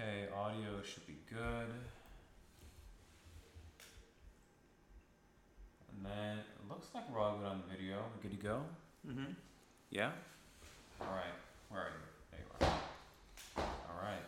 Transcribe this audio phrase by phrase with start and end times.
[0.00, 1.68] Okay, audio should be good.
[5.90, 7.96] And then it looks like we're all good on the video.
[7.96, 8.62] We're good to go?
[9.06, 9.32] Mm-hmm.
[9.90, 10.12] Yeah?
[11.02, 11.24] Alright.
[11.68, 11.92] Where are you?
[12.30, 12.66] There you
[13.58, 13.64] are.
[13.90, 14.24] Alright.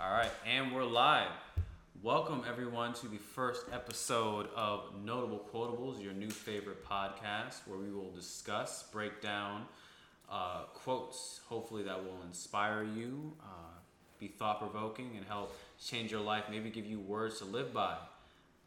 [0.00, 1.32] Alright, and we're live.
[2.00, 7.90] Welcome everyone to the first episode of Notable Quotables, your new favorite podcast, where we
[7.90, 9.66] will discuss, break down
[10.30, 13.78] uh, quotes, hopefully that will inspire you, uh,
[14.18, 17.96] be thought provoking, and help change your life, maybe give you words to live by.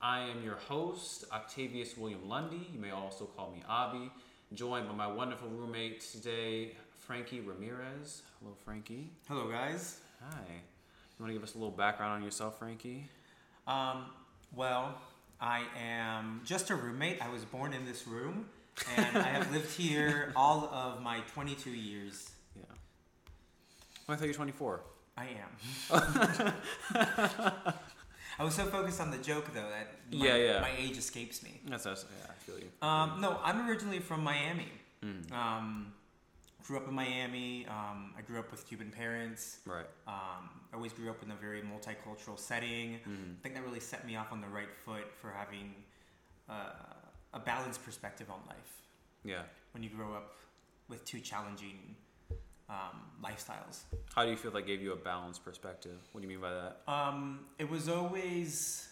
[0.02, 2.68] I am your host, Octavius William Lundy.
[2.74, 4.10] You may also call me Avi.
[4.54, 8.24] Joined by my wonderful roommate today, Frankie Ramirez.
[8.40, 9.10] Hello, Frankie.
[9.28, 10.00] Hello, guys.
[10.22, 10.42] Hi.
[10.50, 13.06] You want to give us a little background on yourself, Frankie?
[13.68, 14.06] Um,
[14.56, 14.98] well,
[15.40, 17.22] I am just a roommate.
[17.22, 18.48] I was born in this room,
[18.98, 22.30] and I have lived here all of my 22 years.
[22.56, 22.64] Yeah.
[24.08, 24.82] Well, I thought you were 24.
[25.18, 25.28] I
[25.92, 26.54] am.
[28.40, 30.62] I was so focused on the joke, though, that my, Yeah, yeah.
[30.62, 31.60] my age escapes me.
[31.68, 32.06] That's us.
[32.10, 32.70] Yeah, I feel you.
[32.82, 34.70] Um, no, I'm originally from Miami.
[35.06, 35.32] Mm.
[35.32, 35.94] Um,
[36.66, 37.68] grew up in Miami.
[37.68, 39.60] Um, I grew up with Cuban parents.
[39.66, 39.86] Right.
[40.08, 43.00] Um, I always grew up in a very multicultural setting.
[43.08, 43.36] Mm.
[43.40, 45.76] I think that really set me off on the right foot for having
[46.50, 46.72] uh,
[47.34, 48.72] a balanced perspective on life
[49.24, 49.44] Yeah.
[49.74, 50.34] when you grow up
[50.90, 51.96] with two challenging
[52.70, 53.82] um, lifestyles.
[54.16, 55.98] How do you feel that gave you a balanced perspective?
[56.12, 56.82] What do you mean by that?
[56.88, 58.88] Um, it was always,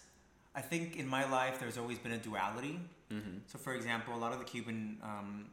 [0.54, 2.78] I think in my life, there's always been a duality.
[3.10, 3.38] Mm-hmm.
[3.46, 5.46] So, for example, a lot of the Cuban um,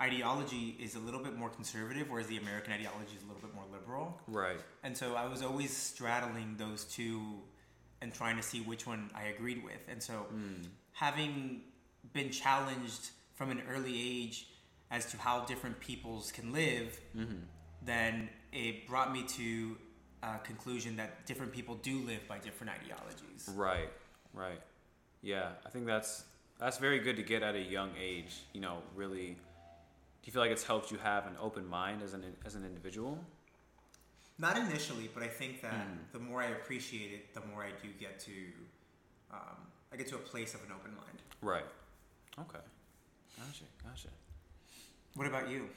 [0.00, 3.54] ideology is a little bit more conservative, whereas the American ideology is a little bit
[3.54, 4.20] more liberal.
[4.26, 4.58] Right.
[4.82, 7.20] And so I was always straddling those two
[8.00, 9.80] and trying to see which one I agreed with.
[9.88, 10.66] And so Mm.
[10.92, 11.62] having
[12.12, 14.48] been challenged from an early age
[14.90, 17.36] as to how different peoples can live, Mm-hmm.
[17.84, 19.76] then it brought me to
[20.22, 23.48] a conclusion that different people do live by different ideologies.
[23.54, 23.88] Right,
[24.34, 24.60] right.
[25.22, 26.24] Yeah, I think that's
[26.58, 28.42] that's very good to get at a young age.
[28.52, 29.28] You know, really.
[29.28, 32.64] Do you feel like it's helped you have an open mind as an as an
[32.64, 33.18] individual?
[34.38, 36.12] Not initially, but I think that Mm.
[36.12, 38.32] the more I appreciate it, the more I do get to,
[39.32, 39.56] um,
[39.92, 41.18] I get to a place of an open mind.
[41.40, 41.64] Right.
[42.38, 42.58] Okay.
[43.38, 43.64] Gotcha.
[43.84, 44.08] Gotcha.
[45.14, 45.68] What about you?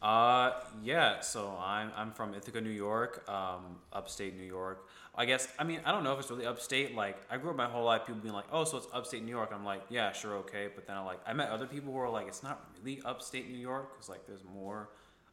[0.00, 0.52] Uh,
[0.82, 1.20] yeah.
[1.20, 4.88] So I'm I'm from Ithaca, New York, um, upstate New York.
[5.14, 6.94] I guess I mean I don't know if it's really upstate.
[6.94, 9.30] Like I grew up my whole life, people being like, "Oh, so it's upstate New
[9.30, 11.98] York." I'm like, "Yeah, sure, okay." But then I like I met other people who
[11.98, 14.90] are like, "It's not really upstate New York," because like there's more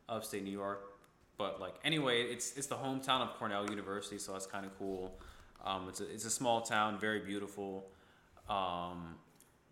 [0.09, 0.97] upstate New York.
[1.37, 5.19] But like anyway, it's it's the hometown of Cornell University, so that's kind of cool.
[5.63, 7.85] Um, it's a it's a small town, very beautiful.
[8.49, 9.15] Um,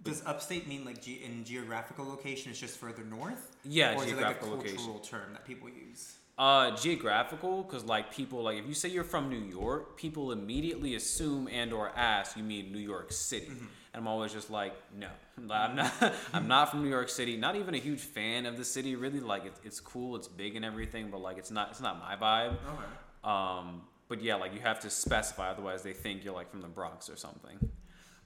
[0.03, 2.51] Does upstate mean like ge- in geographical location?
[2.51, 3.55] It's just further north.
[3.63, 5.01] yeah, or is it like a geographical cultural location.
[5.19, 6.15] term that people use?
[6.37, 10.95] Uh, geographical, because like people like if you say you're from New York, people immediately
[10.95, 15.09] assume and or ask you mean New York City, and I'm always just like, no,
[15.51, 15.93] I'm not.
[16.33, 17.37] I'm not from New York City.
[17.37, 18.95] Not even a huge fan of the city.
[18.95, 21.99] Really, like it's it's cool, it's big and everything, but like it's not it's not
[21.99, 22.53] my vibe.
[22.53, 22.83] Okay.
[23.23, 26.67] Um, but yeah, like you have to specify, otherwise they think you're like from the
[26.67, 27.57] Bronx or something.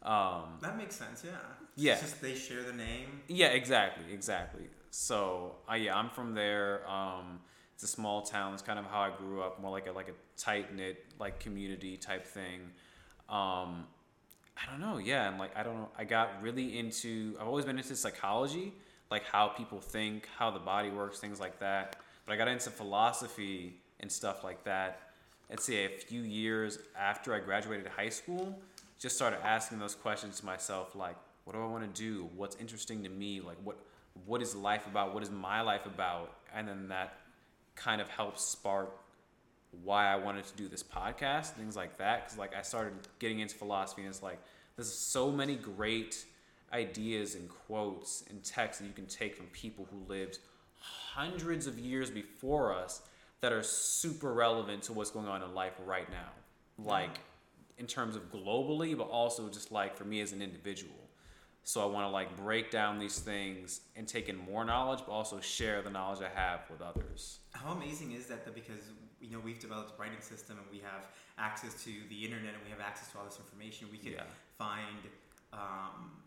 [0.02, 1.24] Um, That makes sense.
[1.26, 1.32] Yeah.
[1.78, 1.94] Yeah.
[1.94, 3.22] It's just they share the name.
[3.28, 4.64] Yeah, exactly, exactly.
[4.90, 6.82] So, uh, yeah, I'm from there.
[6.90, 7.40] Um,
[7.76, 8.54] it's a small town.
[8.54, 11.40] It's kind of how I grew up, more like a like a tight knit like
[11.40, 12.62] community type thing.
[13.30, 13.86] Um,
[14.58, 14.98] I don't know.
[14.98, 15.90] Yeah, and like I don't know.
[15.96, 17.38] I got really into.
[17.40, 18.74] I've always been into psychology,
[19.12, 21.98] like how people think, how the body works, things like that.
[22.26, 25.02] But I got into philosophy and stuff like that.
[25.48, 28.60] Let's say a few years after I graduated high school,
[28.98, 31.16] just started asking those questions to myself, like,
[31.48, 32.30] what do I want to do?
[32.36, 33.40] What's interesting to me?
[33.40, 33.78] Like, what
[34.26, 35.14] what is life about?
[35.14, 36.34] What is my life about?
[36.54, 37.20] And then that
[37.76, 38.92] kind of helps spark
[39.84, 42.26] why I wanted to do this podcast, things like that.
[42.26, 44.40] Because like I started getting into philosophy, and it's like
[44.76, 46.26] there's so many great
[46.74, 50.40] ideas and quotes and texts that you can take from people who lived
[50.82, 53.04] hundreds of years before us
[53.40, 56.32] that are super relevant to what's going on in life right now.
[56.78, 57.20] Like
[57.78, 61.07] in terms of globally, but also just like for me as an individual.
[61.68, 65.12] So I want to like break down these things and take in more knowledge, but
[65.12, 67.40] also share the knowledge I have with others.
[67.52, 68.46] How amazing is that?
[68.46, 68.80] Though, because
[69.20, 71.02] you know we've developed a writing system and we have
[71.38, 73.90] access to the internet and we have access to all this information.
[73.92, 74.24] We could Yeah.
[74.58, 75.10] find,
[75.52, 76.22] um,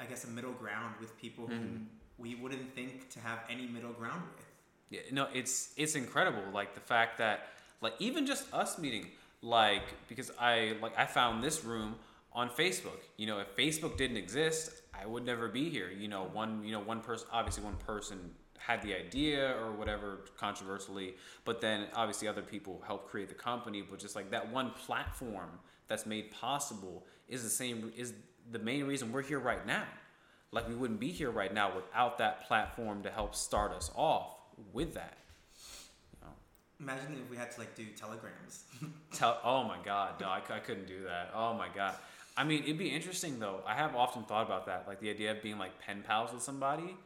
[0.00, 1.86] I guess, a middle ground with people who Mhm.
[2.18, 4.46] we wouldn't think to have any middle ground with.
[4.88, 6.42] Yeah, no, it's it's incredible.
[6.50, 7.50] Like the fact that
[7.80, 9.12] like even just us meeting,
[9.42, 12.00] like because I like I found this room
[12.32, 13.00] on Facebook.
[13.16, 15.90] You know, if Facebook didn't exist, I would never be here.
[15.90, 18.18] You know, one you know one person obviously one person
[18.58, 23.82] had the idea or whatever controversially, but then obviously other people helped create the company.
[23.82, 25.50] But just like that one platform
[25.88, 28.12] that's made possible is the same is
[28.50, 29.84] the main reason we're here right now.
[30.52, 34.34] Like we wouldn't be here right now without that platform to help start us off
[34.72, 35.16] with that.
[36.12, 36.32] You know?
[36.80, 38.64] Imagine if we had to like do telegrams.
[39.12, 41.30] Tell, oh my god, no, I couldn't do that.
[41.34, 41.94] Oh my god.
[42.36, 43.60] I mean, it'd be interesting though.
[43.66, 46.42] I have often thought about that, like the idea of being like pen pals with
[46.42, 46.96] somebody.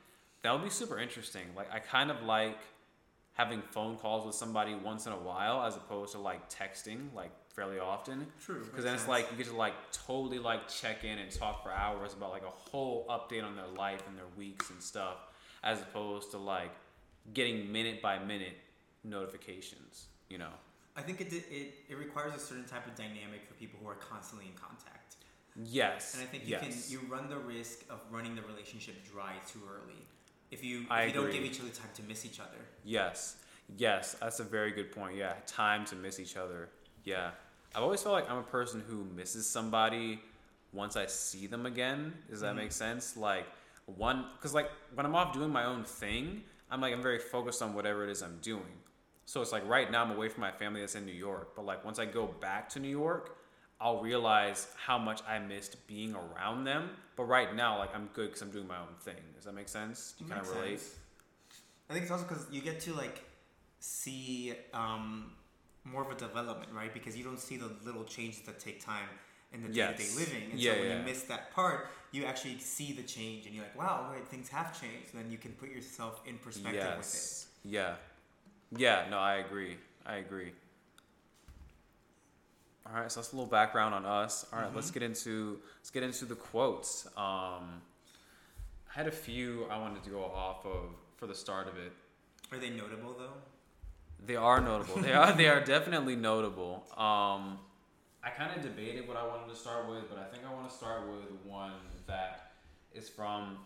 [0.43, 1.45] That would be super interesting.
[1.57, 2.59] Like I kind of like
[3.35, 7.31] having phone calls with somebody once in a while as opposed to like texting like
[7.49, 8.27] fairly often.
[8.41, 8.65] True.
[8.65, 11.71] Because then it's like you get to like totally like check in and talk for
[11.71, 15.17] hours about like a whole update on their life and their weeks and stuff,
[15.63, 16.71] as opposed to like
[17.33, 18.57] getting minute by minute
[19.03, 20.07] notifications.
[20.29, 20.51] You know.
[20.97, 23.97] I think it, it it requires a certain type of dynamic for people who are
[23.97, 25.04] constantly in contact.
[25.63, 26.15] Yes.
[26.15, 26.61] And I think you yes.
[26.63, 30.07] can you run the risk of running the relationship dry too early
[30.51, 32.59] if you if I you don't give each other time to miss each other.
[32.85, 33.37] Yes.
[33.77, 35.17] Yes, that's a very good point.
[35.17, 36.69] Yeah, time to miss each other.
[37.05, 37.31] Yeah.
[37.75, 40.21] I've always felt like I'm a person who misses somebody
[40.73, 42.13] once I see them again.
[42.29, 42.59] Does that Mhm.
[42.59, 43.17] make sense?
[43.17, 43.47] Like
[43.87, 47.63] one cuz like when I'm off doing my own thing, I'm like I'm very focused
[47.63, 48.81] on whatever it is I'm doing.
[49.25, 51.65] So it's like right now I'm away from my family that's in New York, but
[51.65, 53.37] like once I go back to New York,
[53.81, 56.91] I'll realize how much I missed being around them.
[57.17, 59.23] But right now like I'm good cuz I'm doing my own thing.
[59.35, 60.15] Does that make sense?
[60.19, 60.81] Do you kind of relate?
[60.81, 60.99] sense.
[61.89, 63.23] I think it's also because you get to like
[63.81, 65.33] see um,
[65.85, 66.93] more of a development, right?
[66.93, 69.09] Because you don't see the little changes that take time
[69.53, 70.17] in the day-to-day Yes.
[70.17, 70.99] living, and Yeah, so when yeah.
[70.99, 74.49] you miss that part, you actually see the change, and you're like, "Wow, right, things
[74.49, 77.71] have changed." And then you can put yourself in perspective with it.
[77.71, 77.97] Yeah.
[78.77, 79.77] Yeah, no, I agree.
[80.07, 80.53] I agree.
[82.87, 84.47] All right, so that's a little background on us.
[84.53, 87.07] All right, let's get into let's get into the quotes.
[87.17, 87.81] Um,
[88.89, 91.93] I had a few I wanted to go off of for the start of it.
[92.53, 93.33] Are they notable though?
[94.27, 95.01] They are notable.
[95.01, 96.85] they are they are definitely notable.
[96.93, 97.59] Um,
[98.23, 100.69] I kind of debated what I wanted to start with, but I think I want
[100.71, 101.73] to start with one
[102.07, 102.53] that
[102.95, 103.59] is from.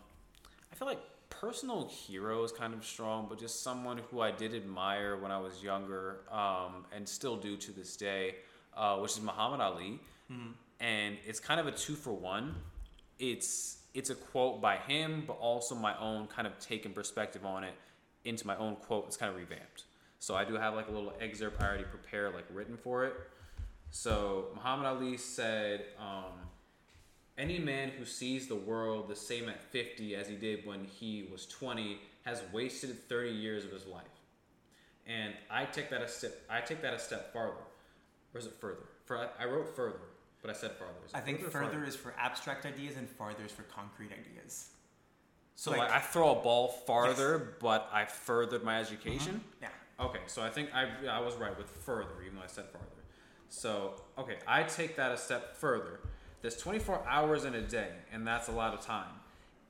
[0.71, 4.53] I feel like personal hero is kind of strong, but just someone who I did
[4.53, 8.35] admire when I was younger, um, and still do to this day,
[8.75, 9.99] uh, which is Muhammad Ali
[10.31, 10.51] Mm-hmm.
[10.79, 12.53] and it's kind of a two for one.
[13.17, 17.43] It's it's a quote by him, but also my own kind of take and perspective
[17.43, 17.73] on it
[18.25, 19.05] into my own quote.
[19.07, 19.85] It's kind of revamped.
[20.19, 23.13] So I do have like a little excerpt I already prepared, like written for it.
[23.89, 26.33] So Muhammad Ali said, um,
[27.37, 31.27] "Any man who sees the world the same at 50 as he did when he
[31.31, 34.03] was 20 has wasted 30 years of his life."
[35.07, 36.33] And I take that a step.
[36.47, 37.63] I take that a step farther.
[38.33, 38.85] Or is it further?
[39.05, 39.99] For I wrote further,
[40.41, 40.93] but I said farther.
[41.13, 44.69] I think further further is for abstract ideas, and farther is for concrete ideas.
[45.55, 49.41] So like- like, I throw a ball farther, but I furthered my education.
[49.41, 49.63] Mm-hmm.
[49.63, 50.05] Yeah.
[50.05, 52.85] Okay, so I think I I was right with further, even though I said farther.
[53.49, 55.99] So okay, I take that a step further.
[56.41, 59.11] There's 24 hours in a day, and that's a lot of time.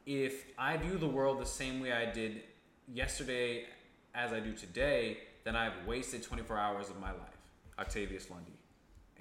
[0.05, 2.43] If I view the world the same way I did
[2.87, 3.65] yesterday
[4.13, 7.38] as I do today, then I've wasted 24 hours of my life.
[7.79, 8.57] Octavius Lundy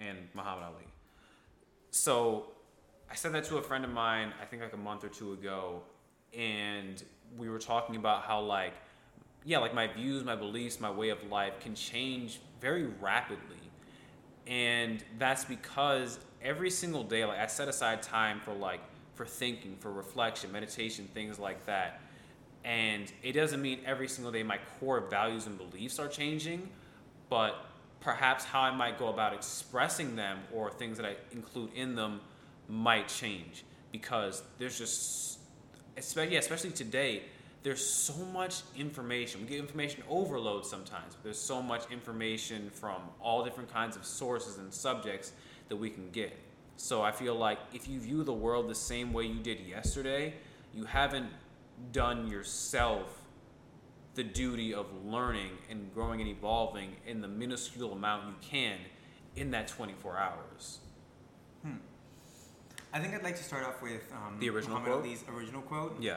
[0.01, 0.85] and Muhammad Ali.
[1.91, 2.49] So
[3.11, 5.33] I said that to a friend of mine, I think like a month or two
[5.33, 5.83] ago,
[6.37, 7.03] and
[7.37, 8.75] we were talking about how like
[9.45, 13.57] yeah, like my views, my beliefs, my way of life can change very rapidly.
[14.47, 18.81] And that's because every single day like I set aside time for like
[19.15, 22.01] for thinking, for reflection, meditation, things like that.
[22.65, 26.69] And it doesn't mean every single day my core values and beliefs are changing,
[27.29, 27.57] but
[28.01, 32.21] perhaps how I might go about expressing them or things that I include in them
[32.69, 33.65] might change.
[33.93, 35.39] Because there's just
[35.97, 37.23] especially yeah, especially today
[37.63, 39.41] there's so much information.
[39.41, 44.59] We get information overload sometimes there's so much information from all different kinds of sources
[44.59, 45.33] and subjects
[45.69, 46.37] that we can get.
[46.77, 50.35] So i feel like if you view the world the same way you did yesterday
[50.73, 51.29] you haven't
[51.93, 53.18] done yourself
[54.19, 58.77] the duty of learning and growing and evolving in the minuscule amount you can
[59.37, 60.81] in that 24 hours
[62.93, 65.05] I think I'd like to start off with um, The original Muhammad quote?
[65.07, 65.97] Ali's original quote.
[66.01, 66.17] yeah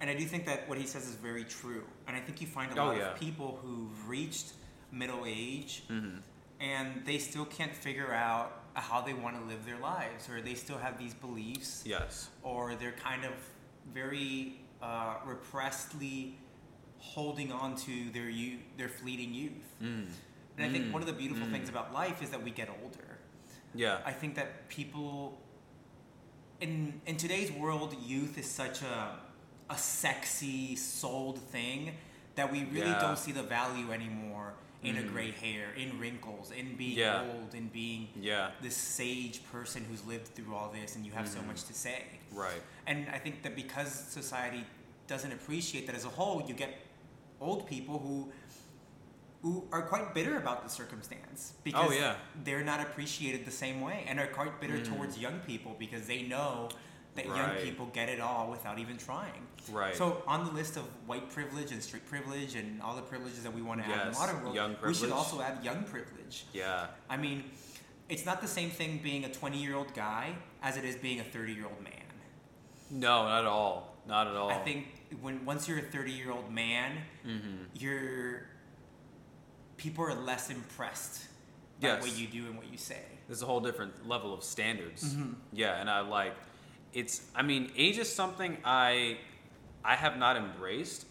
[0.00, 1.82] And I do think that what he says is very true.
[2.06, 3.10] And I think you find a Oh, lot yeah.
[3.12, 4.52] of people who've reached
[4.92, 6.18] middle age mm-hmm.
[6.60, 10.54] and they still can't figure out how they want to live their lives, or they
[10.54, 13.32] still have these beliefs, yes or they're kind of
[13.92, 16.38] very uh, repressedly
[16.98, 19.52] holding on to their youth, their fleeting youth.
[19.82, 20.06] mm.
[20.56, 20.92] And I think Mm.
[20.92, 21.52] one of the beautiful Mm.
[21.52, 23.04] things about life is that we get older.
[23.74, 25.38] yeah I think that people
[26.60, 29.18] in in today's world, youth is such a
[29.70, 31.94] a sexy sold thing
[32.34, 33.00] that we really Yeah.
[33.00, 35.08] don't see the value anymore in a Mhm.
[35.12, 37.22] gray hair, in wrinkles, in being Yeah.
[37.22, 38.52] old, in being Yeah.
[38.62, 41.48] this sage person who's lived through all this and you have so Mhm.
[41.48, 42.04] much to say.
[42.32, 42.62] Right.
[42.86, 44.64] And I think that because society
[45.06, 46.72] doesn't appreciate that as a whole, you get
[47.40, 48.32] old people who
[49.42, 52.16] who are quite bitter about the circumstance because Oh, yeah.
[52.42, 54.88] they're not appreciated the same way and are quite bitter Mm.
[54.96, 56.68] towards young people because they know
[57.14, 59.46] that young people get it all without even trying.
[59.70, 59.94] Right.
[59.94, 63.54] So on the list of white privilege and street privilege and all the privileges that
[63.54, 66.44] we want to add in the modern world, we should also add young privilege.
[66.52, 66.88] yeah.
[67.08, 67.44] I mean,
[68.08, 71.20] it's not the same thing being a 20 year old guy as it is being
[71.20, 71.92] a 30 year old man.
[72.90, 73.96] No, not at all.
[74.06, 74.50] Not at all.
[74.50, 74.86] I think
[75.20, 76.92] when once you're a 30 year old man,
[77.26, 77.64] Mm-hmm.
[77.74, 78.42] you're
[79.76, 81.24] people are less impressed
[81.80, 82.02] by Yes.
[82.02, 83.00] what you do and what you say.
[83.28, 85.14] There's a whole different level of standards.
[85.14, 85.36] Mhm.
[85.52, 86.34] Yeah, and I like
[86.92, 89.18] it's I mean, age is something I
[89.84, 91.06] I have not embraced,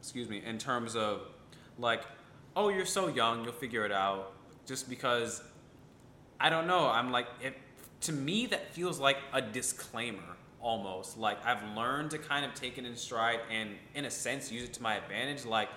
[0.00, 1.20] excuse me, in terms of
[1.78, 2.02] like,
[2.56, 4.32] oh, you're so young, you'll figure it out
[4.66, 5.42] just because
[6.38, 7.54] I don't know, I'm like it
[8.02, 11.18] to me that feels like a disclaimer almost.
[11.18, 14.64] Like I've learned to kind of take it in stride and in a sense use
[14.64, 15.68] it to my advantage like,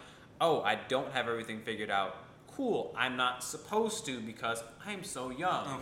[0.41, 2.17] oh, I don't have everything figured out.
[2.47, 5.81] Cool, I'm not supposed to because I'm so young Okay.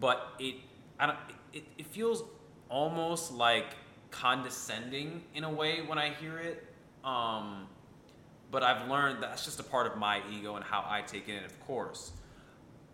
[0.00, 0.56] but it
[0.98, 1.18] I don't
[1.52, 2.22] it, it feels
[2.68, 3.74] almost like
[4.10, 6.66] condescending in a way when I hear it.
[7.04, 7.66] Um,
[8.50, 11.36] but I've learned that's just a part of my ego and how I take it
[11.38, 12.12] in, of course.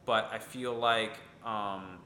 [0.04, 1.12] But I feel like
[1.44, 1.98] um,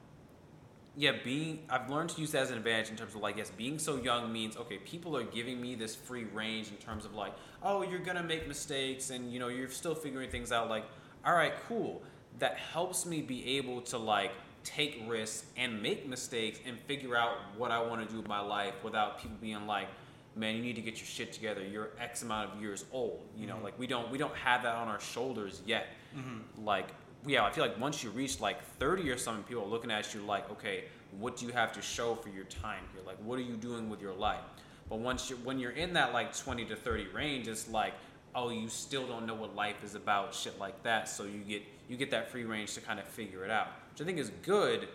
[1.00, 3.50] yeah, being I've learned to use that as an advantage in terms of like yes,
[3.56, 7.14] being so young means okay, people are giving me this free range in terms of
[7.14, 10.68] like, oh, you're gonna make mistakes and you know you're still figuring things out.
[10.68, 10.84] Like,
[11.24, 12.02] all right, cool.
[12.38, 17.34] That helps me be able to like take risks and make mistakes and figure out
[17.56, 19.88] what I want to do with my life without people being like,
[20.36, 21.62] man, you need to get your shit together.
[21.66, 23.22] You're X amount of years old.
[23.38, 23.62] You know, Mhm.
[23.64, 26.64] like we don't we don't have that on our shoulders yet Mm-hmm.
[26.66, 26.88] like
[27.26, 30.14] yeah i feel like once you reach like 30 or something people are looking at
[30.14, 30.84] you like okay
[31.18, 33.02] what do you have to show for your time here?
[33.06, 34.44] Like what are you doing with your life?
[34.88, 37.94] But once you when you're in that like 20 to 30 range it's like
[38.34, 41.08] oh you still don't know what life is about shit like that.
[41.08, 44.02] So you get you get that free range to kind of figure it out which
[44.02, 44.88] i think is good.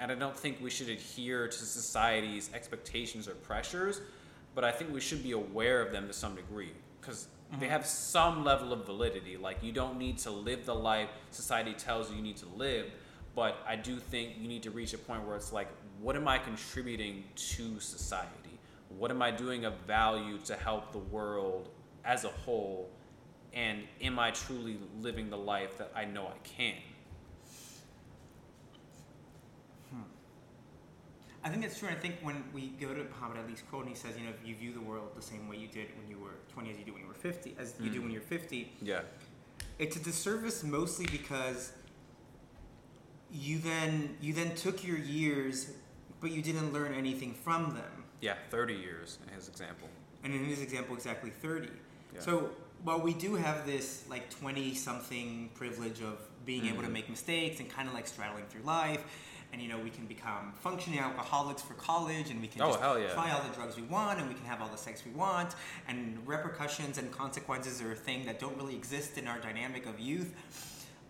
[0.00, 4.00] And i don't think we should adhere to society's expectations or pressures
[4.54, 6.72] but i think we should be aware of them to some degree.
[7.00, 7.70] Because they Mhm.
[7.70, 9.36] have some level of validity.
[9.36, 12.90] Like you don't need to live the life society tells you you need to live,
[13.34, 15.68] but I do think you need to reach a point where it's like,
[16.00, 18.58] what am I contributing to society?
[18.88, 21.68] What am I doing of value to help the world
[22.04, 22.90] as a whole?
[23.52, 26.76] And am I truly living the life that I know I can?
[31.44, 31.88] I think that's true.
[31.88, 34.30] And I think when we go to Muhammad Ali's quote, and he says, you know,
[34.30, 36.78] if you view the world the same way you did when you were 20 as
[36.78, 38.02] you do when you were 50, as you do Mm.
[38.04, 39.02] when you're 50, Yeah.
[39.78, 41.72] it's a disservice mostly because
[43.30, 45.72] you then you then took your years,
[46.20, 48.04] but you didn't learn anything from them.
[48.20, 49.88] Yeah, 30 years in his example.
[50.22, 51.70] And in his example, exactly 30.
[52.14, 52.20] Yeah.
[52.20, 52.50] So
[52.84, 57.58] while we do have this like 20 something privilege of being able to make mistakes
[57.60, 59.02] and kind of like straddling through life,
[59.52, 62.80] and you know, we can become functioning alcoholics for college and we can Oh, just
[62.80, 63.08] hell yeah.
[63.12, 65.54] try all the drugs we want and we can have all the sex we want,
[65.88, 70.00] and repercussions and consequences are a thing that don't really exist in our dynamic of
[70.00, 70.34] youth.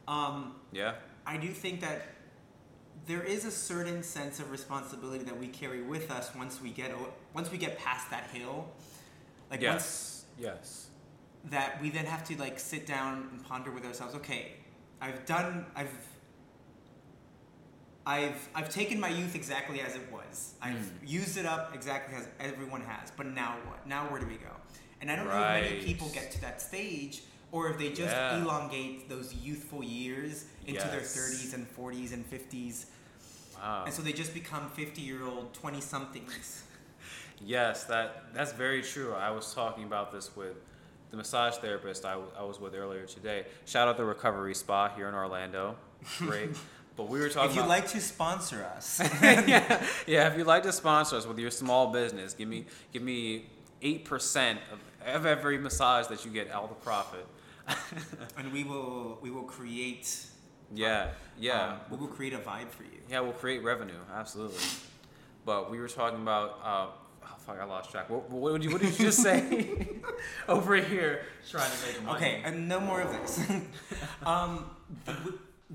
[0.09, 0.95] Um, Yeah.
[1.25, 2.03] I do think that
[3.07, 6.93] there is a certain sense of responsibility that we carry with us once we get
[7.35, 8.69] once we get past that hill.
[9.51, 10.51] Like once yes.
[10.61, 10.87] Yes.
[11.51, 14.15] that we then have to like sit down and ponder with ourselves.
[14.17, 14.53] Okay,
[15.01, 15.67] I've done.
[15.77, 15.91] I've.
[18.07, 20.55] I've I've taken my youth exactly as it was.
[20.61, 21.09] I've Mm.
[21.09, 23.11] used it up exactly as everyone has.
[23.17, 23.87] But now what?
[23.87, 24.51] Now where do we go?
[25.01, 28.15] And I don't know if many people get to that stage, or if they just
[28.15, 28.39] Yeah.
[28.43, 32.87] elongate those youthful years into their 30s and 40s and 50s,
[33.57, 33.85] Wow.
[33.85, 36.63] and so they just become 50 year old 20 somethings.
[37.45, 39.15] Yes, that that's very true.
[39.15, 40.57] I was talking about this with
[41.11, 43.47] the massage therapist I, I was with earlier today.
[43.65, 45.77] Shout out the Recovery Spa here in Orlando.
[46.19, 46.51] Great.
[46.97, 50.47] but we were talking If you'd about like to sponsor us, yeah, yeah, if you'd
[50.47, 53.47] like to sponsor us with your small business, give me give me
[53.81, 57.27] eight percent of, of every massage that you get, all the profit.
[58.37, 60.27] and we will we will create
[60.75, 61.09] yeah,
[61.39, 61.73] yeah.
[61.73, 63.01] um, we will create a vibe for you.
[63.09, 64.63] Yeah, we'll create revenue, absolutely.
[65.45, 66.61] But we were talking about.
[66.63, 66.87] Uh,
[67.25, 67.59] oh fuck!
[67.61, 68.09] I lost track.
[68.09, 69.89] What, what, did you, what did you just say?
[70.49, 72.17] Over here, trying to make money.
[72.17, 73.41] Okay, and no more of this.
[74.25, 74.71] um,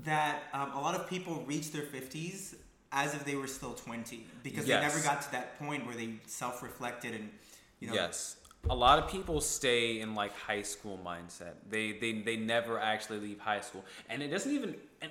[0.04, 2.54] that um, a lot of people reach their 50s
[2.92, 6.14] as if they were still 20 because they never got to that point where they
[6.26, 7.28] self-reflected and
[7.80, 8.36] you know yes,
[8.70, 11.54] a lot of people stay in like high school mindset.
[11.68, 15.10] They they they never actually leave high school, and it doesn't even and,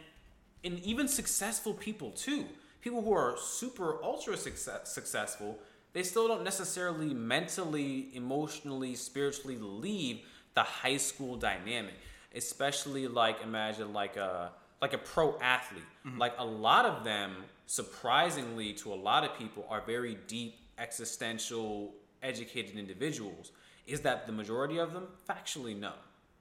[0.64, 2.46] and even successful people too.
[2.82, 5.58] People who are super ultra success, successful,
[5.94, 10.22] they still don't necessarily mentally, emotionally, spiritually leave
[10.54, 11.96] the high school dynamic.
[12.36, 15.84] Especially like imagine like a like a pro athlete.
[16.06, 16.18] Mm-hmm.
[16.18, 21.94] Like a lot of them, surprisingly to a lot of people, are very deep existential
[22.22, 23.52] educated individuals.
[23.86, 25.08] Is that the majority of them?
[25.30, 25.94] Factually no.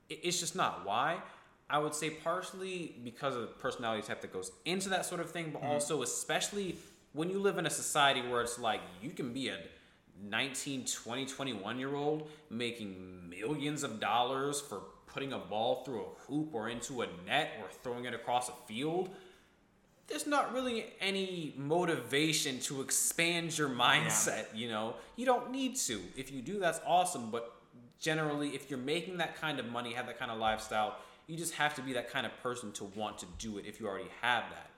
[0.09, 0.85] It's just not.
[0.85, 1.19] Why?
[1.69, 5.31] I would say partially because of the personality type that goes into that sort of
[5.31, 5.73] thing but mm-hmm.
[5.73, 6.77] also especially
[7.13, 9.59] when you live in a society where it's like you can be a
[10.23, 14.83] 19 20 21 year old making millions of dollars for
[15.17, 18.53] putting a ball through a hoop or into a net or throwing it across a
[18.69, 19.09] field
[20.09, 24.95] there's not really any motivation to expand your mindset, you know.
[25.17, 26.01] You don't need to.
[26.17, 27.57] If you do, that's awesome, but
[27.99, 30.97] generally if you're making that kind of money, have that kind of lifestyle,
[31.27, 33.81] you just have to be that kind of person to want to do it if
[33.81, 34.71] you already have that.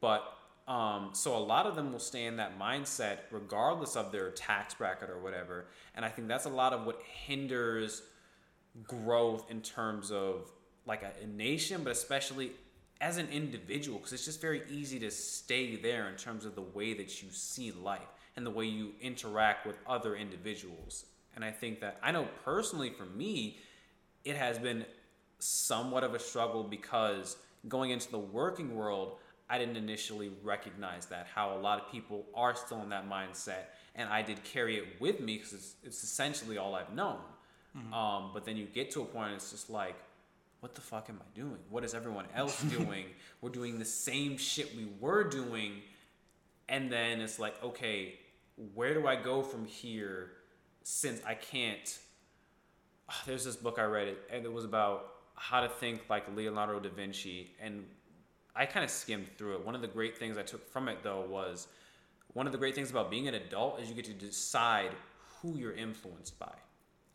[0.00, 0.22] But
[0.70, 4.74] um, so a lot of them will stay in that mindset regardless of their tax
[4.74, 5.66] bracket or whatever.
[5.96, 8.02] And I think that's a lot of what hinders
[8.82, 10.50] growth in terms of
[10.86, 12.52] like a, a nation, but especially
[13.00, 16.62] as an individual, because it's just very easy to stay there in terms of the
[16.62, 18.00] way that you see life
[18.36, 21.06] and the way you interact with other individuals.
[21.34, 23.58] And I think that I know personally for me,
[24.24, 24.84] it has been
[25.38, 27.36] somewhat of a struggle because
[27.68, 29.16] going into the working world,
[29.48, 33.66] I didn't initially recognize that how a lot of people are still in that mindset,
[33.94, 37.18] and I did carry it with me because it's, it's essentially all I've known.
[37.92, 39.96] Um, but then you get to a point, and it's just like,
[40.60, 41.58] what the fuck am I doing?
[41.70, 43.06] What is everyone else doing?
[43.40, 45.82] We're doing the same shit we were doing,
[46.68, 48.14] and then it's like, okay,
[48.74, 50.30] where do I go from here?
[50.84, 51.98] Since I can't.
[53.08, 56.24] Ah, There's this book I read, it, and it was about how to think like
[56.36, 57.84] Leonardo da Vinci, and
[58.54, 59.66] I kind of skimmed through it.
[59.66, 61.66] One of the great things I took from it though was
[62.34, 64.90] one of the great things about being an adult is you get to decide
[65.40, 66.52] who you're influenced by.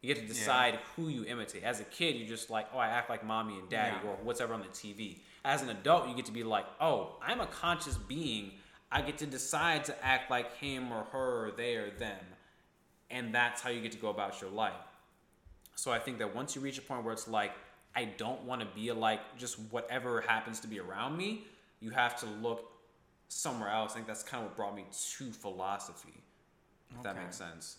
[0.01, 1.63] You get to decide who you imitate.
[1.63, 4.09] As a kid, you're just like, oh, I act like mommy and daddy, Yeah.
[4.11, 5.19] or whatever on the TV.
[5.43, 8.51] As an adult, you get to be like, oh, I'm a conscious being.
[8.91, 12.19] I get to decide to act like him or her or they or them.
[13.11, 14.73] And that's how you get to go about your life.
[15.75, 17.51] So I think that once you reach a point where it's like,
[17.95, 21.43] I don't want to be like just whatever happens to be around me,
[21.81, 22.71] you have to look
[23.27, 23.91] somewhere else.
[23.91, 26.13] I think that's kind of what brought me to philosophy.
[26.95, 27.77] If that makes sense.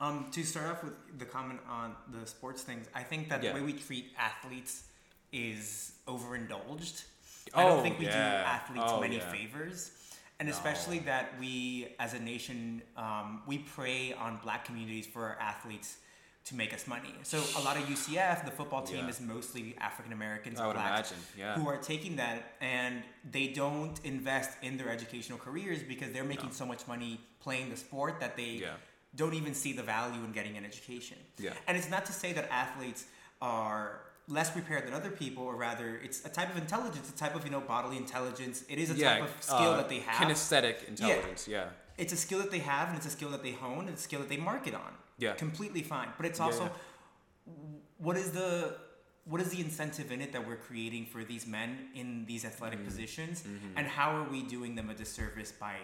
[0.00, 3.52] Um, to start off with the comment on the sports things, I think that Yeah.
[3.52, 4.84] the way we treat athletes
[5.32, 7.04] is overindulged.
[7.52, 9.30] I Oh, don't think we do athletes Oh, many yeah.
[9.32, 9.90] favors.
[10.38, 10.54] And No.
[10.54, 15.96] especially that we, as a nation, um, we prey on black communities for our athletes
[16.44, 17.12] to make us money.
[17.24, 19.08] So a lot of UCF, the football team, Yeah.
[19.10, 21.54] is mostly African Americans I blacks yeah.
[21.56, 26.46] who are taking that and they don't invest in their educational careers because they're making
[26.50, 26.54] No.
[26.54, 28.76] so much money playing the sport that they Yeah.
[29.14, 31.16] Don't even see the value in getting an education.
[31.38, 31.52] Yeah.
[31.66, 33.06] And it's not to say that athletes
[33.40, 37.34] are less prepared than other people, or rather, it's a type of intelligence, a type
[37.34, 38.64] of you know bodily intelligence.
[38.68, 40.28] It is a type of skill uh, that they have.
[40.28, 41.68] Kinesthetic intelligence, yeah.
[41.96, 44.02] it's a skill that they have, and it's a skill that they hone, and it's
[44.02, 44.92] a skill that they market on.
[45.18, 45.32] Yeah.
[45.34, 47.52] Completely fine, but it's also yeah.
[47.98, 48.76] what is the
[49.24, 52.78] what is the incentive in it that we're creating for these men in these athletic
[52.78, 52.88] Mm-hmm.
[52.88, 53.44] positions,
[53.76, 55.76] and how are we doing them a disservice by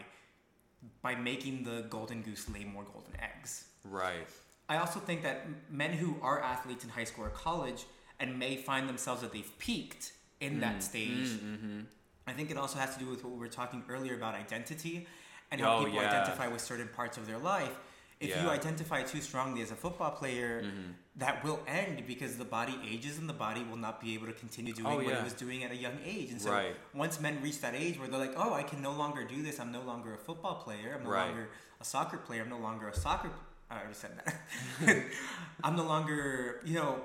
[1.03, 3.65] by making the golden goose lay more golden eggs?
[3.85, 4.27] Right.
[4.69, 7.85] I also think that men who are athletes in high school or college
[8.19, 11.29] and may find themselves that they've peaked in Mm, that stage.
[11.29, 11.81] mm-hmm.
[12.27, 15.07] I think it also has to do with what we were talking earlier about identity
[15.51, 16.09] and how Oh, people yeah.
[16.09, 17.75] identify with certain parts of their life.
[18.21, 20.91] If you identify too strongly as a football player, Mm-hmm.
[21.17, 24.33] That will end because the body ages and the body will not be able to
[24.33, 26.31] continue oh, doing Oh, what it was doing at a young age.
[26.33, 26.75] And so Right.
[26.93, 29.61] once men reach that age where they're like, oh, I can no longer do this.
[29.61, 30.95] I'm no longer a football player.
[30.97, 31.27] I'm no Right.
[31.27, 31.51] longer
[31.81, 32.43] a soccer player.
[32.43, 33.31] I'm no longer a soccer.
[33.71, 34.35] I already said that.
[35.65, 37.01] I'm no longer, you know,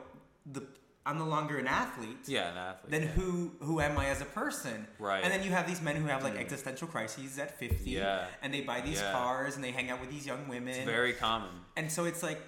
[0.52, 0.64] the.
[1.06, 2.92] I'm no longer an athlete Yeah, an athlete.
[2.92, 4.86] then who who am I as a person?
[5.00, 5.24] Right.
[5.24, 8.28] And then you have these men who have like existential crises at 50 Yeah.
[8.42, 9.12] and they buy these Yeah.
[9.14, 10.74] cars and they hang out with these young women.
[10.76, 11.50] it's very common.
[11.78, 12.40] and so it's like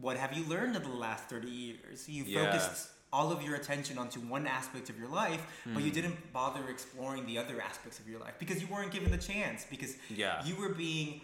[0.00, 2.08] what have you learned in the last 30 years?
[2.08, 2.50] You Yeah.
[2.50, 5.86] focused all of your attention onto one aspect of your life, but Hmm.
[5.86, 9.18] you didn't bother exploring the other aspects of your life because you weren't given the
[9.18, 10.44] chance because Yeah.
[10.44, 11.20] you were being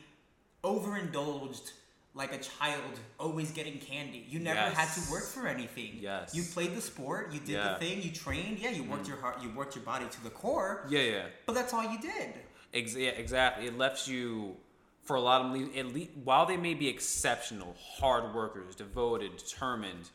[0.64, 1.72] overindulged
[2.16, 2.82] like a child
[3.20, 4.24] always getting candy.
[4.28, 5.98] You never had to work for anything.
[6.00, 6.34] Yes.
[6.34, 7.74] You played the sport, you did Yeah.
[7.74, 9.08] the thing, you trained, yeah, you worked mm.
[9.08, 11.26] your heart, you worked your body to the core, Yeah, yeah.
[11.44, 12.32] but that's all you did.
[12.72, 13.66] Ex- yeah, exactly.
[13.66, 14.56] It left you
[15.02, 19.36] for a lot of them, at least, while they may be exceptional, hard workers, devoted,
[19.36, 20.10] determined,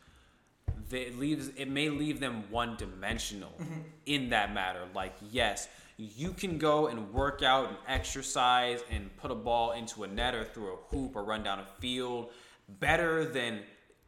[0.90, 3.80] they, it leaves it may leave them one dimensional mm-hmm.
[4.06, 4.82] in that matter.
[4.94, 5.68] Like yes,
[6.02, 10.34] you can go and work out and exercise and put a ball into a net
[10.34, 12.32] or through a hoop or run down a field
[12.80, 13.60] better than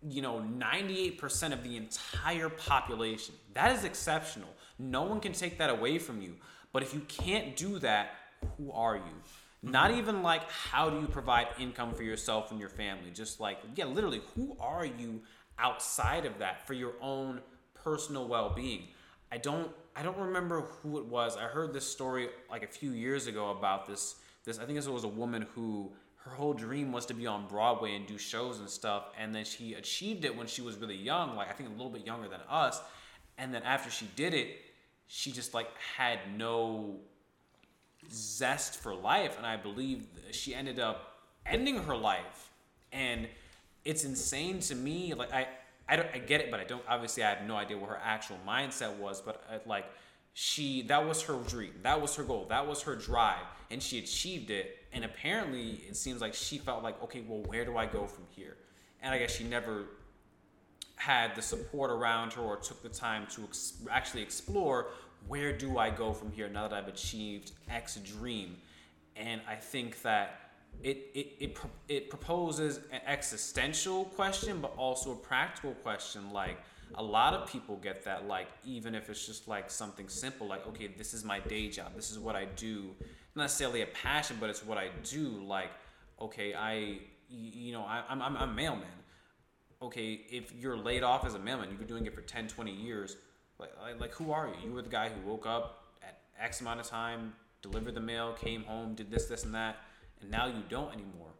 [0.10, 3.36] you know 98% of the entire population.
[3.54, 4.50] That is exceptional.
[4.80, 6.34] No one can take that away from you.
[6.72, 8.16] But if you can't do that,
[8.58, 9.14] who are you?
[9.62, 10.00] Not mm-hmm.
[10.00, 13.12] even like how do you provide income for yourself and your family?
[13.14, 15.22] Just like, yeah, literally, who are you
[15.60, 17.40] outside of that for your own
[17.76, 18.88] personal well-being?
[19.32, 21.38] I don't I don't remember who it was.
[21.38, 24.88] I heard this story like a few years ago about this this I think this
[24.88, 28.60] was a woman who her whole dream was to be on Broadway and do shows
[28.60, 31.70] and stuff and then she achieved it when she was really young, like I think
[31.70, 32.82] a little bit younger than us.
[33.38, 34.58] And then after she did it,
[35.08, 36.96] she just like had no
[38.12, 42.52] zest for life and i believe she ended up ending her life
[42.92, 43.28] and
[43.86, 45.48] it's insane to me like i
[45.88, 48.00] i, don't, I get it but i don't obviously i have no idea what her
[48.04, 49.86] actual mindset was but uh, like
[50.36, 51.74] she that was her dream.
[51.84, 52.48] That was her goal.
[52.50, 56.82] That was her drive and she achieved it and apparently it seems like she felt
[56.84, 58.58] like okay well where do i go from here?
[59.02, 59.86] And i guess she never
[60.96, 64.88] had the support around her or took the time to ex- actually explore
[65.28, 68.58] where do I go from here now that I've achieved X dream?
[69.16, 70.43] And I think that
[70.82, 71.58] it, it, it,
[71.88, 76.32] it proposes an existential question, but also a practical question.
[76.34, 76.58] Like,
[76.96, 80.68] a lot of people get that, like, even if it's just like something simple, like,
[80.68, 82.92] okay, this is my day job, this is what I do.
[83.36, 85.42] Not necessarily a passion, but it's what I do.
[85.44, 85.72] Like,
[86.22, 88.88] okay, I, you know, I, I'm, I'm, a mailman.
[89.82, 92.72] Okay, if you're laid off as a mailman, you've been doing it for 10, 20
[92.72, 93.18] years
[93.60, 94.54] like, like, who are you?
[94.70, 98.34] You were the guy who woke up at X amount of time, delivered the mail,
[98.34, 99.78] came home, did this, this, and that,
[100.22, 101.32] and now you don't anymore.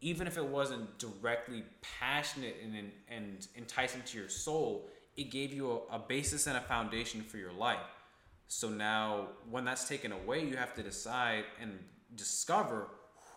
[0.00, 5.82] Even if it wasn't directly passionate and, and enticing to your soul, it gave you
[5.90, 7.78] a, a basis and a foundation for your life.
[8.46, 11.78] So now, when that's taken away, you have to decide and
[12.16, 12.88] discover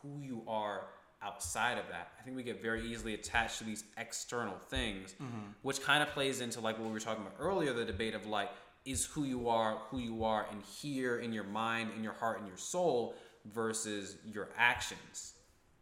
[0.02, 0.86] who you are
[1.22, 2.12] outside of that.
[2.20, 5.52] I think we get very easily attached to these external things, mm-hmm.
[5.62, 8.26] which kind of plays into like what we were talking about earlier the debate of
[8.26, 8.50] like,
[8.86, 12.42] is who you are, who you are in here, in your mind, in your heart,
[12.42, 15.34] in your soul, versus your actions.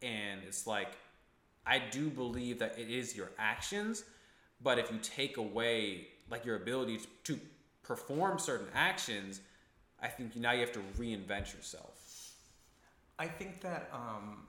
[0.02, 0.96] And it's like,
[1.66, 4.04] I do believe that it is your actions,
[4.60, 7.38] but if you take away like your ability to,
[7.82, 9.40] perform certain actions,
[10.00, 12.32] I think now you have to reinvent yourself.
[13.18, 14.46] I think that um,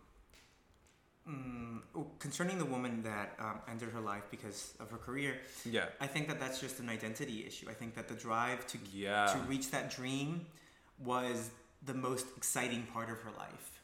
[1.30, 1.80] Mm,
[2.20, 6.28] concerning the woman that um, ended her life because of her career, yeah, I think
[6.28, 7.70] that that's just an identity issue.
[7.70, 9.28] I think that the drive to yeah.
[9.28, 10.46] to reach that dream
[11.00, 11.50] was
[11.86, 13.82] the most exciting part of her life.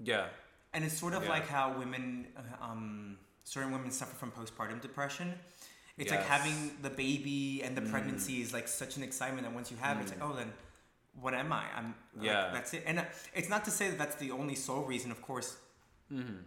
[0.00, 0.26] Yeah,
[0.72, 1.30] and it's sort of yeah.
[1.30, 5.34] like how women, uh, um, certain women suffer from postpartum depression.
[5.98, 6.20] It's yes.
[6.20, 7.90] like having the baby and the mm.
[7.90, 10.00] pregnancy is like such an excitement that once you have mm.
[10.00, 10.32] it, it's like, mm.
[10.32, 10.50] oh, then
[11.20, 11.64] what am I?
[11.76, 12.84] I'm yeah, like, that's it.
[12.86, 15.56] And uh, it's not to say that that's the only sole reason, of course.
[16.12, 16.38] Mm-hmm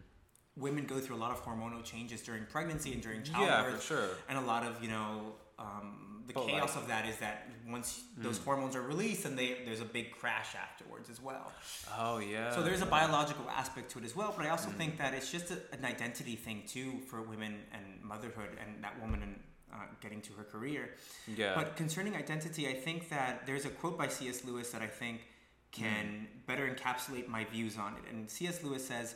[0.58, 3.50] women go through a lot of hormonal changes during pregnancy and during childbirth.
[3.50, 4.10] Yeah, for sure.
[4.30, 7.48] And a lot of you know um, the but chaos like, of that is that
[7.70, 8.24] once mm.
[8.24, 11.52] those hormones are released, and they there's a big crash afterwards as well.
[11.98, 12.54] Oh yeah.
[12.54, 14.76] So there's a biological aspect to it as well, but I also mm.
[14.76, 19.00] think that it's just a, an identity thing too for women and motherhood and that
[19.02, 19.40] woman and.
[19.74, 20.92] Uh, getting to her career.
[21.36, 21.54] Yeah.
[21.54, 24.46] But concerning identity, I think that there's a quote by C.S.
[24.46, 25.28] Lewis that I think
[25.74, 26.48] can mm.
[26.48, 28.10] better encapsulate my views on it.
[28.10, 28.64] And C.S.
[28.64, 29.16] Lewis says,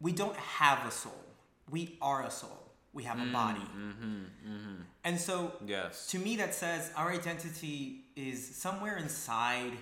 [0.00, 1.24] we don't have a soul.
[1.70, 2.69] We are a soul.
[2.92, 3.60] We have mm, a body.
[3.60, 4.74] Mm-hmm, mm-hmm.
[5.04, 6.08] And so, yes.
[6.08, 9.72] to me, that says our identity is somewhere inside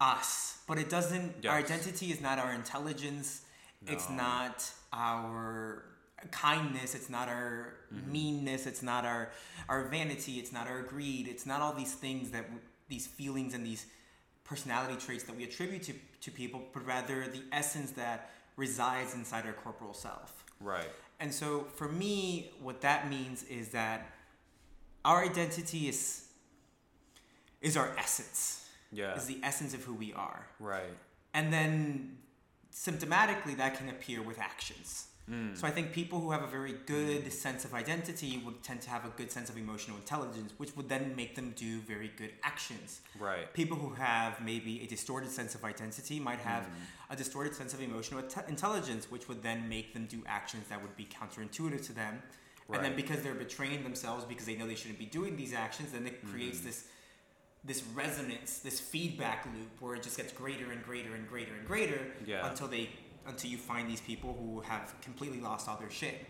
[0.00, 1.52] us, but it doesn't, yes.
[1.52, 3.42] our identity is not our intelligence,
[3.86, 3.92] no.
[3.92, 5.84] it's not our
[6.30, 8.10] kindness it's not our mm-hmm.
[8.10, 9.30] meanness it's not our
[9.68, 12.48] our vanity it's not our greed it's not all these things that
[12.88, 13.84] these feelings and these
[14.42, 19.46] personality traits that we attribute to, to people but rather the essence that resides inside
[19.46, 20.44] our corporal self.
[20.60, 20.88] Right.
[21.18, 24.12] And so for me, what that means is that
[25.04, 26.24] our identity is
[27.60, 28.68] is our essence.
[28.92, 29.16] Yeah.
[29.16, 30.46] Is the essence of who we are.
[30.60, 30.94] Right.
[31.34, 32.18] And then
[32.72, 35.08] symptomatically that can appear with actions.
[35.30, 35.56] Mm.
[35.56, 38.90] So I think people who have a very good sense of identity would tend to
[38.90, 42.30] have a good sense of emotional intelligence, which would then make them do very good
[42.44, 43.00] actions.
[43.18, 43.52] Right.
[43.52, 47.10] People who have maybe a distorted sense of identity might have mm.
[47.10, 50.96] a distorted sense of emotional intelligence, which would then make them do actions that would
[50.96, 52.22] be counterintuitive to them.
[52.68, 52.76] Right.
[52.76, 55.92] And then because they're betraying themselves because they know they shouldn't be doing these actions,
[55.92, 56.64] then it creates mm.
[56.64, 56.84] this
[57.64, 61.66] this resonance, this feedback loop where it just gets greater and greater and greater and
[61.66, 62.48] greater yeah.
[62.48, 62.88] until they
[63.28, 66.26] until you find these people who have completely lost all their shit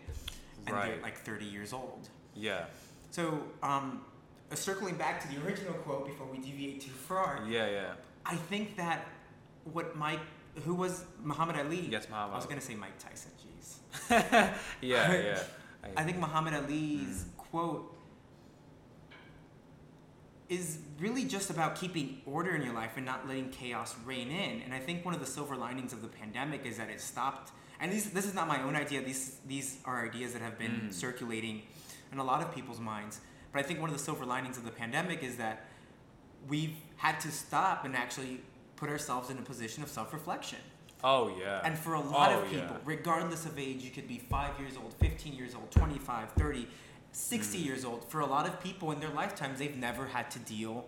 [0.67, 0.93] and Right.
[0.95, 2.09] they're like 30 years old.
[2.35, 2.67] Yeah.
[3.11, 4.05] So, um,
[4.51, 7.93] uh, circling back to the original quote before we deviate too far, Yeah, yeah.
[8.25, 9.07] I think that
[9.73, 10.21] what Mike,
[10.65, 11.81] who was Muhammad Ali?
[11.91, 13.31] Yes, Muhammad I was gonna say Mike Tyson.
[13.43, 13.79] Jeez.
[14.81, 15.43] yeah, yeah.
[15.97, 17.37] I think Muhammad Ali's Mm.
[17.37, 17.96] quote
[20.49, 24.63] is really just about keeping order in your life and not letting chaos reign in.
[24.63, 27.51] And I think one of the silver linings of the pandemic is that it stopped.
[27.81, 29.03] And these, this is not my own idea.
[29.03, 30.93] These these are ideas that have been Mm.
[30.93, 31.63] circulating
[32.13, 33.21] in a lot of people's minds.
[33.53, 35.67] But I think one of the silver linings of the pandemic is that
[36.49, 38.41] we've had to stop and actually
[38.77, 40.59] put ourselves in a position of self-reflection.
[41.05, 41.61] Oh yeah.
[41.65, 42.77] And for a lot Oh, of people, yeah.
[42.85, 46.69] regardless of age, you could be 5 years old, 15 years old, 25, 30,
[47.17, 47.65] 60 Mm.
[47.65, 48.05] years old.
[48.11, 50.85] For a lot of people in their lifetimes, they've never had to deal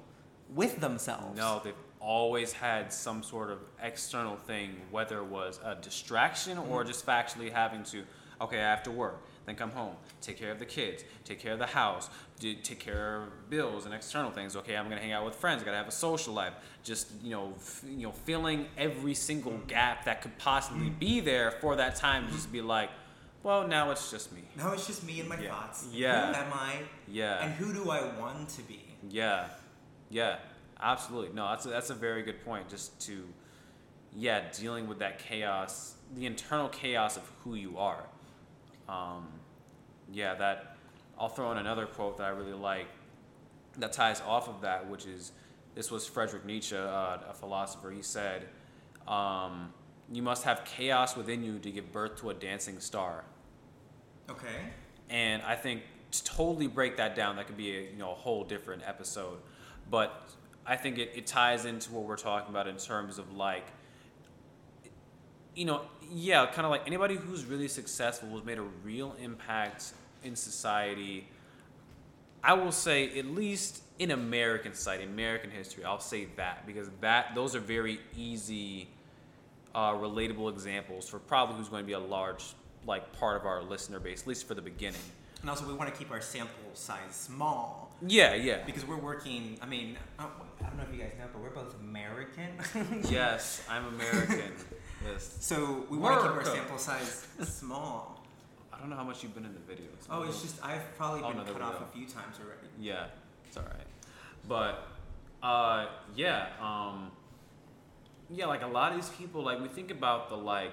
[0.51, 1.37] with themselves.
[1.39, 6.81] No, they've always had some sort of external thing, whether it was a distraction or
[6.81, 6.89] Mm-hmm.
[6.89, 8.05] just factually having to,
[8.41, 11.55] okay, I have to work, then come home, take care of the kids, take care
[11.55, 14.55] of the house, do, take care of bills and external things.
[14.55, 16.53] Okay, I'm gonna hang out with friends, gotta have a social life.
[16.85, 19.67] Just you know, f- you know, filling every single Mm-hmm.
[19.67, 22.27] gap that could possibly be there for that time.
[22.27, 22.91] to Just be like,
[23.43, 24.43] well, now it's just me.
[24.57, 25.51] Now it's just me and my Yeah.
[25.51, 25.89] thoughts.
[25.93, 26.33] Yeah.
[26.35, 26.75] Who am I?
[27.07, 27.45] Yeah.
[27.45, 28.85] And who do I want to be?
[29.09, 29.49] Yeah,
[30.11, 30.39] yeah,
[30.81, 31.35] absolutely.
[31.35, 32.69] No, that's a, that's a very good point.
[32.69, 33.25] Just to,
[34.15, 38.05] yeah, dealing with that chaos, the internal chaos of who you are.
[38.89, 39.29] Um,
[40.13, 40.75] yeah, that.
[41.21, 42.87] I'll throw in another quote that I really like.
[43.79, 45.33] That ties off of that, which is,
[45.75, 47.91] this was Friedrich Nietzsche, uh, a philosopher.
[47.91, 48.47] He said,
[49.09, 49.73] um,
[50.11, 53.25] "You must have chaos within you to give birth to a dancing star."
[54.31, 54.73] Okay.
[55.11, 58.15] and I think to totally break that down, that could be a you know a
[58.15, 59.39] whole different episode.
[59.91, 60.29] But
[60.67, 63.67] I think it, it ties into what we're talking about in terms of like,
[65.55, 69.93] you know, yeah, kind of like anybody who's really successful who's made a real impact
[70.23, 71.27] in society.
[72.45, 77.35] I will say at least in American society, American history, I'll say that because that
[77.35, 78.89] those are very easy,
[79.79, 82.43] uh, relatable examples for probably who's going to be a large
[82.87, 85.01] like part of our listener base, at least for the beginning.
[85.41, 88.65] And also, we want to keep our sample size small Yeah, yeah.
[88.67, 89.57] because we're working.
[89.63, 90.25] I mean, I
[90.61, 92.49] don't know if you guys know, but we're both American.
[93.09, 94.53] yes, I'm American.
[95.07, 95.37] yes.
[95.41, 98.25] So we want to keep our sample size small.
[98.73, 100.07] I don't know how much you've been in the videos.
[100.11, 102.67] Oh, it's just I've probably Oh, been no, cut off a few times already.
[102.81, 103.07] Yeah,
[103.47, 103.87] it's all right.
[104.49, 104.89] But
[105.43, 105.87] uh,
[106.17, 107.11] yeah, um,
[108.31, 110.73] yeah, like a lot of these people, like we think about the like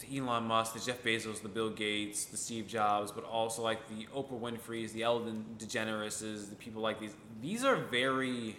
[0.00, 3.88] the Elon Musk, the Jeff Bezos, the Bill Gates, the Steve Jobs, but also like
[3.88, 7.14] the Oprah Winfrey's, the Ellen DeGeneres's, the people like these.
[7.40, 8.56] These are very.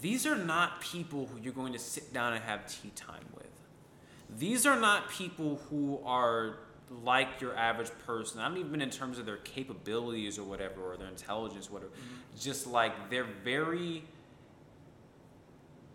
[0.00, 3.46] These are not people who you're going to sit down and have tea time with.
[4.38, 6.56] These are not people who are
[7.04, 8.40] like your average person.
[8.40, 11.92] I don't even in terms of their capabilities or whatever, or their intelligence, whatever.
[11.92, 12.38] Mm-hmm.
[12.38, 14.04] Just like they're very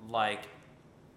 [0.09, 0.41] like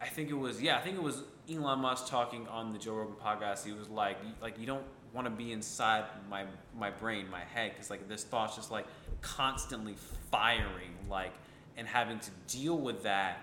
[0.01, 2.95] I think it was yeah, I think it was Elon Musk talking on the Joe
[2.95, 3.65] Rogan podcast.
[3.65, 6.45] He was like like you don't want to be inside my
[6.79, 8.87] my brain, my head cuz like this thought's just like
[9.21, 9.95] constantly
[10.31, 11.33] firing like
[11.77, 13.39] and having to deal with that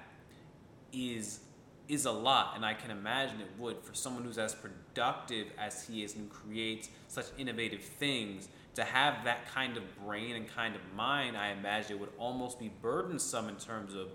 [0.93, 1.39] is
[1.87, 5.87] is a lot and I can imagine it would for someone who's as productive as
[5.87, 10.75] he is and creates such innovative things to have that kind of brain and kind
[10.75, 14.07] of mind I imagine it would almost be burdensome in terms of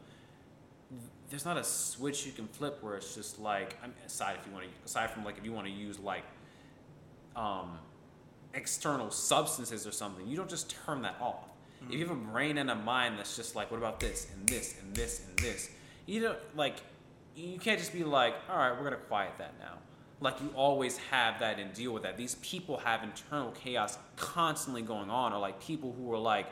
[1.31, 4.47] there's not a switch you can flip where it's just like I mean, aside if
[4.47, 6.25] you want to aside from like if you want to use like
[7.37, 7.79] um,
[8.53, 11.47] external substances or something you don't just turn that off.
[11.89, 14.47] If you have a brain and a mind that's just like what about this and
[14.47, 15.71] this and this and this?
[16.05, 16.77] You don't like
[17.37, 19.79] you can't just be like all right we're gonna quiet that now.
[20.21, 22.19] Like you always have that and deal with that.
[22.19, 26.47] These people have internal chaos constantly going on or like people who are like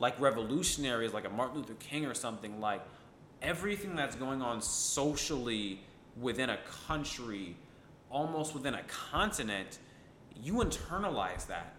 [0.00, 2.82] like revolutionaries like a martin luther king or something like
[3.42, 5.80] everything that's going on socially
[6.20, 7.56] within a country
[8.10, 9.78] almost within a continent
[10.42, 11.74] you internalize that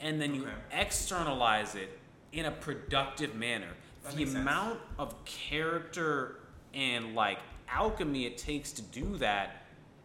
[0.00, 0.52] and then you Okay.
[0.72, 1.98] externalize it
[2.32, 3.68] in a productive manner
[4.02, 4.42] That the makes sense.
[4.42, 6.40] amount of character
[6.72, 9.62] and like alchemy it takes to do that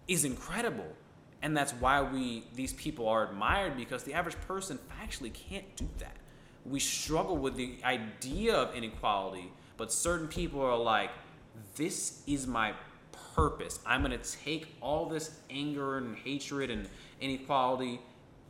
[0.08, 0.88] is incredible
[1.42, 5.88] and that's why we these people are admired because the average person actually can't do
[5.98, 6.16] that
[6.66, 11.10] we struggle with the idea of inequality but certain people are like
[11.76, 12.74] this is my
[13.34, 13.80] purpose.
[13.86, 16.88] I'm going to take all this anger and hatred and
[17.22, 18.00] inequality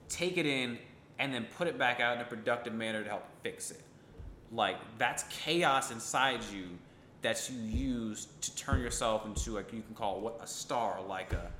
[0.10, 0.78] take it in
[1.20, 3.82] and then put it back out in a productive manner to help fix it.
[4.52, 6.66] Like that's chaos inside you
[7.22, 11.34] that you use to turn yourself into like you can call what a star like
[11.34, 11.52] a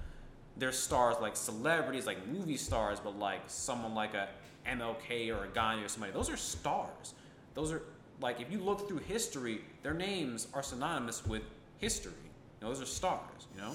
[0.58, 4.30] there's stars like celebrities like movie stars but like someone like a
[4.68, 6.14] MLK or a Gandhi or somebody.
[6.14, 7.14] Those are stars.
[7.54, 7.82] Those are
[8.22, 11.44] like if you look through history their names are synonymous with
[11.78, 13.74] history you know, those are stars you know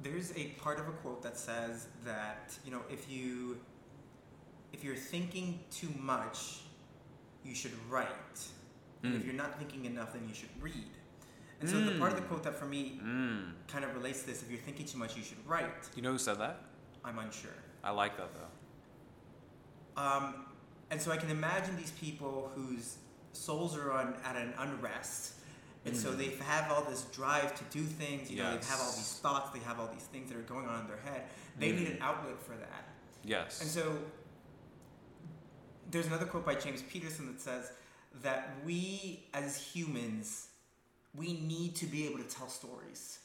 [0.00, 3.58] there's a part of a quote that says that you know if you
[4.72, 6.60] if you're thinking too much
[7.44, 8.08] you should write
[9.02, 9.26] and if Mm.
[9.26, 10.88] you're not thinking enough, then you should read.
[11.60, 13.52] And so the part of the quote that for me mm.
[13.68, 15.90] kind of relates to this: if you're thinking too much, you should write.
[15.94, 16.60] you know who said that
[17.04, 17.50] I'm unsure.
[17.82, 20.46] I like that though Um,
[20.90, 22.96] and so I can imagine these people whose
[23.32, 25.34] souls are on at an unrest,
[25.84, 26.16] and so Mm.
[26.18, 28.30] they have all this drive to do things.
[28.30, 29.50] You know, they have all these thoughts.
[29.52, 31.28] They have all these things that are going on in their head.
[31.58, 32.02] They need an Mm.
[32.02, 32.84] outlet for that.
[33.26, 33.98] yes And so
[35.90, 37.70] there's another quote by James Peterson that says
[38.22, 40.48] that we as humans
[41.14, 43.20] we need to be able to tell stories.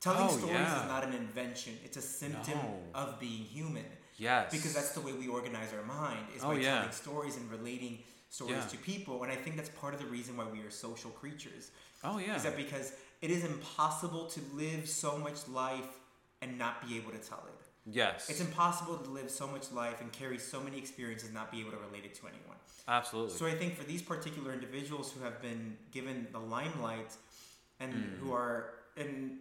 [0.00, 0.82] Telling Oh, stories yeah.
[0.84, 1.76] is not an invention.
[1.84, 2.82] It's a symptom No.
[2.94, 3.84] of being human
[4.16, 6.76] yes because that's the way we organize our mind is Oh, by yeah.
[6.78, 7.98] telling stories and relating
[8.30, 8.66] stories Yeah.
[8.68, 11.70] to people and I think that's part of the reason why we are social creatures.
[12.02, 15.86] oh yeah Is that because it is impossible to live so much life
[16.42, 17.60] and not be able to tell it.
[17.86, 21.50] yes It's impossible to live so much life and carry so many experiences and not
[21.50, 22.58] be able to relate it to anyone.
[22.88, 27.12] absolutely So I think for these particular individuals who have been given the limelight
[27.80, 28.18] and Mm.
[28.20, 28.58] who are
[28.96, 29.38] in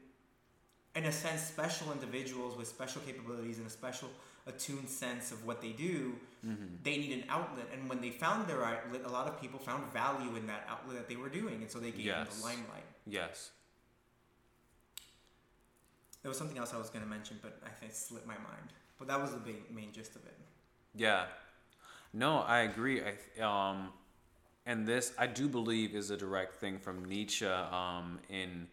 [0.95, 4.09] in a sense special individuals with special capabilities and a special
[4.47, 7.67] attuned sense of what they do, hmm they need an outlet.
[7.73, 10.97] And when they found their outlet, a lot of people found value in that outlet
[10.97, 12.37] that they were doing, and so they gave them Yes.
[12.39, 12.83] the limelight.
[13.05, 13.51] yes
[16.21, 18.35] There was something else I was going to mention, but I think it slipped my
[18.35, 18.69] mind.
[18.97, 20.37] But that was the big, main gist of it.
[20.95, 21.25] Yeah.
[22.13, 23.01] No, I agree.
[23.01, 23.89] I um,
[24.65, 28.67] and this I do believe is a direct thing from Nietzsche um, in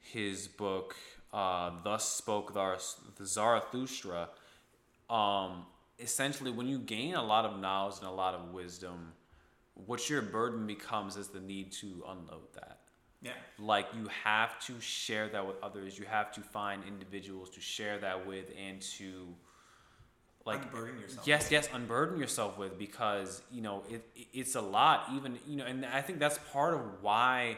[0.00, 0.96] his book
[1.32, 2.52] uh, "Thus Spoke
[3.24, 4.30] Zarathustra."
[5.10, 5.66] Um,
[5.98, 9.12] essentially, when you gain a lot of knowledge and a lot of wisdom,
[9.74, 12.78] what your burden becomes is the need to unload that
[13.22, 13.32] Yeah.
[13.58, 17.98] like you have to share that with others you have to find individuals to share
[17.98, 19.34] that with and to
[20.46, 21.26] like Unburden yourself.
[21.26, 25.56] yes yes unburden yourself with because you know it, it it's a lot even you
[25.56, 27.56] know and i think that's part of why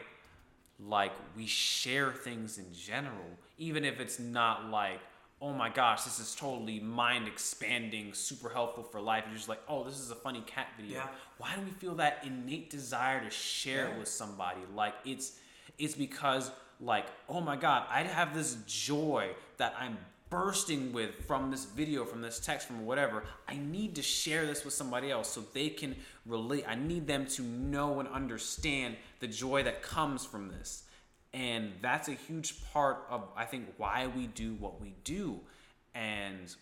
[0.79, 3.25] like we share things in general
[3.57, 4.99] even if it's not like
[5.43, 9.25] oh my gosh this is totally mind expanding super helpful for life.
[9.27, 10.99] You're just like oh this is a funny cat video.
[10.99, 11.07] Yeah.
[11.37, 13.99] why do we feel that innate desire to share it Yeah.
[13.99, 14.61] with somebody?
[14.73, 15.37] Like it's
[15.77, 19.97] it's because like oh my god i have this joy that i'm
[20.29, 23.23] bursting with from this video from this text from whatever.
[23.47, 26.65] I need to share this with somebody else so they can relate.
[26.67, 30.85] I need them to know and understand the joy that comes from this
[31.33, 35.39] and that's a huge part of i think why we do what we do.
[35.95, 36.53] And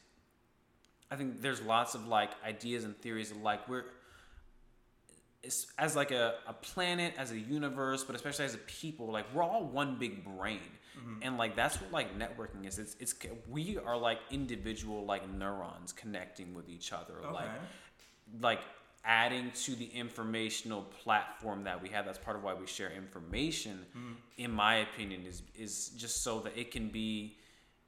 [1.10, 3.86] i think there's lots of like ideas and theories of like we're
[5.80, 9.44] as like a, a planet as a universe but especially as a people like we're
[9.44, 10.60] all one big brain.
[10.98, 11.20] Mm-hmm.
[11.22, 12.78] And like that's what like networking is.
[12.78, 13.16] It's it's
[13.50, 17.50] we are like individual like neurons connecting with each other like
[18.42, 18.60] like
[19.04, 22.06] adding to the informational platform that we have.
[22.06, 23.86] That's part of why we share information
[24.38, 27.38] in my opinion is is just so that it can be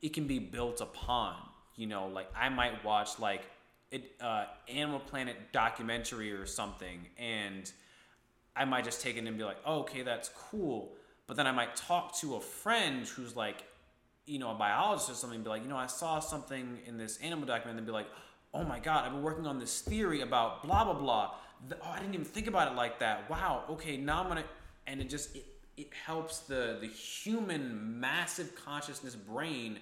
[0.02, 1.36] it can be built upon
[1.76, 3.44] you know like i might watch like
[3.92, 7.72] it uh animal planet documentary or something and
[8.56, 10.94] i might just take it and be like oh, okay that's cool.
[11.26, 13.64] But then i might talk to a friend who's like
[14.26, 16.98] you know, a biologist or something, and be like, you know, I saw something in
[16.98, 18.08] this animal document, and be like,
[18.54, 21.32] oh my god, I've been working on this theory about blah blah blah.
[21.82, 23.30] Oh, I didn't even think about it like that.
[23.30, 23.64] Wow.
[23.70, 24.44] Okay, now I'm gonna,
[24.88, 25.46] and it just it,
[25.78, 29.80] it helps the the human massive consciousness brain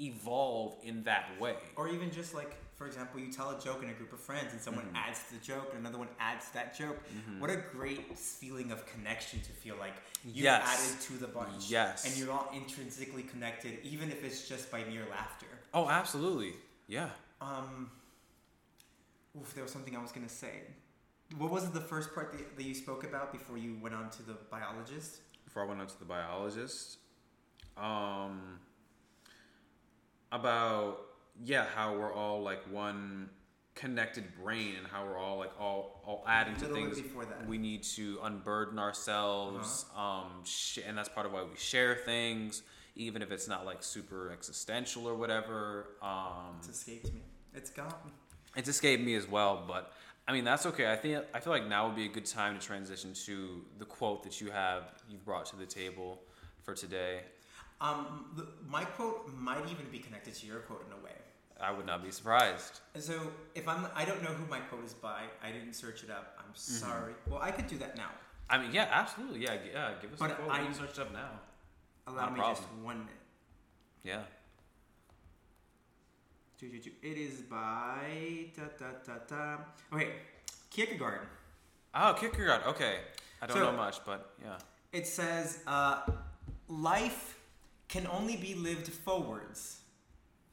[0.00, 1.54] evolve in that way.
[1.76, 4.48] Or even just like, for example, you tell a joke in a group of friends
[4.52, 4.96] and someone Mm-hmm.
[4.96, 6.98] adds to the joke and another one adds to that joke.
[7.38, 10.62] What a great feeling of connection to feel like you Yes.
[10.66, 11.70] added to the bunch.
[11.70, 12.04] Yes.
[12.06, 15.46] And you're all intrinsically connected, even if it's just by mere laughter.
[15.72, 16.54] Oh, absolutely.
[16.88, 17.10] Yeah.
[17.40, 17.90] Um,
[19.38, 20.62] oof, there was something I was going to say.
[21.38, 24.22] What was the first part that, that you spoke about before you went on to
[24.22, 25.20] the biologist?
[25.44, 26.98] before I went on to the biologist,
[27.76, 28.58] um,
[30.32, 30.98] about
[31.44, 33.28] yeah, how we're all like one
[33.74, 37.00] connected brain and how we're all like all all adding to things.
[37.00, 37.46] before that.
[37.46, 42.62] We need to unburden ourselves, um, sh- and that's part of why we share things,
[42.96, 45.88] even if it's not like super existential or whatever.
[46.02, 47.22] Um, It's escaped me.
[47.52, 47.94] It's gone.
[48.56, 49.92] It's escaped me as well, but
[50.26, 50.90] I mean, that's okay.
[50.90, 53.84] I think I feel like now would be a good time to transition to the
[53.84, 56.20] quote that you have you've brought to the table
[56.62, 57.20] for today.
[57.80, 61.10] Um, the, my quote might even be connected to your quote in a way.
[61.60, 62.80] I would not be surprised.
[62.98, 65.22] So if I'm, I don't know who my quote is by.
[65.42, 66.36] I didn't search it up.
[66.38, 66.86] I'm Mm-hmm.
[66.86, 67.12] sorry.
[67.28, 68.10] Well, I could do that now.
[68.48, 69.90] I mean, yeah, absolutely, yeah, yeah.
[70.00, 70.50] Give us But a quote.
[70.50, 71.30] I- we can search it up now.
[72.06, 72.56] Allow Not me problem.
[72.56, 73.12] just one minute.
[74.04, 74.20] Yeah.
[76.64, 76.90] Choo, choo, choo.
[77.02, 79.56] It is by da da da da.
[79.92, 80.12] Okay,
[80.70, 81.20] Kierkegaard.
[81.94, 82.62] Oh, Kierkegaard.
[82.68, 83.00] Okay,
[83.42, 84.56] I don't So- know much, but yeah.
[84.92, 86.06] It says, uh,
[86.68, 87.38] "Life
[87.88, 89.80] can only be lived forwards,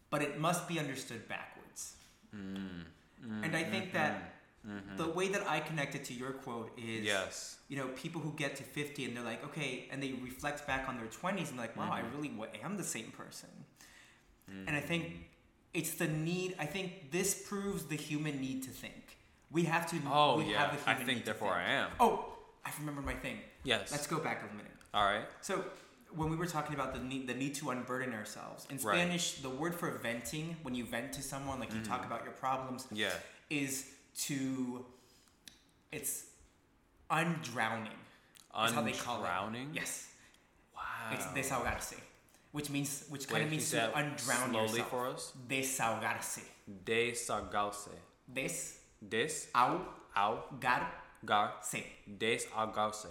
[0.10, 1.96] but it must be understood backwards."
[2.36, 2.86] Mm.
[3.44, 4.34] and I think that
[4.98, 7.04] the way that I connected to your quote is, Mm-hmm.
[7.06, 7.58] Yes.
[7.70, 10.90] you know, people who get to fifty and they're like, okay, and they reflect back
[10.90, 12.16] on their twenties and they're like, wow, I Mm-hmm.
[12.16, 13.50] really am the same person.
[14.50, 14.68] Mm.
[14.68, 15.30] And I think
[15.74, 16.56] it's the need.
[16.60, 19.18] I think this proves the human need to think.
[19.52, 19.98] We have to.
[20.10, 20.68] Oh we yeah.
[20.70, 21.90] Have the I think therefore I am.
[22.00, 22.26] Oh,
[22.66, 23.38] I remember my thing.
[23.64, 23.92] Yes.
[23.92, 24.72] Let's go back a minute.
[24.94, 25.26] All right.
[25.42, 25.64] So
[26.14, 28.96] when we were talking about the need, the need to unburden ourselves in Right.
[28.98, 31.92] Spanish, the word for venting, when you vent to someone, like you Mm-hmm.
[31.92, 33.12] talk about your problems, Yeah.
[33.50, 33.90] is
[34.26, 34.86] to.
[35.92, 36.26] It's
[37.10, 37.88] undrowning.
[38.66, 39.28] Is how they call it.
[39.30, 39.70] Undrowning?
[39.74, 40.08] Yes,
[40.76, 40.82] Wow.
[41.14, 41.96] it's desahogarse,
[42.52, 44.90] which means which kind of means to undrown slowly yourself.
[44.90, 45.34] for us?
[45.48, 46.42] Desahogarse.
[46.86, 47.90] Desahogarse.
[48.32, 48.52] Des
[49.10, 49.82] Des au
[50.16, 50.88] au gar
[51.26, 51.84] gar se.
[52.18, 53.08] desahogarse.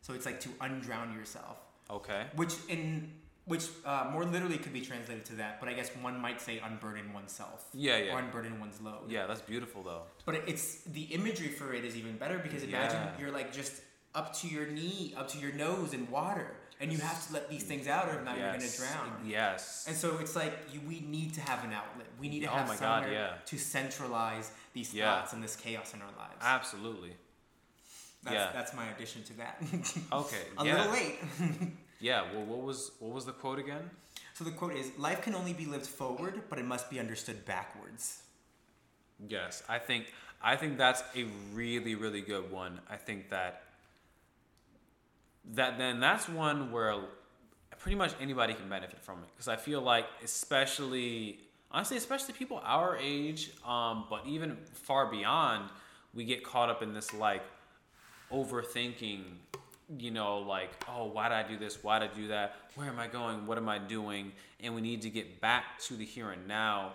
[0.00, 1.58] So it's like to undrown yourself,
[1.90, 2.26] Okay.
[2.36, 3.10] which in
[3.46, 6.60] which uh, more literally could be translated to that, but I guess one might say
[6.64, 7.68] unburden oneself.
[7.74, 8.14] Yeah, yeah.
[8.14, 9.10] Or unburden one's load.
[9.10, 10.02] Yeah, that's beautiful though.
[10.24, 13.18] But it's the imagery for it is even better because imagine Yeah.
[13.20, 13.82] you're like just
[14.14, 17.48] up to your knee, up to your nose in water, and you have to let
[17.48, 19.10] these things out, or if not, you're gonna drown.
[19.26, 19.86] Yes.
[19.88, 22.06] And so it's like you, we need to have an outlet.
[22.20, 23.32] We need to Oh have God, somewhere yeah.
[23.46, 25.20] to centralize these Yeah.
[25.20, 26.40] thoughts and this chaos in our lives.
[26.42, 27.14] Absolutely.
[28.22, 28.50] That's, yeah.
[28.52, 29.62] that's my addition to that.
[30.12, 30.42] Okay.
[30.58, 30.76] a yeah.
[30.76, 31.18] little late.
[32.00, 32.24] Yeah.
[32.34, 33.88] Well, what was what was the quote again?
[34.34, 37.44] So the quote is Life can only be lived forward, but it must be understood
[37.46, 38.22] backwards.
[39.26, 40.12] Yes, I think
[40.42, 41.24] I think that's a
[41.54, 42.80] really really good one.
[42.90, 43.62] I think that
[45.52, 46.96] that then that's one where
[47.78, 49.28] pretty much anybody can benefit from it.
[49.34, 51.38] Because I feel like especially
[51.70, 55.68] honestly especially people our age um, but even far beyond
[56.14, 57.42] we get caught up in this like
[58.32, 59.22] overthinking
[59.98, 61.82] you know like oh why did I do this?
[61.82, 62.56] Why did I do that?
[62.74, 63.46] Where am I going?
[63.46, 64.32] What am I doing?
[64.60, 66.94] And we need to get back to the here and now.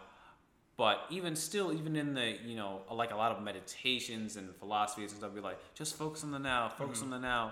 [0.75, 5.11] But even still, even in the, you know, like a lot of meditations and philosophies
[5.11, 7.51] and stuff, be like, just focus on the now, focus on the now.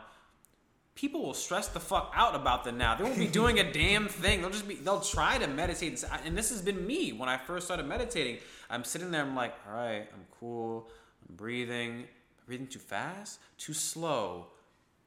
[0.98, 2.96] People will stress the fuck out about the now.
[2.96, 4.42] They won't be doing a damn thing.
[4.42, 6.04] They'll just be, they'll try to meditate.
[6.26, 8.40] And this has been me when I first started meditating.
[8.68, 10.90] I'm sitting there, I'm like, all right, I'm cool,
[11.30, 12.06] I'm breathing.
[12.48, 13.40] Breathing too fast?
[13.60, 14.48] Too slow?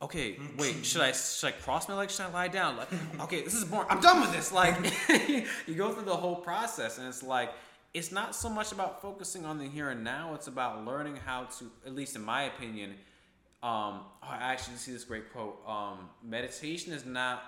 [0.00, 2.14] Okay, wait, should I should I cross my legs?
[2.14, 2.76] Should I lie down?
[2.76, 2.88] Like,
[3.22, 3.88] okay, this is boring.
[3.90, 4.52] I'm done with this.
[4.52, 4.76] Like,
[5.66, 7.50] you go through the whole process, and it's like,
[7.94, 10.34] it's not so much about focusing on the here and now.
[10.34, 12.94] It's about learning how to, at least in my opinion,
[13.62, 15.60] um, oh, I actually see this great quote.
[15.66, 17.42] Um, meditation is not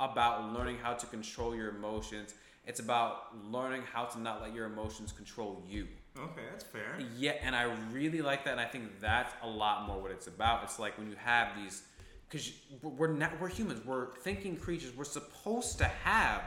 [0.00, 2.34] about learning how to control your emotions.
[2.66, 5.88] It's about learning how to not let your emotions control you.
[6.16, 6.98] Okay, that's fair.
[7.16, 10.26] Yeah, and I really like that, and I think that's a lot more what it's
[10.26, 10.62] about.
[10.62, 11.82] It's like when you have these,
[12.28, 14.92] because we're not we're humans, we're thinking creatures.
[14.94, 16.42] We're supposed to have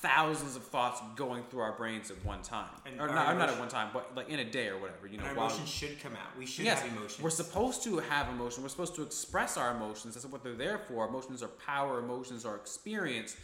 [0.00, 3.48] thousands of thoughts going through our brains at one time, And or not, or not
[3.48, 5.06] at one time, but like in a day or whatever.
[5.06, 6.36] You know, And our while- emotions should come out.
[6.38, 7.20] We should yes, have emotions.
[7.20, 8.62] we're supposed to have emotion.
[8.62, 10.14] We're supposed to express our emotions.
[10.14, 11.06] That's what they're there for.
[11.08, 11.98] Emotions are power.
[11.98, 13.36] Emotions are experience.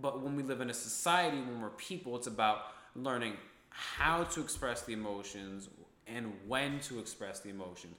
[0.00, 2.58] But when we live in a society, when we're people, it's about
[2.94, 3.34] learning
[3.70, 5.68] how to express the emotions
[6.06, 7.94] and when to express the emotions.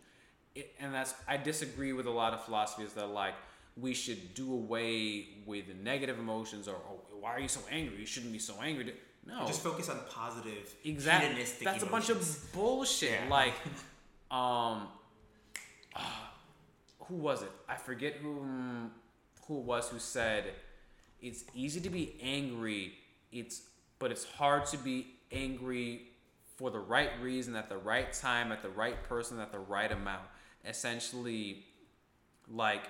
[0.56, 3.36] It, and that's I disagree with a lot of philosophies that are like
[3.78, 8.00] we should do away with negative emotions or oh, why are you so angry?
[8.00, 8.94] You shouldn't be so angry.
[9.26, 11.44] No, Just focus on positive, Exactly.
[11.64, 13.12] That's a bunch of bullshit.
[13.24, 13.30] Yeah.
[13.30, 13.54] Like,
[14.32, 14.88] um,
[15.96, 16.34] ah,
[17.02, 17.52] who was it?
[17.70, 18.44] I forget who
[19.48, 20.46] who it was who said
[21.22, 22.94] it's easy to be angry.
[23.32, 23.62] It's
[24.00, 26.08] but it's hard to be angry
[26.58, 29.92] for the right reason at the right time at the right person at the right
[29.92, 30.24] amount.
[30.66, 31.66] Essentially,
[32.50, 32.84] like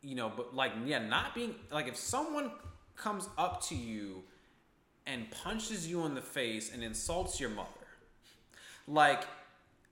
[0.00, 2.50] you know, but like yeah, not being like if someone
[3.00, 4.22] comes up to you
[5.06, 7.68] and punches you in the face and insults your mother,
[8.86, 9.24] like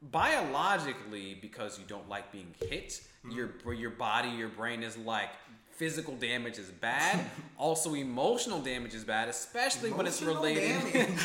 [0.03, 3.31] biologically, because you don't like being hit, mm-hmm.
[3.31, 5.31] your your body, your brain is like
[5.79, 7.25] physical damage is bad.
[7.57, 10.81] also, emotional damage is bad, especially when it's related.
[10.93, 11.19] damage.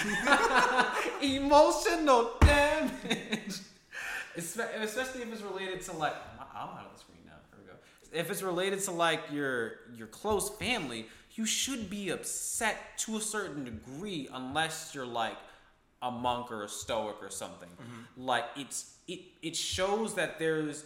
[1.22, 3.60] emotional damage.
[4.36, 7.34] especially if it's related to like I'm out of the screen now.
[7.52, 7.78] There we go.
[8.14, 13.22] If it's related to like your your close family, you should be upset to a
[13.22, 15.38] certain degree, unless you're like
[16.02, 17.70] a monk or a stoic or something.
[17.70, 18.26] Mm-hmm.
[18.26, 20.86] Like it's it it shows that there's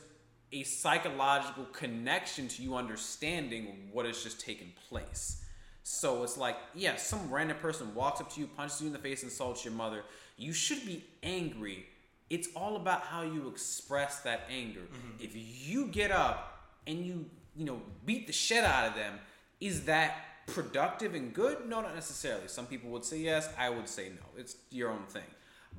[0.52, 5.44] a psychological connection to you understanding what has just taken place.
[5.84, 9.00] So it's like, yeah, some random person walks up to you, punches you in the
[9.00, 10.04] face, insults your mother.
[10.38, 11.86] You should be angry.
[12.30, 14.82] It's all about how you express that anger.
[14.82, 15.24] Mm-hmm.
[15.24, 16.57] If you get up
[16.88, 17.26] and you,
[17.56, 19.20] you know, beat the shit out of them,
[19.60, 20.16] is that
[20.48, 21.68] productive and good?
[21.68, 22.48] No, not necessarily.
[22.48, 23.50] Some people would say yes.
[23.58, 24.26] I would say no.
[24.40, 25.24] It's your own thing.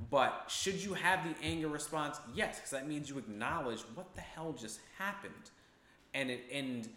[0.09, 2.19] But should you have the anger response?
[2.33, 5.33] Yes, because that means you acknowledge what the hell just happened,
[6.13, 6.87] and it and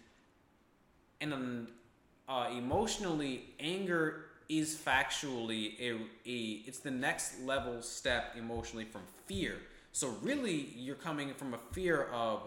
[1.21, 1.69] and um,
[2.29, 5.95] uh, emotionally, anger is factually a,
[6.29, 9.57] a it's the next level step emotionally from fear.
[9.91, 12.43] So really, you're coming from a fear of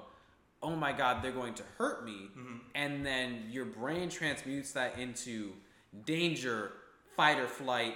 [0.66, 2.57] oh my god, they're going to hurt me, mm-hmm.
[2.74, 5.51] and then your brain transmutes that into
[6.05, 6.72] danger,
[7.16, 7.93] fight or flight,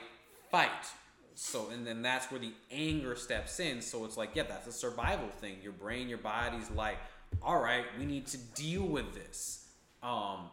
[0.52, 0.86] fight.
[1.34, 3.82] So and then that's where the anger steps in.
[3.82, 5.56] So it's like yeah that's a survival thing.
[5.64, 6.98] Your brain your body's like
[7.42, 9.70] all right we need to deal with this.
[10.04, 10.50] Um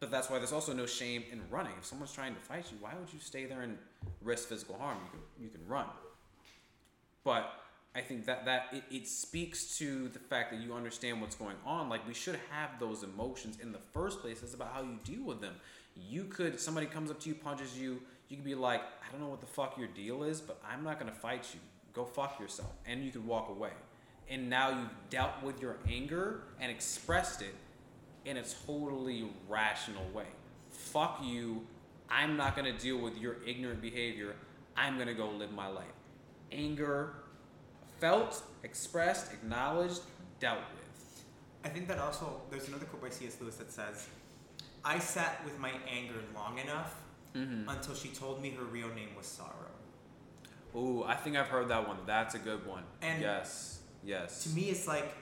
[0.00, 1.72] but that's why there's also no shame in running.
[1.78, 3.78] If someone's trying to fight you why would you stay there and
[4.20, 4.98] risk physical harm?
[5.02, 5.86] You can, you can run.
[7.24, 7.50] But
[7.94, 11.56] i think that that it, it speaks to the fact that you understand what's going
[11.64, 14.98] on like we should have those emotions in the first place it's about how you
[15.04, 15.54] deal with them
[15.96, 18.00] you could somebody comes up to you punches you
[18.32, 20.82] you could be like, I don't know what the fuck your deal is, but I'm
[20.82, 21.60] not gonna fight you.
[21.92, 22.72] Go fuck yourself.
[22.86, 23.72] And you could walk away.
[24.26, 27.54] And now you've dealt with your anger and expressed it
[28.24, 30.28] in a totally rational way.
[30.70, 31.66] Fuck you.
[32.08, 34.34] I'm not gonna deal with your ignorant behavior.
[34.78, 35.84] I'm gonna go live my life.
[36.50, 37.12] Anger,
[38.02, 40.00] felt, expressed, acknowledged,
[40.40, 41.24] dealt with.
[41.64, 43.36] I think that also, there's another quote by C.S.
[43.40, 44.08] Lewis that says,
[44.84, 46.96] I sat with my anger long enough
[47.32, 47.68] mm-hmm.
[47.68, 49.70] until she told me her real name was Sorrow.
[50.74, 51.98] Ooh, I think I've heard that one.
[52.04, 52.82] That's a good one.
[53.02, 54.42] And yes, yes.
[54.44, 55.14] To me, it's like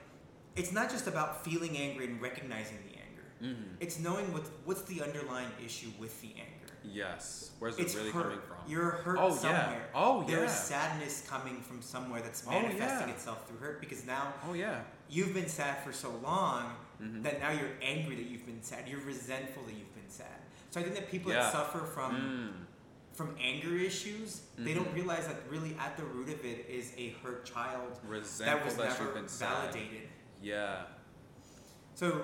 [0.57, 3.57] it's not just about feeling angry and recognizing the anger.
[3.57, 3.75] Mm-hmm.
[3.81, 6.60] It's knowing what what's the underlying issue with the anger.
[6.85, 7.51] Yes.
[7.59, 8.23] Where's it really hurt.
[8.25, 8.57] coming from?
[8.69, 9.89] You're hurt oh, somewhere.
[9.93, 10.01] Yeah.
[10.01, 10.27] Oh yeah.
[10.37, 13.13] There's sadness coming from somewhere that's manifesting oh, yeah.
[13.13, 14.81] itself through hurt because now Oh yeah.
[15.09, 16.73] You've been sad for so long
[17.03, 17.23] mm-hmm.
[17.23, 18.89] that now you're angry that you've been sad.
[18.89, 20.27] You're resentful that you've been sad.
[20.71, 21.43] So I think that people yeah.
[21.43, 23.17] that suffer from mm.
[23.17, 24.65] from anger issues, mm-hmm.
[24.65, 24.97] they don't mm-hmm.
[24.97, 28.77] realize that really at the root of it is a hurt child Resentful that was
[28.77, 30.09] that never validated.
[30.43, 30.83] Yeah.
[31.95, 32.23] So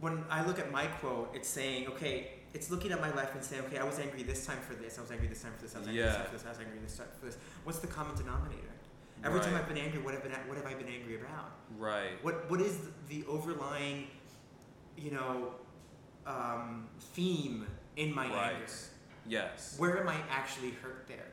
[0.00, 3.44] when I look at my quote, it's saying, okay, it's looking at my life and
[3.44, 5.62] saying, okay, I was angry this time for this, I was angry this time for
[5.62, 6.06] this, I was angry yeah.
[6.06, 7.36] this time for this, I was angry this time for this.
[7.64, 8.62] What's the common denominator?
[9.22, 9.46] Every right.
[9.46, 11.52] time I've been angry, what have, been, what have I been angry about?
[11.78, 12.12] Right.
[12.22, 12.78] What What is
[13.10, 14.06] the overlying,
[14.96, 15.52] you know,
[16.26, 18.54] um, theme in my right.
[18.54, 18.72] anger.
[19.28, 19.74] Yes.
[19.76, 21.25] Where am I actually hurt there?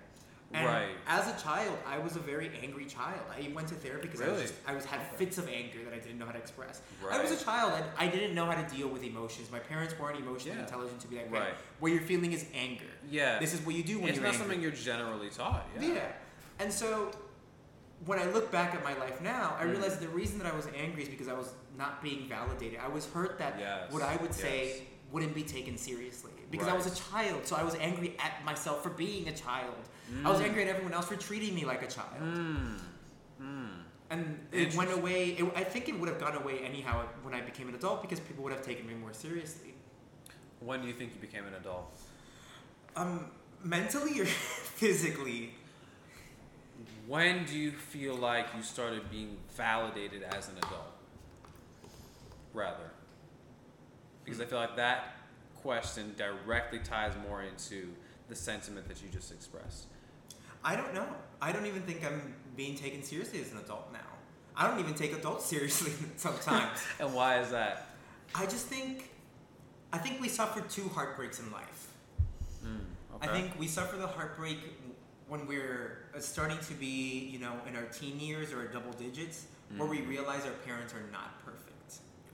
[0.54, 0.90] And right.
[1.08, 3.22] as a child, I was a very angry child.
[3.36, 4.32] I went to therapy because really?
[4.32, 6.38] I was just, I was had fits of anger that I didn't know how to
[6.38, 6.82] express.
[7.04, 7.20] Right.
[7.20, 9.52] I was a child and I didn't know how to deal with emotions.
[9.52, 10.64] My parents weren't emotionally yeah.
[10.64, 11.54] intelligent to be like, right.
[11.80, 12.86] what you're feeling is anger.
[13.10, 13.40] Yeah.
[13.40, 14.30] This is what you do when it's you're angry.
[14.30, 14.68] It's not angry.
[14.68, 15.68] something you're generally taught.
[15.80, 15.94] Yeah.
[15.94, 16.12] yeah.
[16.60, 17.10] And so
[18.06, 19.72] when I look back at my life now, I mm.
[19.72, 22.80] realize the reason that I was angry is because I was not being validated.
[22.84, 23.92] I was hurt that yes.
[23.92, 24.40] what I would yes.
[24.40, 26.76] say wouldn't be taken seriously because right.
[26.76, 27.48] I was a child.
[27.48, 29.74] So I was angry at myself for being a child.
[30.14, 30.24] Mm.
[30.24, 30.46] I was mm.
[30.46, 32.22] angry at everyone else for treating me like a child.
[32.22, 32.78] Mm.
[33.42, 33.70] Mm.
[34.12, 35.30] And it went away.
[35.30, 38.20] It, I think it would have gone away anyhow when I became an adult because
[38.20, 39.74] people would have taken me more seriously.
[40.60, 41.92] When do you think you became an adult?
[42.96, 43.32] Um,
[43.64, 45.56] mentally or physically?
[47.08, 50.92] When do you feel like you started being validated as an adult?
[52.54, 52.92] Rather
[54.24, 55.18] because I feel like that
[55.64, 57.88] question directly ties more into
[58.30, 59.88] the sentiment that you just expressed.
[60.64, 61.08] I don't know.
[61.42, 64.00] I don't even think I'm being taken seriously as an adult now.
[64.56, 66.80] I don't even take adults seriously sometimes.
[67.00, 67.88] and why is that?
[68.36, 69.10] I just think,
[69.92, 71.88] I think we suffer two heartbreaks in life.
[72.64, 72.80] Mm,
[73.16, 73.30] okay.
[73.30, 74.60] I think we suffer the heartbreak
[75.28, 79.46] when we're uh, starting to be, you know, in our teen years or double digits,
[79.74, 79.80] mm.
[79.80, 80.10] where we mm.
[80.10, 81.64] realize our parents are not perfect.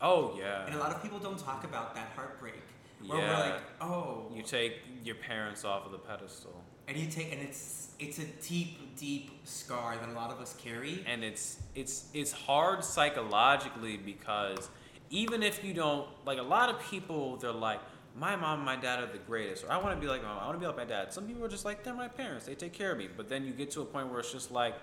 [0.02, 0.66] Oh yeah.
[0.66, 2.62] And a lot of people don't talk about that heartbreak.
[3.06, 3.28] Where yeah.
[3.28, 4.32] we're like, oh.
[4.34, 4.74] You take
[5.04, 6.64] your parents off of the pedestal.
[6.88, 10.56] And you take, and it's it's a deep, deep scar that a lot of us
[10.58, 11.04] carry.
[11.08, 14.70] And it's it's it's hard psychologically because
[15.10, 17.80] even if you don't like, a lot of people they're like,
[18.16, 20.30] my mom and my dad are the greatest, or I want to be like my
[20.30, 21.14] mom, I want to be like my dad.
[21.14, 23.08] Some people are just like, they're my parents, they take care of me.
[23.16, 24.76] But then you get to a point where it's just like,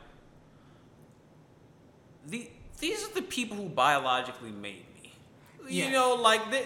[2.26, 2.48] the,
[2.78, 5.14] these are the people who biologically made me.
[5.68, 5.86] Yeah.
[5.86, 6.64] You know, like they,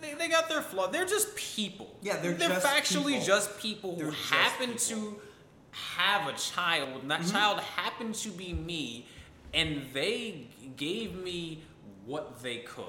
[0.00, 0.88] they, they got their flaw.
[0.88, 1.96] They're just people.
[2.02, 3.26] Yeah, they're they're just factually people.
[3.26, 4.78] just people who just happen people.
[5.12, 5.20] to
[5.72, 7.30] have a child, and that Mm-hmm.
[7.32, 9.06] child happened to be me,
[9.54, 10.46] and they
[10.76, 11.62] gave me
[12.06, 12.84] what they could.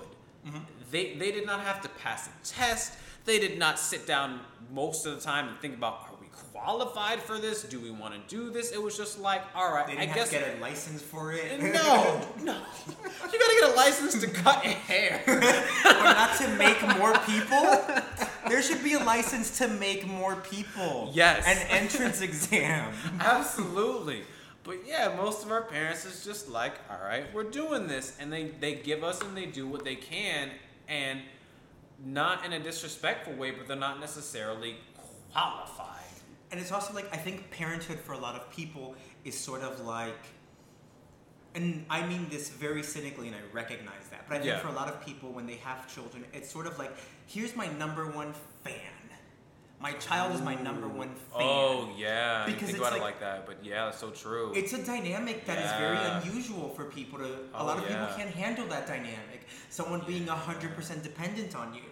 [0.47, 0.57] Mm-hmm.
[0.91, 2.93] They they did not have to pass a test.
[3.25, 4.39] They did not sit down
[4.71, 6.08] most of the time and think about
[6.63, 7.63] qualified for this?
[7.63, 8.71] Do we want to do this?
[8.71, 11.31] It was just like, all right, They I guess have to get a license for
[11.33, 11.61] it.
[11.61, 12.57] no, no.
[12.87, 15.21] You gotta get a license to cut hair.
[15.27, 17.83] or not to make more people.
[18.47, 21.11] There should be a license to make more people.
[21.13, 21.45] Yes.
[21.45, 22.93] An entrance exam.
[23.19, 24.23] Absolutely.
[24.63, 28.31] But yeah, most of our parents is just like, all right, we're doing this, and
[28.31, 30.49] they they give us and they do what they can,
[30.87, 31.21] and
[32.05, 34.75] not in a disrespectful way, but they're not necessarily
[35.33, 35.98] qualified.
[36.51, 39.81] And it's also like I think parenthood for a lot of people is sort of
[39.85, 40.17] like
[41.55, 44.27] and I mean this very cynically and I recognize that.
[44.27, 44.59] But I think Yeah.
[44.59, 46.91] for a lot of people when they have children, it's sort of like
[47.27, 48.33] here's my number one
[48.63, 48.73] fan.
[49.81, 51.47] My child is my number one oh, fan.
[51.47, 54.09] Oh yeah, you Because think it's about it like- like that, but yeah, that's so
[54.11, 54.51] true.
[54.53, 55.79] It's a dynamic that is Yeah.
[55.79, 55.97] very
[56.29, 57.25] unusual for people to.
[57.25, 58.05] A Oh, lot of yeah.
[58.05, 59.47] people can't handle that dynamic.
[59.69, 61.83] Someone being hundred percent dependent on you,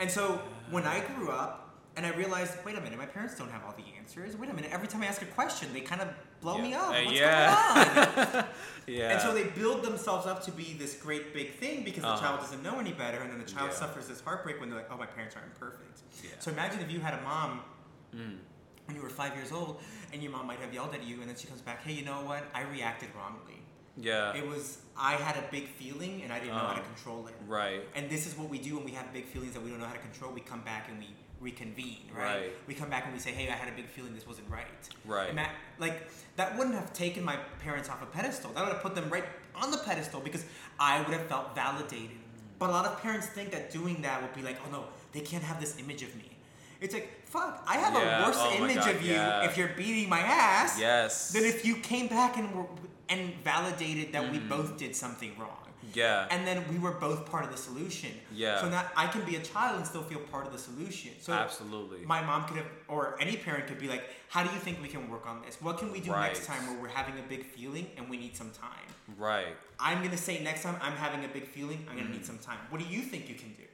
[0.00, 1.61] and so when I grew up
[1.96, 4.36] and I realized, wait a minute, my parents don't have all the answers.
[4.36, 6.08] Wait a minute, every time I ask a question, they kind of
[6.40, 6.80] blow me Yeah.
[6.82, 6.88] up.
[6.90, 8.12] Uh, What's yeah.
[8.14, 8.44] going on?
[8.86, 9.08] yeah.
[9.10, 12.20] And so they build themselves up to be this great big thing because the Uh-huh.
[12.20, 13.76] child doesn't know any better, and then the child Yeah.
[13.78, 16.00] suffers this heartbreak when they're like, oh, my parents aren't perfect.
[16.24, 16.30] Yeah.
[16.40, 17.60] So imagine if you had a mom
[18.16, 18.38] Mm.
[18.86, 19.80] when you were five years old,
[20.12, 22.04] and your mom might have yelled at you, and then she comes back, hey, you
[22.04, 22.44] know what?
[22.54, 23.58] I reacted wrongly.
[23.96, 24.34] yeah.
[24.34, 26.94] It was I had a big feeling, and I didn't know how to Uh-huh.
[26.94, 27.34] control it.
[27.46, 27.82] right.
[27.94, 29.86] And this is what we do when we have big feelings that we don't know
[29.86, 30.32] how to control.
[30.32, 31.08] We come back and we
[31.42, 32.24] reconvene, right?
[32.24, 32.52] Right.
[32.66, 34.66] We come back and we say, "Hey, I had a big feeling this wasn't right."
[35.04, 35.28] Right.
[35.28, 38.52] And that, like, that wouldn't have taken my parents off a pedestal.
[38.52, 39.24] That would have put them right
[39.54, 40.44] on the pedestal because
[40.78, 42.16] I would have felt validated.
[42.58, 45.20] But a lot of parents think that doing that would be like, "Oh no, they
[45.20, 46.31] can't have this image of me."
[46.82, 48.24] It's like, fuck, I have Yeah.
[48.24, 49.44] a worse Oh image God, of you yeah.
[49.44, 51.32] if you're beating my ass Yes.
[51.32, 52.66] than if you came back and were,
[53.08, 54.48] and validated that we mm.
[54.48, 55.58] both did something wrong.
[55.94, 56.26] yeah.
[56.30, 58.10] And then we were both part of the solution.
[58.32, 58.60] Yeah.
[58.60, 61.12] So now I can be a child and still feel part of the solution.
[61.20, 62.00] So Absolutely.
[62.06, 64.88] my mom could have, or any parent could be like, "How do you think we
[64.88, 65.54] can work on this?
[65.60, 68.34] What can we do next time where we're having a big feeling and we need
[68.36, 69.54] some time?" right.
[69.78, 72.58] I'm gonna say next time I'm having a big feeling, I'm gonna need some time.
[72.70, 73.64] What do you think you can do?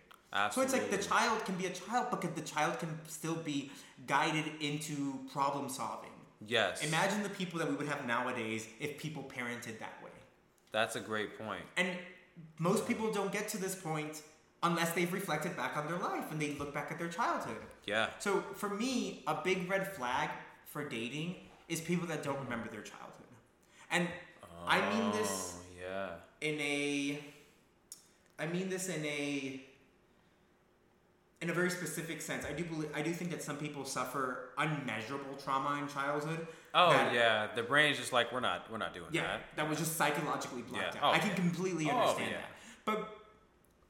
[0.50, 3.70] So it's like the child can be a child, but the child can still be
[4.06, 6.10] guided into problem solving.
[6.46, 6.84] Yes.
[6.84, 10.10] Imagine the people that we would have nowadays if people parented that way.
[10.70, 11.62] That's a great point.
[11.76, 11.88] And
[12.58, 14.22] most people don't get to this point
[14.62, 17.56] unless they've reflected back on their life and they look back at their childhood.
[17.86, 18.10] Yeah.
[18.18, 20.30] So for me, a big red flag
[20.66, 21.36] for dating
[21.68, 23.26] is people that don't remember their childhood.
[23.90, 24.06] And
[24.66, 26.08] I mean this Oh, yeah.
[26.40, 27.18] in a
[28.38, 29.60] I mean this in a
[31.40, 32.44] in a very specific sense.
[32.44, 36.46] I do believe I do think that some people suffer unmeasurable trauma in childhood.
[36.74, 37.48] Oh that- yeah.
[37.54, 39.40] The brain is just like we're not we're not doing yeah, that.
[39.56, 41.04] that was just psychologically blocked Yeah.
[41.04, 41.12] out.
[41.12, 41.34] Oh, I can yeah.
[41.36, 42.36] completely Oh, understand yeah.
[42.38, 42.50] that.
[42.84, 43.16] But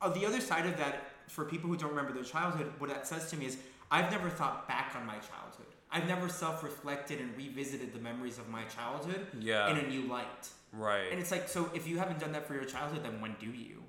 [0.01, 3.07] on the other side of that, for people who don't remember their childhood, what that
[3.07, 3.57] says to me is
[3.91, 5.67] I've never thought back on my childhood.
[5.91, 9.71] I've never self-reflected and revisited the memories of my childhood Yeah.
[9.71, 10.49] in a new light.
[10.73, 11.11] Right.
[11.11, 13.47] And it's like, so if you haven't done that for your childhood, then when do
[13.47, 13.83] you?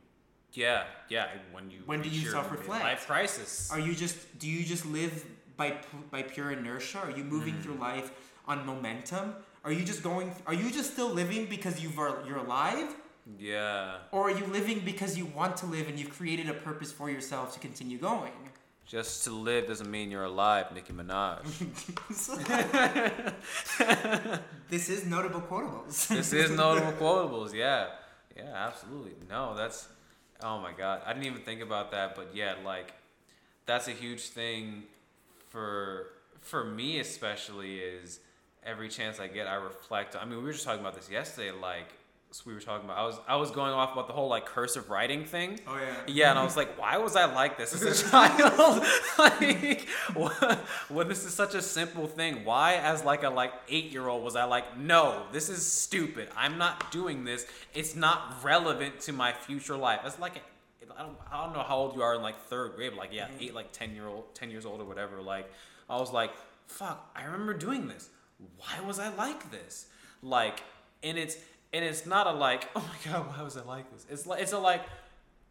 [0.54, 0.84] Yeah.
[1.10, 1.28] Yeah.
[1.52, 2.84] When you When do you your self-reflect?
[2.84, 3.70] Life crisis.
[3.72, 5.26] Are you just do you just live
[5.58, 5.78] by
[6.12, 7.00] by pure inertia?
[7.00, 7.64] Are you moving Mm.
[7.64, 8.12] through life
[8.48, 9.36] on momentum?
[9.66, 10.34] Are you just going?
[10.48, 12.96] Are you just still living because you've are, you're alive,
[13.38, 13.98] yeah.
[14.14, 17.10] or are you living because you want to live and you've created a purpose for
[17.10, 18.32] yourself to continue going?
[18.88, 21.44] Just to live doesn't mean you're alive, Nicki Minaj.
[24.70, 26.08] this is notable quotables.
[26.08, 27.54] this is notable quotables.
[27.54, 27.88] Yeah.
[28.36, 28.68] Yeah.
[28.68, 29.14] Absolutely.
[29.30, 29.88] No, that's.
[30.42, 31.02] Oh my God.
[31.06, 32.94] I didn't even think about that, but yeah, like,
[33.66, 34.84] that's a huge thing
[35.50, 36.08] for
[36.42, 38.20] for me especially is
[38.66, 40.16] every chance I get I reflect.
[40.16, 41.52] I mean, we were just talking about this yesterday.
[41.52, 41.88] Like,
[42.32, 42.98] so we were talking about.
[42.98, 45.60] I was I was going off about the whole like cursive writing thing.
[45.68, 45.96] Oh yeah.
[46.08, 48.84] Yeah, and I was like, why was I like this as a child?
[49.18, 50.60] like, what,
[50.90, 54.24] when this is such a simple thing, why, as like a like eight year old,
[54.24, 56.30] was I like, no, this is stupid.
[56.38, 57.48] I'm not doing this.
[57.74, 60.02] It's not relevant to my future life.
[60.06, 60.40] It's like,
[60.96, 63.14] I don't, I don't know how old you are in like third grade, but like
[63.14, 63.44] yeah, mm-hmm.
[63.44, 65.20] eight, like ten year old, ten years old or whatever.
[65.20, 65.52] Like,
[65.90, 66.32] I was like,
[66.68, 68.10] fuck, I remember doing this.
[68.58, 69.88] Why was I like this?
[70.22, 70.62] Like,
[71.02, 71.38] and it's
[71.74, 74.06] and it's not a like, oh my god, why was I like this?
[74.10, 74.82] It's like it's a like,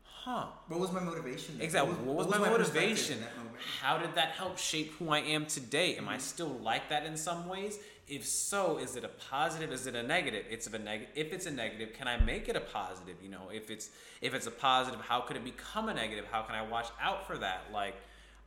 [0.05, 0.47] huh.
[0.69, 1.59] What was my motivation?
[1.61, 1.95] Exactly.
[1.95, 3.15] What was, my, perspective motivation?
[3.19, 3.57] in that moment?
[3.81, 5.97] How did that help shape who I am today?
[5.97, 6.21] Am I mm-hmm.
[6.21, 7.79] still like that in some ways?
[8.09, 9.71] if so, is it a positive?
[9.71, 10.47] Is it a negative?
[10.51, 11.09] It's a negative.
[11.15, 13.17] If it's a negative, can I make it a positive?
[13.23, 13.91] You know, if it's
[14.21, 16.25] if it's a positive, how could it become a negative?
[16.31, 17.67] How can I watch out for that?
[17.73, 17.97] Like,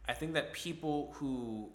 [0.08, 1.70] I think that people who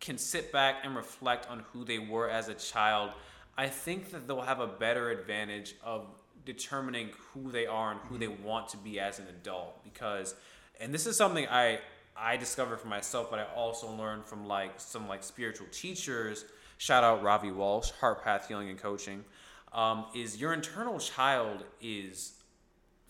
[0.00, 3.12] can sit back and reflect on who they were as a child,
[3.56, 6.06] I think that they'll have a better advantage of
[6.44, 9.82] determining who they are and who they want to be as an adult.
[9.84, 10.34] Because,
[10.80, 11.80] and this is something I
[12.16, 16.44] I discovered for myself, but I also learned from like some like spiritual teachers.
[16.78, 19.24] Shout out Ravi Walsh, Heart Path Healing and Coaching.
[19.72, 22.34] Um, is your internal child is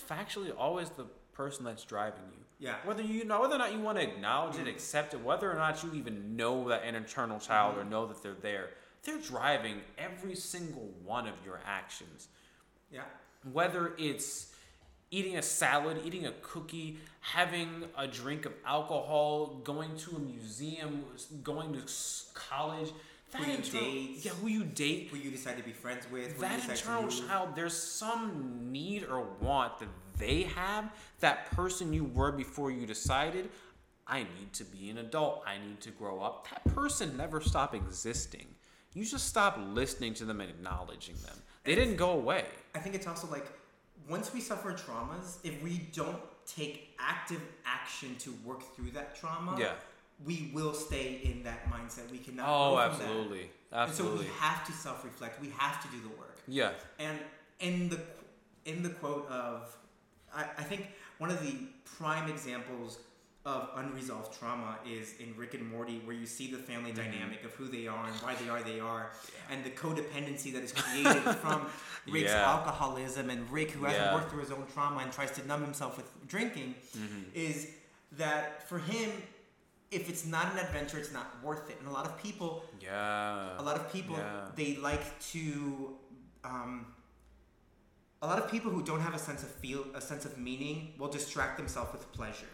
[0.09, 2.39] factually always the person that's driving you.
[2.59, 2.77] Yeah.
[2.85, 5.57] Whether you know whether or not you want to acknowledge it, accept it, whether or
[5.57, 7.87] not you even know that an internal child Mm-hmm.
[7.87, 8.71] or know that they're there,
[9.05, 12.29] they're driving every single one of your actions.
[12.91, 13.03] Yeah.
[13.53, 14.53] Whether it's
[15.11, 21.05] eating a salad, eating a cookie, having a drink of alcohol, going to a museum,
[21.43, 21.81] going to
[22.35, 22.91] college,
[23.33, 24.11] that Who you internal- date.
[24.25, 26.39] yeah, who you date, Who you decide to be friends with.
[26.41, 29.89] that internal child, there's some need or want that
[30.19, 30.91] they have,
[31.21, 33.51] that person you were before you decided,
[34.07, 36.47] I need to be an adult, I need to grow up.
[36.51, 38.47] That person never stopped existing.
[38.95, 41.37] You just stop listening to them and acknowledging them.
[41.65, 42.45] They didn't go away.
[42.75, 43.47] I think it's also like
[44.09, 49.57] once we suffer traumas, if we don't take active action to work through that trauma,
[49.59, 49.73] Yeah.
[50.25, 52.11] we will stay in that mindset.
[52.11, 52.47] We cannot.
[52.49, 53.05] Oh, from that.
[53.07, 53.51] absolutely.
[53.73, 55.41] And so we have to self-reflect.
[55.41, 56.39] We have to do the work.
[56.47, 56.73] Yeah.
[56.99, 57.19] And
[57.61, 58.01] in the
[58.65, 59.75] in the quote of,
[60.35, 60.89] I, I think
[61.19, 61.55] one of the
[61.99, 62.99] prime examples
[63.47, 67.11] of unresolved trauma is in Rick and Morty, where you see the family Mm-hmm.
[67.13, 69.11] dynamic of who they are and why they are they are,
[69.51, 71.67] and the codependency that is created from
[72.11, 72.51] Rick's Yeah.
[72.51, 74.15] alcoholism and Rick, who hasn't Yeah.
[74.15, 77.21] worked through his own trauma and tries to numb himself with drinking, Mm-hmm.
[77.35, 77.69] is
[78.13, 79.11] that for him,
[79.91, 81.77] if it's not an adventure, it's not worth it.
[81.81, 83.61] And a lot of people Yeah.
[83.61, 84.17] a lot of people
[84.57, 85.97] they like to
[86.45, 86.87] um,
[88.23, 90.95] a lot of people who don't have a sense of feel a sense of meaning
[90.99, 92.47] will distract themselves with pleasure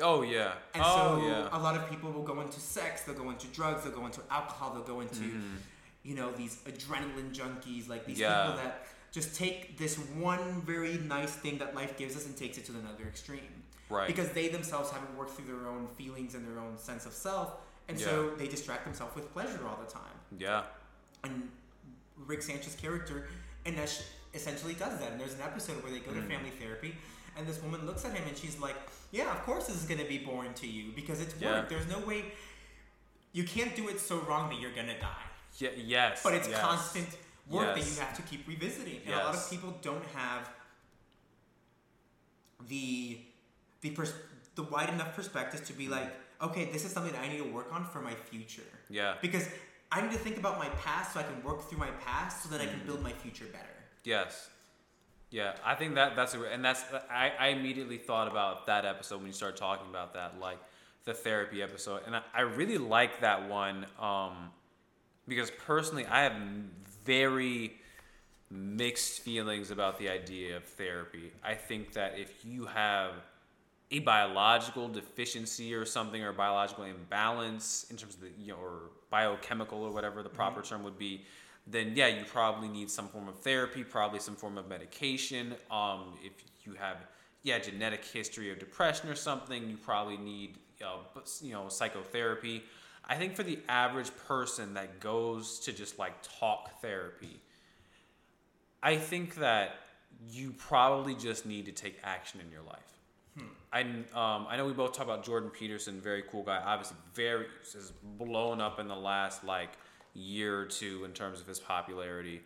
[0.00, 0.52] Oh yeah.
[0.74, 1.48] and oh so yeah.
[1.52, 4.20] a lot of people will go into sex they'll go into drugs they'll go into
[4.30, 5.56] alcohol they'll go into Mm-hmm.
[6.02, 8.42] you know these adrenaline junkies like these Yeah.
[8.42, 9.96] people that just take this
[10.30, 13.40] one very nice thing that life gives us and takes it to another extreme
[13.88, 14.06] Right.
[14.08, 17.54] because they themselves haven't worked through their own feelings and their own sense of self
[17.88, 20.62] and so they distract themselves with pleasure all the time yeah.
[21.24, 21.48] and
[22.26, 23.28] Rick Sanchez character,
[23.66, 23.76] and
[24.34, 25.12] essentially does that.
[25.12, 26.28] And there's an episode where they go to Mm.
[26.28, 26.96] family therapy,
[27.36, 28.74] and this woman looks at him and she's like,
[29.18, 31.48] "Yeah, of course this is gonna be boring to you because it's Yeah.
[31.50, 31.64] work.
[31.72, 32.20] There's no way
[33.38, 35.26] you can't do it so wrong that you're gonna die.
[35.62, 35.70] Yeah.
[35.96, 36.22] Yes.
[36.24, 36.60] But it's yes.
[36.68, 37.10] constant
[37.56, 38.98] work that you have to keep revisiting.
[39.06, 40.42] And a lot of people don't have
[42.68, 43.20] the
[43.82, 44.14] the pers-
[44.54, 45.78] the wide enough perspective to Mm.
[45.82, 46.10] be like,
[46.46, 49.16] okay, this is something that I need to work on for my future Yeah.
[49.20, 49.46] because
[49.92, 52.48] I need to think about my past so I can work through my past so
[52.52, 52.86] that I can Mm.
[52.88, 53.76] build my future better.
[54.04, 54.48] Yes.
[55.30, 59.18] Yeah, I think that that's a, and that's I, I immediately thought about that episode
[59.18, 60.58] when you started talking about that, like
[61.04, 64.50] the therapy episode, and I, I really like that one um,
[65.26, 66.34] because personally I have
[67.04, 67.74] very
[68.50, 71.32] mixed feelings about the idea of therapy.
[71.44, 73.12] I think that if you have
[73.90, 78.90] a biological deficiency or something or biological imbalance in terms of the you know or
[79.10, 81.22] biochemical or whatever the proper term would be
[81.66, 85.54] then yeah you probably need some form of therapy probably some form of medication.
[85.70, 86.32] Um, if
[86.64, 87.06] you have
[87.42, 91.00] yeah genetic history of depression or something you probably need you know,
[91.42, 92.62] you know psychotherapy.
[93.08, 97.40] I think for the average person that goes to just like talk therapy
[98.82, 99.76] i think that
[100.30, 102.96] you probably just need to take action in your life.
[103.72, 106.62] I um, I know we both talk about Jordan Peterson, very cool guy.
[106.64, 109.70] Obviously, very has blown up in the last like
[110.16, 112.40] year or two in terms of his popularity.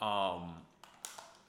[0.00, 0.54] Um,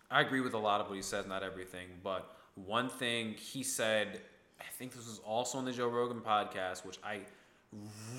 [0.09, 3.61] I agree with a lot of what he says, not everything, but one thing he
[3.61, 4.21] said,
[4.59, 7.19] I think this was also on the Joe Rogan podcast, which I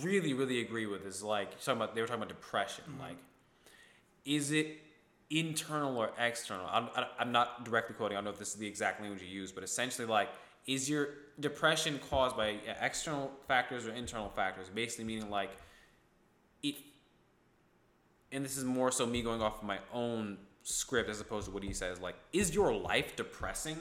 [0.03, 3.17] really, really agree with, is like talking about they were talking about depression, like
[4.25, 4.79] is it
[5.31, 6.67] internal or external?
[6.71, 6.89] I'm,
[7.19, 8.17] I'm not directly quoting.
[8.17, 10.29] I don't know if this is the exact language you use, but essentially, like,
[10.67, 11.09] is your
[11.41, 14.69] depression caused by external factors or internal factors?
[14.69, 15.51] Basically, meaning like.
[18.33, 21.53] And this is more so me going off of my own script as opposed to
[21.53, 22.01] what he says.
[22.01, 23.77] Like, is your life depressing?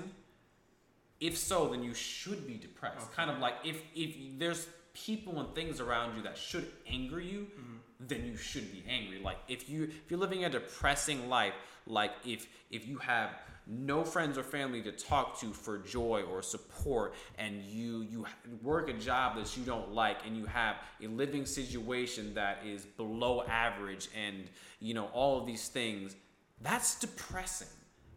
[1.19, 3.11] If so, then you should be depressed.
[3.13, 7.41] Kind of like if if there's people and things around you that should anger you,
[7.41, 7.75] mm-hmm.
[7.99, 9.19] then you should be angry.
[9.19, 11.53] Like if you if you're living a depressing life,
[11.85, 13.31] like if if you have
[13.69, 18.25] no friends or family to talk to for joy or support and you you
[18.63, 22.85] work a job that you don't like and you have a living situation that is
[22.85, 24.49] below average and
[24.79, 26.15] you know all of these things
[26.61, 27.67] that's depressing.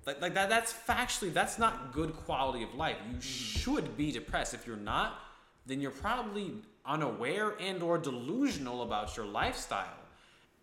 [0.07, 2.97] Like, like that that's factually that's not good quality of life.
[3.07, 3.21] You mm-hmm.
[3.21, 4.55] should be depressed.
[4.55, 5.21] If you're not
[5.67, 9.87] then you're probably unaware and or delusional about your lifestyle.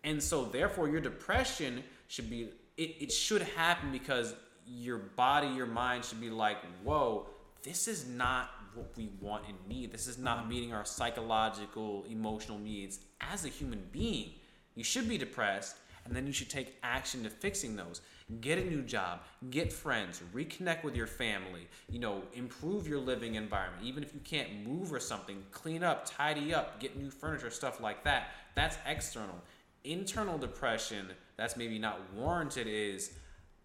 [0.04, 4.34] And so therefore your depression should be it, it should happen because
[4.76, 7.26] your body, your mind should be like, whoa,
[7.62, 9.92] this is not what we want and need.
[9.92, 10.48] This is not mm-hmm.
[10.48, 14.30] meeting our psychological, emotional needs as a human being.
[14.74, 18.00] You should be depressed, and then you should take action to fixing those.
[18.40, 23.34] Get a new job, get friends, reconnect with your family, you know, improve your living
[23.34, 23.82] environment.
[23.84, 27.80] Even if you can't move or something, clean up, tidy up, get new furniture, stuff
[27.80, 28.28] like that.
[28.54, 29.34] That's external.
[29.82, 33.12] Internal depression, that's maybe not warranted, is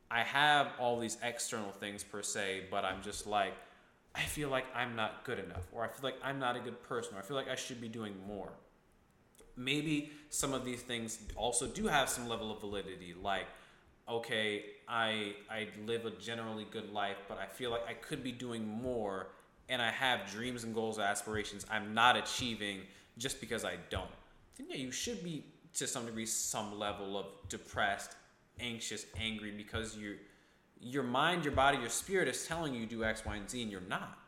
[0.10, 3.54] I have all these external things per se, but I'm just like,
[4.14, 6.82] I feel like I'm not good enough, or I feel like I'm not a good
[6.84, 8.52] person, or I feel like I should be doing more.
[9.58, 13.48] Maybe some of these things also do have some level of validity, like,
[14.08, 18.32] okay, I I live a generally good life, but I feel like I could be
[18.32, 19.28] doing more,
[19.70, 22.82] and I have dreams and goals, and aspirations I'm not achieving
[23.18, 24.10] just because I don't.
[24.58, 25.44] Then yeah, you should be
[25.74, 28.16] to some degree some level of depressed
[28.60, 30.18] anxious, angry because you
[30.80, 33.72] your mind, your body, your spirit is telling you do X, Y, and Z, and
[33.72, 34.20] you're not.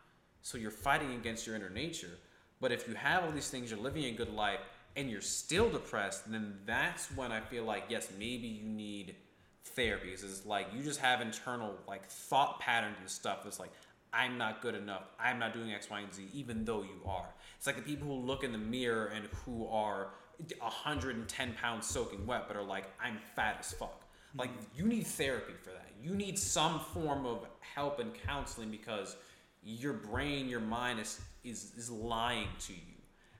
[0.41, 2.17] So you're fighting against your inner nature.
[2.59, 4.61] But if you have all these things, you're living a good life,
[4.95, 9.15] and you're still depressed, then that's when I feel like yes, maybe you need
[9.63, 10.09] therapy.
[10.09, 13.71] It's like you just have internal like thought patterns and stuff that's like
[14.13, 15.03] I'm not good enough.
[15.19, 17.27] I'm not doing X, Y, and Z, even though you are.
[17.57, 20.11] It's like the people who look in the mirror and who are
[20.59, 24.06] 110 pounds soaking wet, but are like, I'm fat as fuck.
[24.37, 25.87] Like you need therapy for that.
[26.01, 29.15] You need some form of help and counseling because
[29.63, 32.95] your brain, your mind is is is lying to you,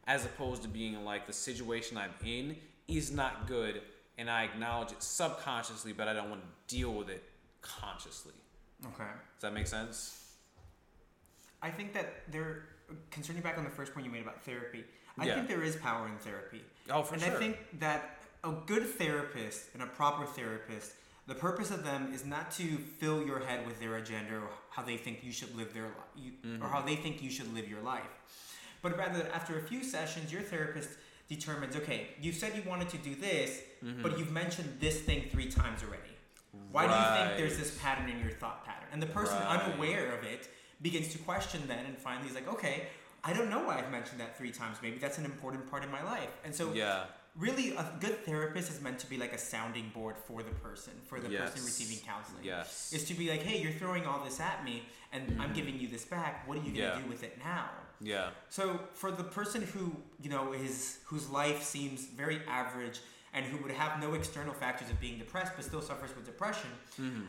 [0.07, 2.55] as opposed to being like the situation I'm in
[2.87, 3.81] is not good,
[4.17, 7.23] and I acknowledge it subconsciously, but I don't want to deal with it
[7.61, 8.33] consciously.
[8.85, 9.03] Okay.
[9.35, 10.33] Does that make sense?
[11.61, 12.65] I think that there,
[13.09, 14.83] concerning back on the first point you made about therapy,
[15.17, 15.35] I yeah.
[15.35, 16.61] think there is power in therapy.
[16.89, 17.31] Oh, for and sure.
[17.31, 18.16] And I think that
[18.47, 20.93] a good therapist and a proper therapist,
[21.27, 24.81] the purpose of them is not to fill your head with their agenda or how
[24.81, 26.63] they think you should live their life, mm-hmm.
[26.63, 28.07] or how they think you should live your life,
[28.81, 30.89] but rather after a few sessions, your therapist
[31.27, 34.01] determines, okay, you said you wanted to do this, mm-hmm.
[34.01, 36.03] but you've mentioned this thing three times already.
[36.71, 36.91] Why right.
[36.91, 38.87] do you think there's this pattern in your thought pattern?
[38.93, 39.59] And the person right.
[39.59, 40.47] unaware of it
[40.81, 42.83] begins to question then, and finally is like, okay,
[43.23, 44.77] I don't know why I've mentioned that three times.
[44.81, 46.29] Maybe that's an important part of my life.
[46.45, 47.03] And so yeah
[47.37, 50.93] really a good therapist is meant to be like a sounding board for the person
[51.05, 51.51] for the yes.
[51.51, 54.83] person receiving counseling yes is to be like hey you're throwing all this at me
[55.11, 55.41] and mm-hmm.
[55.41, 57.01] i'm giving you this back what are you going to yeah.
[57.01, 57.69] do with it now
[58.01, 62.99] yeah so for the person who you know is whose life seems very average
[63.33, 66.69] and who would have no external factors of being depressed but still suffers with depression
[66.99, 67.21] mm-hmm.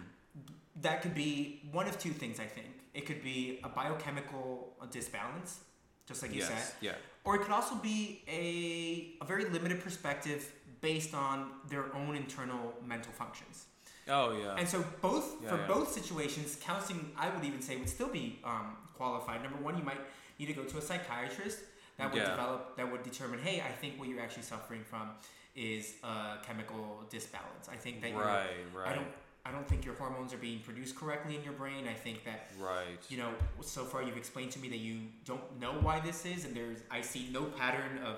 [0.81, 5.61] that could be one of two things i think it could be a biochemical disbalance
[6.09, 6.49] just like you yes.
[6.49, 6.93] said yeah
[7.29, 10.51] or it could also be a, a very limited perspective
[10.81, 13.67] based on their own internal mental functions.
[14.09, 14.55] Oh yeah.
[14.57, 15.67] And so both yeah, for yeah.
[15.67, 19.43] both situations, counseling I would even say would still be um, qualified.
[19.43, 20.01] Number one, you might
[20.39, 21.59] need to go to a psychiatrist
[21.99, 22.31] that would yeah.
[22.31, 25.11] develop that would determine, hey, I think what you're actually suffering from
[25.55, 27.69] is a chemical disbalance.
[27.71, 28.95] I think that right, you're, right.
[28.95, 29.09] Don't
[29.49, 31.87] I don't think your hormones are being produced correctly in your brain.
[31.89, 32.99] I think that right.
[33.09, 33.31] You know,
[33.63, 36.79] so far you've explained to me that you don't know why this is, and there's
[36.91, 38.17] I see no pattern of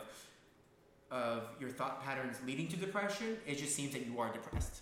[1.11, 3.37] of your thought patterns leading to depression.
[3.47, 4.81] It just seems that you are depressed.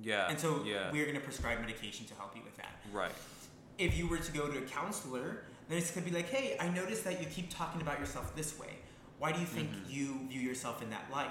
[0.00, 0.28] Yeah.
[0.28, 0.90] And so yeah.
[0.90, 2.80] we're going to prescribe medication to help you with that.
[2.92, 3.12] Right.
[3.78, 6.56] If you were to go to a counselor, then it's going to be like, hey,
[6.58, 8.74] I noticed that you keep talking about yourself this way.
[9.18, 9.90] Why do you think mm-hmm.
[9.90, 11.30] you view yourself in that light?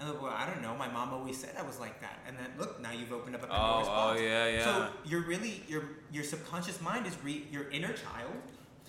[0.00, 0.74] And well, I don't know.
[0.76, 2.18] My mom always said I was like that.
[2.26, 4.20] And then look, now you've opened up a Pandora's oh, box.
[4.20, 4.64] Oh yeah, yeah.
[4.64, 8.34] So you're really your your subconscious mind is re, your inner child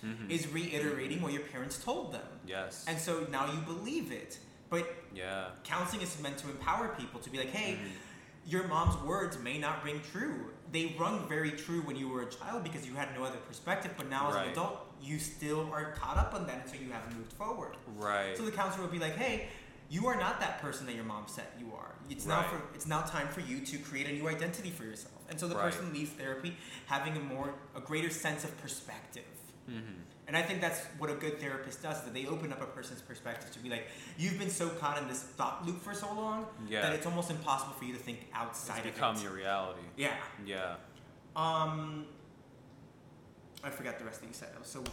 [0.03, 0.31] mm-hmm.
[0.31, 2.25] is reiterating what your parents told them.
[2.47, 2.85] Yes.
[2.87, 4.39] And so now you believe it.
[4.69, 7.87] But yeah, counseling is meant to empower people to be like, hey, mm-hmm.
[8.47, 10.51] your mom's words may not ring true.
[10.71, 13.91] They rung very true when you were a child because you had no other perspective.
[13.95, 14.45] But now as right.
[14.47, 17.77] an adult, you still are caught up on that, and so you haven't moved forward.
[17.95, 18.35] Right.
[18.35, 19.49] So the counselor would be like, hey
[19.89, 21.95] you are not that person that your mom said you are.
[22.09, 22.41] It's right.
[22.41, 25.13] now for it's now time for you to create a new identity for yourself.
[25.29, 25.71] And so the right.
[25.71, 26.55] person leaves therapy
[26.85, 29.23] having a more a greater sense of perspective.
[29.69, 30.01] Mm-hmm.
[30.27, 32.03] And I think that's what a good therapist does.
[32.03, 35.07] That they open up a person's perspective to be like, you've been so caught in
[35.07, 36.81] this thought loop for so long yeah.
[36.81, 39.23] that it's almost impossible for you to think outside it's of become it.
[39.23, 39.81] your reality.
[39.97, 40.15] Yeah.
[40.45, 40.75] Yeah.
[41.35, 42.05] Um,
[43.63, 44.49] I forgot the rest that you said.
[44.63, 44.83] So.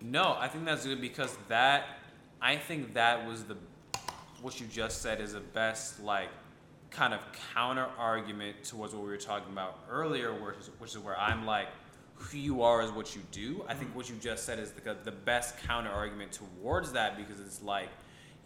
[0.00, 1.98] No, I think that's good because that,
[2.40, 3.56] I think that was the,
[4.42, 6.28] what you just said is the best like,
[6.90, 7.20] kind of
[7.54, 11.46] counter argument towards what we were talking about earlier, which is, which is where I'm
[11.46, 11.68] like,
[12.14, 13.64] who you are is what you do.
[13.68, 17.40] I think what you just said is the, the best counter argument towards that because
[17.40, 17.88] it's like,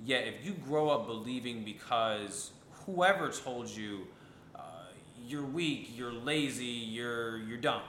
[0.04, 2.52] yeah, if you grow up believing because
[2.84, 4.06] whoever told you
[4.54, 4.60] uh,
[5.26, 7.82] you're weak, you're lazy, you're you're dumb,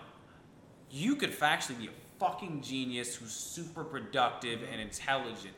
[0.89, 5.53] you could factually be a fucking genius who's super productive and intelligent,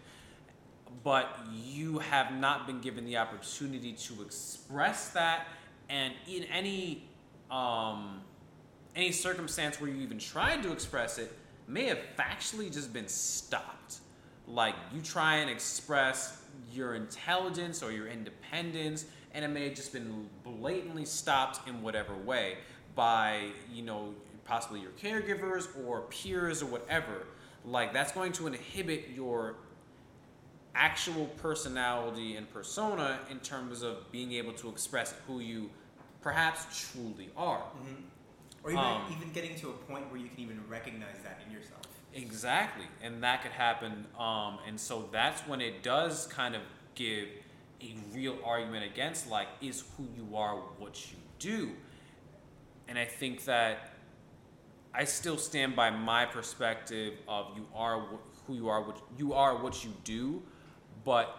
[1.04, 5.48] but you have not been given the opportunity to express that,
[5.90, 7.08] and in any
[7.52, 8.22] um,
[8.96, 11.32] any circumstance where you even tried to express it
[11.68, 14.00] may have factually just been stopped.
[14.48, 16.42] Like you try and express
[16.74, 22.16] your intelligence or your independence, and it may have just been blatantly stopped in whatever
[22.16, 22.58] way
[22.96, 24.14] by, you know,
[24.46, 27.28] possibly your caregivers or peers or whatever.
[27.66, 29.56] Like that's going to inhibit your
[30.78, 35.70] actual personality and persona in terms of being able to express who you
[36.22, 37.60] perhaps truly are.
[37.60, 38.04] Mm-hmm.
[38.64, 41.52] Or even, um, even getting to a point where you can even recognize that in
[41.52, 41.82] yourself.
[42.14, 42.86] Exactly.
[43.02, 44.06] And that could happen.
[44.18, 46.62] Um, and so that's when it does kind of
[46.96, 47.28] give
[47.82, 51.72] a real argument against, like, is who you are what you do?
[52.88, 53.94] And I think that
[54.94, 58.04] I still stand by my perspective of you are
[58.48, 60.42] who you are, what you are what you do,
[61.08, 61.34] but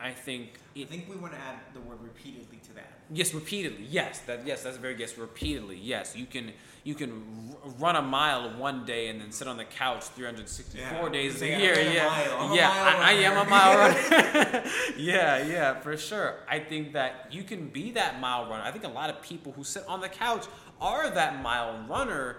[0.00, 2.90] I think it, I think we want to add the word repeatedly to that.
[3.12, 3.84] Yes, repeatedly.
[3.84, 5.18] Yes, that yes, that's very yes.
[5.18, 6.16] Repeatedly, yes.
[6.16, 6.52] You can
[6.84, 10.80] you can r- run a mile one day and then sit on the couch 364
[10.80, 11.08] yeah.
[11.12, 11.78] days a year.
[11.78, 12.70] Yeah, yeah.
[12.70, 14.64] I, I, am a mile runner.
[14.96, 16.36] yeah, yeah, for sure.
[16.48, 18.64] I think that you can be that mile runner.
[18.64, 20.46] I think a lot of people who sit on the couch
[20.80, 22.38] are that mile runner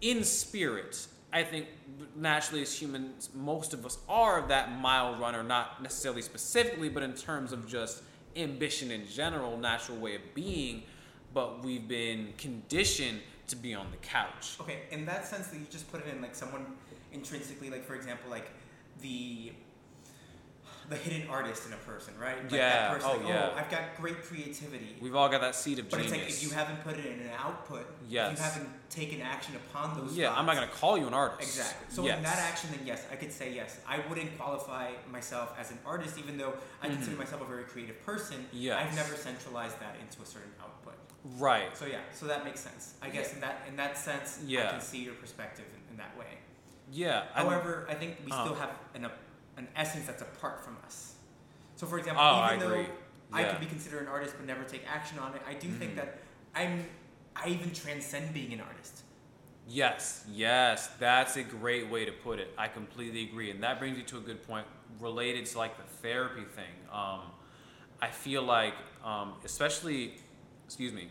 [0.00, 1.06] in spirit.
[1.34, 1.66] I think
[2.14, 7.12] naturally as humans, most of us are that mile runner, not necessarily specifically, but in
[7.12, 8.04] terms of just
[8.36, 10.84] ambition in general, natural way of being,
[11.34, 14.56] but we've been conditioned to be on the couch.
[14.60, 16.64] Okay, in that sense that you just put it in like someone
[17.12, 18.50] intrinsically, like for example, like
[19.02, 19.52] the
[20.88, 22.42] the hidden artist in a person, right?
[22.42, 22.92] Like yeah.
[22.92, 23.50] Person, oh, like, yeah.
[23.52, 24.96] Oh, I've got great creativity.
[25.00, 26.10] We've all got that seed of but genius.
[26.10, 28.32] But it's like if you haven't put it in an output, yes.
[28.32, 30.16] if you haven't taken action upon those.
[30.16, 31.42] Yeah, thoughts, I'm not gonna call you an artist.
[31.42, 31.86] Exactly.
[31.88, 32.18] So yes.
[32.18, 33.78] in that action, then yes, I could say yes.
[33.88, 36.96] I wouldn't qualify myself as an artist, even though I mm-hmm.
[36.96, 38.44] consider myself a very creative person.
[38.52, 38.80] Yes.
[38.80, 40.94] I've never centralized that into a certain output.
[41.38, 41.76] Right.
[41.76, 42.94] So yeah, so that makes sense.
[43.00, 43.34] I guess yeah.
[43.34, 44.68] in that in that sense, yeah.
[44.68, 46.26] I can see your perspective in, in that way.
[46.92, 47.24] Yeah.
[47.32, 49.06] However, I think we still um, have an,
[49.56, 51.14] an essence that's apart from us.
[51.76, 52.86] So, for example, oh, even I though yeah.
[53.32, 55.78] I could be considered an artist but never take action on it, I do mm
[55.78, 56.18] think that
[56.54, 56.86] I'm
[57.36, 59.02] I even transcend being an artist.
[59.66, 62.52] Yes, yes, that's a great way to put it.
[62.58, 64.66] I completely agree, and that brings you to a good point
[65.00, 66.74] related to like the therapy thing.
[66.92, 67.20] Um,
[68.00, 70.14] I feel like, um, especially,
[70.66, 71.08] excuse me,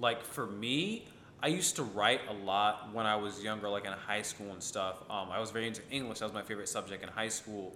[0.00, 1.06] like for me,
[1.42, 4.62] I used to write a lot when I was younger, like in high school and
[4.62, 5.02] stuff.
[5.10, 6.20] Um, I was very into English.
[6.20, 7.74] That was my favorite subject in high school.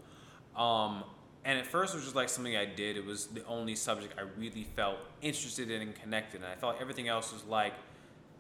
[0.57, 1.05] Um,
[1.45, 2.97] and at first, it was just like something I did.
[2.97, 6.43] It was the only subject I really felt interested in and connected.
[6.43, 7.75] And I thought everything else was like,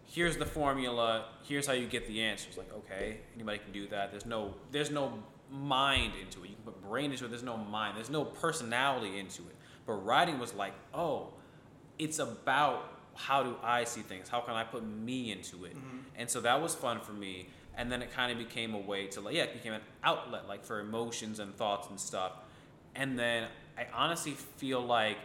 [0.06, 1.26] here's the formula.
[1.42, 2.56] Here's how you get the answers.
[2.56, 4.10] Like, okay, anybody can do that.
[4.10, 5.12] There's no, there's no
[5.50, 6.50] mind into it.
[6.50, 7.28] You can put brain into it.
[7.28, 7.96] There's no mind.
[7.96, 9.56] There's no personality into it.
[9.86, 11.28] But writing was like, oh,
[11.98, 14.28] it's about how do I see things?
[14.28, 15.76] How can I put me into it?
[15.76, 15.98] Mm-hmm.
[16.16, 17.48] And so that was fun for me.
[17.76, 20.48] And then it kind of became a way to like, yeah, it became an outlet
[20.48, 22.32] like for emotions and thoughts and stuff
[22.94, 23.48] and then
[23.78, 25.18] I honestly feel like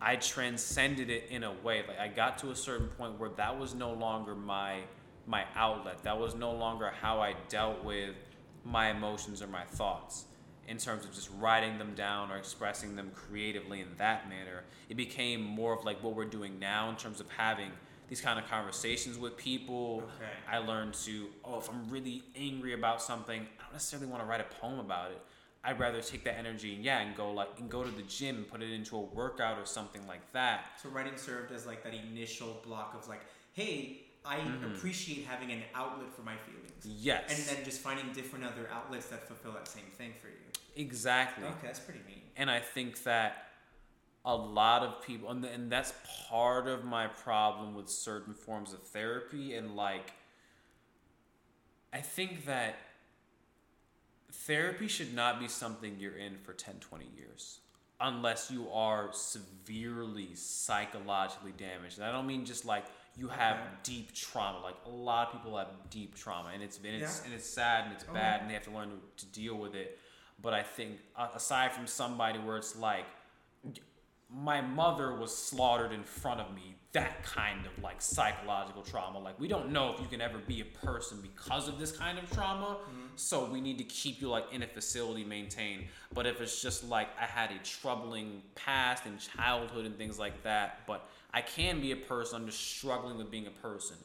[0.00, 1.82] I transcended it in a way.
[1.86, 4.80] Like I got to a certain point where that was no longer my
[5.26, 6.02] my outlet.
[6.02, 8.14] That was no longer how I dealt with
[8.64, 10.26] my emotions or my thoughts
[10.68, 14.62] in terms of just writing them down or expressing them creatively in that manner.
[14.88, 17.70] It became more of like what we're doing now in terms of having
[18.08, 20.02] these kind of conversations with people.
[20.16, 20.30] Okay.
[20.50, 24.28] I learned to, oh, if I'm really angry about something, I don't necessarily want to
[24.28, 25.20] write a poem about it.
[25.66, 28.36] I'd rather take that energy and yeah, and go like and go to the gym
[28.36, 30.66] and put it into a workout or something like that.
[30.82, 33.22] So writing served as like that initial block of like,
[33.54, 34.74] hey, I mm-hmm.
[34.74, 36.84] appreciate having an outlet for my feelings.
[36.84, 37.22] Yes.
[37.28, 40.43] And then just finding different other outlets that fulfill that same thing for you.
[40.76, 41.44] Exactly.
[41.44, 42.24] Okay, that's pretty neat.
[42.36, 43.48] And I think that
[44.24, 45.92] a lot of people, and, and that's
[46.28, 50.12] part of my problem with certain forms of therapy, and like,
[51.92, 52.76] I think that
[54.32, 57.60] therapy should not be something you're in for 10, 20 years
[58.00, 61.98] unless you are severely psychologically damaged.
[61.98, 62.84] And I don't mean just like
[63.16, 63.66] you have okay.
[63.82, 64.60] deep trauma.
[64.60, 67.26] Like a lot of people have deep trauma, and it's and it's yeah.
[67.26, 68.20] and it's sad and it's oh, okay.
[68.20, 69.98] bad, and they have to learn to, to deal with it.
[70.40, 70.98] But I think
[71.34, 73.06] aside from somebody where it's like
[74.30, 79.18] my mother was slaughtered in front of me that kind of like psychological trauma.
[79.18, 82.18] Like we don't know if you can ever be a person because of this kind
[82.18, 82.78] of trauma.
[82.80, 83.00] Mm-hmm.
[83.16, 85.84] so we need to keep you like in a facility maintained.
[86.14, 90.42] But if it's just like i had a troubling past and childhood and things like
[90.44, 93.96] that but i can be a person i'm just struggling with being a person.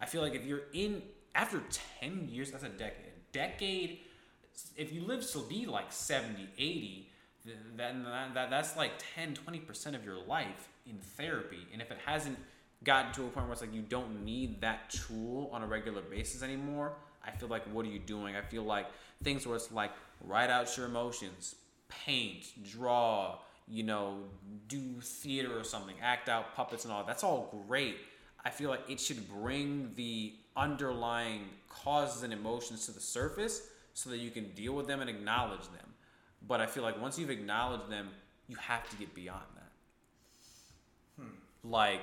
[0.00, 1.02] I feel like if you're in
[1.34, 1.62] after
[2.00, 4.00] 10 years that's a decade a decade
[4.76, 7.10] if you live to be like 70 80
[7.76, 11.58] then that, that, that's like 10 20% of your life in therapy.
[11.72, 12.38] And if it hasn't
[12.84, 16.02] gotten to a point where it's like you don't need that tool on a regular
[16.02, 16.94] basis anymore
[17.26, 18.36] i feel like what are you doing?
[18.36, 18.86] I feel like
[19.22, 19.92] things where it's like
[20.22, 21.56] write out your emotions
[21.88, 23.38] paint draw
[23.68, 24.18] you know
[24.68, 27.96] do theater or something act out puppets and all that's all great.
[28.44, 34.10] I feel like it should bring the underlying causes and emotions to the surface so
[34.10, 35.94] that you can deal with them and acknowledge them
[36.46, 38.08] but I feel like once you've acknowledged them,
[38.48, 41.22] you have to get beyond that.
[41.22, 41.70] Hmm.
[41.70, 42.02] Like,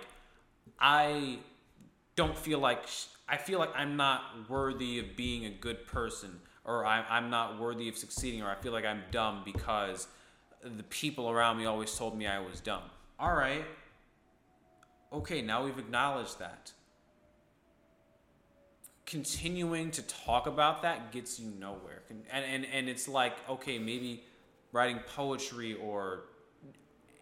[0.80, 1.40] I
[2.16, 2.84] don't feel like
[3.28, 7.60] I feel like I'm not worthy of being a good person, or I, I'm not
[7.60, 10.08] worthy of succeeding, or I feel like I'm dumb because
[10.64, 12.84] the people around me always told me I was dumb.
[13.20, 13.66] All right.
[15.14, 16.72] Okay, now we've acknowledged that.
[19.12, 22.02] Continuing to talk about that gets you nowhere.
[22.10, 24.24] And, and, and it's like, okay, maybe
[24.72, 26.22] writing poetry or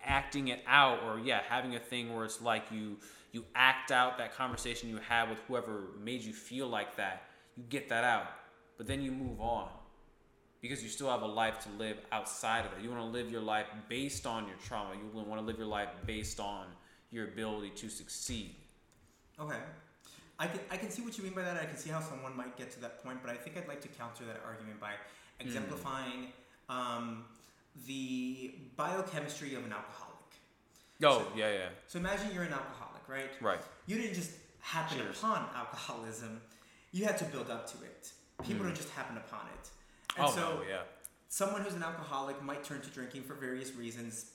[0.06, 2.96] acting it out or yeah having a thing where it's like you
[3.32, 7.24] you act out that conversation you had with whoever made you feel like that.
[7.58, 8.28] You get that out
[8.78, 9.68] but then you move on
[10.62, 12.84] because you still have a life to live outside of it.
[12.84, 14.92] You want to live your life based on your trauma.
[14.94, 16.68] You want to live your life based on
[17.10, 18.56] your ability to succeed.
[19.40, 19.58] Okay
[20.40, 21.58] I can, I can see what you mean by that.
[21.58, 23.82] I can see how someone might get to that point, but I think I'd like
[23.82, 24.94] to counter that argument by
[25.40, 26.28] exemplifying
[26.70, 26.74] mm.
[26.74, 27.26] um,
[27.86, 30.16] the biochemistry of an alcoholic.
[31.04, 31.70] Oh, so, yeah, yeah.
[31.88, 33.30] So imagine you're an alcoholic, right?
[33.42, 33.60] Right.
[33.86, 34.32] You didn't just
[34.62, 35.20] happen Cheers.
[35.20, 36.42] upon alcoholism.
[36.92, 38.12] You had to build up to it.
[38.44, 38.70] People mm.
[38.70, 39.70] don't just happen upon it.
[40.18, 40.82] And oh, so, no, yeah.
[41.28, 44.32] Someone who's an alcoholic might turn to drinking for various reasons.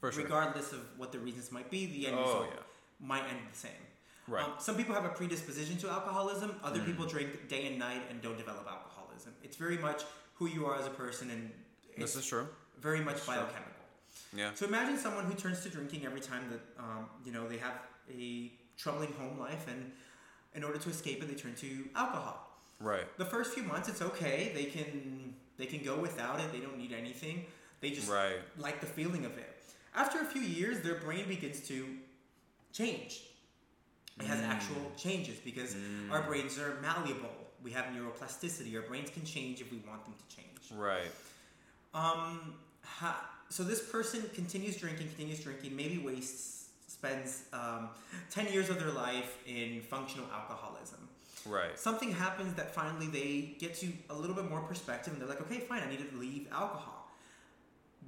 [0.00, 0.22] For sure.
[0.22, 3.06] Regardless of what the reasons might be, the end oh, result yeah.
[3.06, 3.72] might end the same.
[4.30, 4.44] Right.
[4.44, 6.54] Um, some people have a predisposition to alcoholism.
[6.62, 6.86] Other mm.
[6.86, 9.32] people drink day and night and don't develop alcoholism.
[9.42, 10.04] It's very much
[10.34, 11.50] who you are as a person, and
[11.98, 12.46] this is true
[12.80, 13.70] very much biochemical.
[14.36, 14.50] Yeah.
[14.54, 17.74] So imagine someone who turns to drinking every time that um, you know they have
[18.10, 19.90] a troubling home life, and
[20.54, 22.46] in order to escape it, they turn to alcohol.
[22.80, 23.06] Right.
[23.18, 24.52] The first few months, it's okay.
[24.54, 26.52] They can they can go without it.
[26.52, 27.44] They don't need anything.
[27.80, 28.36] They just right.
[28.58, 29.56] like the feeling of it.
[29.94, 31.86] After a few years, their brain begins to
[32.72, 33.22] change.
[34.20, 34.48] It has mm.
[34.48, 36.10] actual changes because mm.
[36.10, 37.30] our brains are malleable.
[37.62, 38.74] We have neuroplasticity.
[38.76, 40.48] Our brains can change if we want them to change.
[40.74, 41.10] Right.
[41.94, 47.88] Um, ha- so this person continues drinking, continues drinking, maybe wastes, spends um,
[48.30, 50.98] 10 years of their life in functional alcoholism.
[51.46, 51.78] Right.
[51.78, 55.40] Something happens that finally they get to a little bit more perspective and they're like,
[55.42, 57.08] okay, fine, I need to leave alcohol.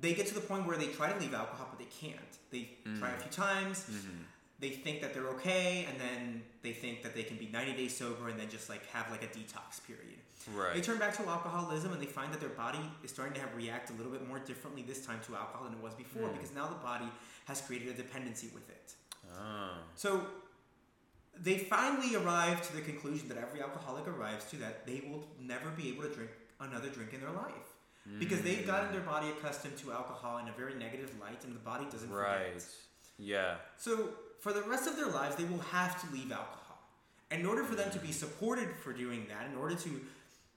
[0.00, 2.18] They get to the point where they try to leave alcohol, but they can't.
[2.50, 2.98] They mm.
[2.98, 3.86] try a few times.
[3.90, 4.22] Mm-hmm.
[4.62, 7.96] They think that they're okay, and then they think that they can be 90 days
[7.96, 10.20] sober and then just like have like a detox period.
[10.54, 10.74] Right.
[10.74, 13.54] They turn back to alcoholism and they find that their body is starting to have
[13.56, 16.32] react a little bit more differently this time to alcohol than it was before mm.
[16.34, 17.06] because now the body
[17.46, 18.94] has created a dependency with it.
[19.36, 19.70] Oh.
[19.96, 20.26] So
[21.40, 25.70] they finally arrive to the conclusion that every alcoholic arrives to that they will never
[25.70, 26.30] be able to drink
[26.60, 27.68] another drink in their life.
[28.08, 28.20] Mm.
[28.20, 31.60] Because they've gotten their body accustomed to alcohol in a very negative light and the
[31.60, 32.46] body doesn't right.
[32.46, 32.64] forget.
[33.18, 33.56] Yeah.
[33.76, 34.10] So
[34.42, 36.58] for the rest of their lives they will have to leave alcohol.
[37.30, 40.00] In order for them to be supported for doing that, in order to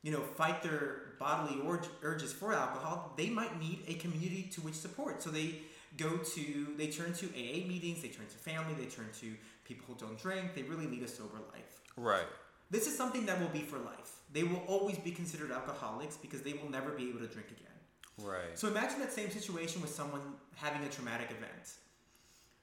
[0.02, 1.62] you know, fight their bodily
[2.02, 5.22] urges for alcohol, they might need a community to which support.
[5.22, 5.60] So they
[5.98, 9.34] go to, they turn to AA meetings, they turn to family, they turn to
[9.64, 10.56] people who don't drink.
[10.56, 11.82] They really lead a sober life.
[11.96, 12.28] Right.
[12.72, 14.20] This is something that will be for life.
[14.34, 18.28] They will always be considered alcoholics because they will never be able to drink again.
[18.28, 18.58] Right.
[18.58, 20.22] So imagine that same situation with someone
[20.56, 21.70] having a traumatic event.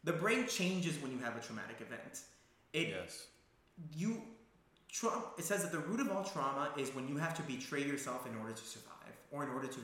[0.05, 2.21] The brain changes when you have a traumatic event.
[2.73, 3.27] It, yes.
[3.97, 4.23] You
[4.91, 7.83] trauma, it says that the root of all trauma is when you have to betray
[7.83, 9.81] yourself in order to survive or in order to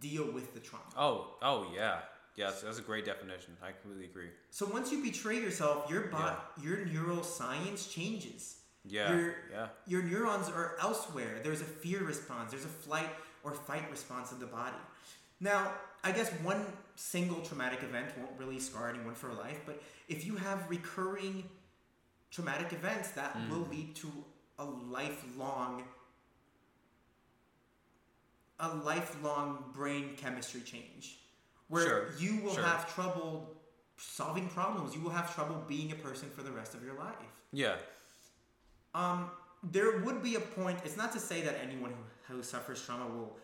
[0.00, 0.84] deal with the trauma.
[0.96, 2.00] Oh, oh yeah.
[2.36, 3.56] Yes, that's a great definition.
[3.60, 4.28] I completely agree.
[4.50, 6.64] So once you betray yourself, your body, yeah.
[6.64, 8.58] your neuroscience changes.
[8.84, 9.12] Yeah.
[9.12, 9.66] Your, yeah.
[9.88, 11.40] Your neurons are elsewhere.
[11.42, 12.52] There's a fear response.
[12.52, 13.08] There's a flight
[13.42, 14.76] or fight response in the body.
[15.40, 15.72] Now,
[16.04, 16.64] I guess one
[16.98, 21.44] single traumatic event won't really scar anyone for life, but if you have recurring
[22.32, 23.48] traumatic events that mm.
[23.50, 24.10] will lead to
[24.58, 25.84] a lifelong
[28.60, 31.20] a lifelong brain chemistry change
[31.68, 32.06] where sure.
[32.18, 32.64] you will sure.
[32.64, 33.54] have trouble
[33.96, 37.14] solving problems you will have trouble being a person for the rest of your life
[37.52, 37.76] yeah
[38.96, 39.30] um
[39.62, 41.92] there would be a point it's not to say that anyone
[42.26, 43.36] who, who suffers trauma will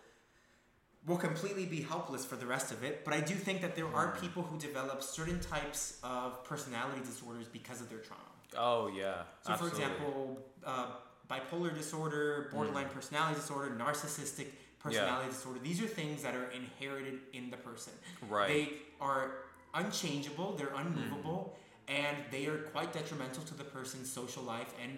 [1.07, 3.89] will completely be helpless for the rest of it but i do think that there
[3.95, 4.21] are mm.
[4.21, 8.23] people who develop certain types of personality disorders because of their trauma
[8.57, 9.23] Oh yeah.
[9.43, 9.81] So absolutely.
[9.81, 10.87] for example, uh,
[11.31, 12.93] bipolar disorder, borderline mm.
[12.93, 14.49] personality disorder, narcissistic
[14.79, 15.33] personality yeah.
[15.33, 15.61] disorder.
[15.63, 17.93] These are things that are inherited in the person.
[18.29, 18.49] Right.
[18.49, 18.69] They
[19.01, 19.33] are
[19.75, 20.55] unchangeable.
[20.57, 21.57] They're unmovable.
[21.57, 21.61] Mm.
[21.95, 24.97] And they are quite detrimental to the person's social life and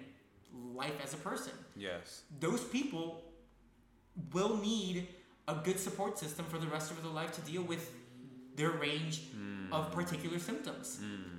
[0.75, 1.53] life as a person.
[1.77, 2.23] Yes.
[2.39, 3.25] Those people
[4.33, 5.09] will need
[5.49, 7.93] a good support system for the rest of their life to deal with
[8.57, 9.73] their range mm.
[9.73, 11.01] of particular symptoms.
[11.03, 11.37] Mm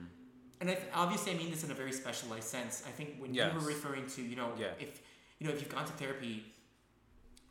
[0.60, 2.84] and I, obviously I mean this in a very specialized sense.
[2.88, 3.54] I think when yes.
[3.54, 4.68] you were referring to, you know, yeah.
[4.80, 5.02] if
[5.40, 6.46] you know if you've gone to therapy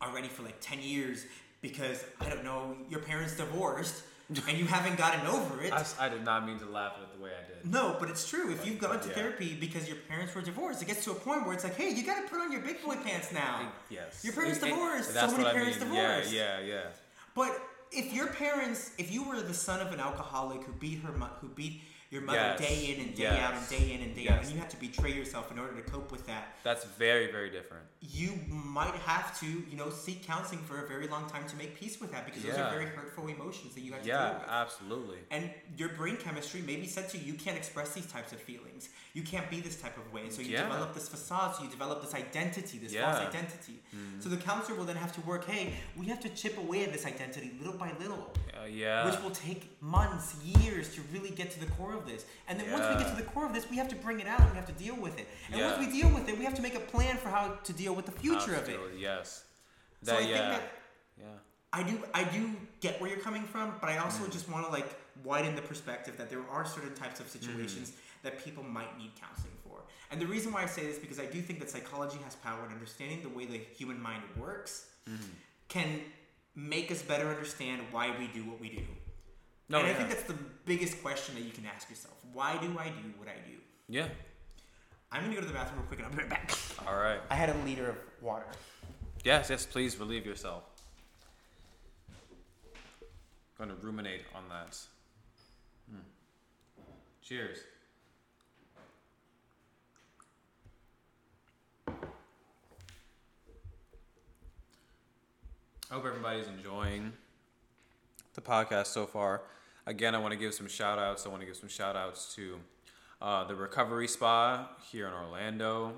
[0.01, 1.25] already for like ten years
[1.61, 5.71] because I don't know your parents divorced and you haven't gotten over it.
[5.71, 7.71] I, I, did not mean to laugh at it the way I did.
[7.71, 8.51] No, but it's true.
[8.51, 9.13] If you've gone to yeah.
[9.13, 11.91] therapy because your parents were divorced, it gets to a point where it's like, hey,
[11.91, 13.71] you got to put on your big boy pants now.
[13.89, 14.23] Yes.
[14.23, 15.13] Your parents it, divorced.
[15.13, 15.89] so many parents mean.
[15.89, 16.33] divorced.
[16.33, 16.81] Yeah, yeah, yeah.
[17.35, 17.57] But
[17.91, 21.47] if your parents, if you were the son of an alcoholic who beat her, who
[21.47, 22.59] beat your mother yes.
[22.59, 23.41] day in and day yes.
[23.41, 24.33] out and day in and day yes.
[24.33, 26.55] out, and you have to betray yourself in order to cope with that.
[26.63, 27.83] That's very, very different.
[28.01, 31.77] You might have to, you know, seek counseling for a very long time to make
[31.77, 32.51] peace with that because yeah.
[32.51, 34.47] those are very hurtful emotions that you have to yeah, deal with.
[34.47, 35.17] Yeah, absolutely.
[35.31, 38.89] And your brain chemistry maybe said to you, you can't express these types of feelings.
[39.13, 40.21] You can't be this type of way.
[40.21, 40.63] And so you yeah.
[40.63, 43.81] develop this facade, so you develop this identity, this false identity.
[43.93, 44.21] Mm-hmm.
[44.21, 46.93] So the counselor will then have to work, hey, we have to chip away at
[46.93, 48.33] this identity little by little.
[48.53, 49.05] Uh, yeah.
[49.05, 52.25] Which will take months, years to really get to the core of this.
[52.47, 52.73] And then yeah.
[52.73, 54.51] once we get to the core of this, we have to bring it out and
[54.51, 55.27] we have to deal with it.
[55.51, 55.71] And yeah.
[55.71, 57.93] once we deal with it, we have to make a plan for how to deal
[57.93, 58.79] with the future of it.
[58.97, 59.43] Yes.
[60.03, 60.27] That, so I yeah.
[60.27, 60.71] think that
[61.19, 61.25] yeah.
[61.73, 64.31] I do I do get where you're coming from, but I also mm.
[64.31, 64.87] just want to like
[65.23, 68.23] widen the perspective that there are certain types of situations mm.
[68.23, 69.79] that people might need counseling for.
[70.11, 72.63] And the reason why I say this because I do think that psychology has power
[72.63, 75.17] and understanding the way the human mind works mm.
[75.67, 75.99] can
[76.57, 78.81] make us better understand why we do what we do.
[79.69, 79.93] No, and yeah.
[79.93, 82.15] I think that's the biggest question that you can ask yourself.
[82.33, 83.57] Why do I do what I do?
[83.87, 84.07] Yeah.
[85.11, 86.51] I'm gonna go to the bathroom real quick and I'll be right back.
[86.87, 87.19] All right.
[87.29, 88.45] I had a liter of water.
[89.23, 90.63] Yes, yes, please relieve yourself.
[93.57, 94.77] Going to ruminate on that.
[95.89, 95.99] Hmm.
[97.21, 97.57] Cheers.
[105.89, 107.13] I hope everybody's enjoying
[108.33, 109.43] the podcast so far.
[109.85, 111.25] Again, I want to give some shout outs.
[111.25, 112.59] I want to give some shout outs to
[113.21, 115.93] uh, the Recovery Spa here in Orlando.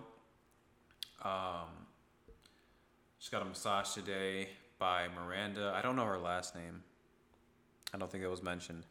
[1.23, 1.87] Um,
[3.17, 5.73] just got a massage today by Miranda.
[5.75, 6.83] I don't know her last name.
[7.91, 8.83] I don't think that was mentioned.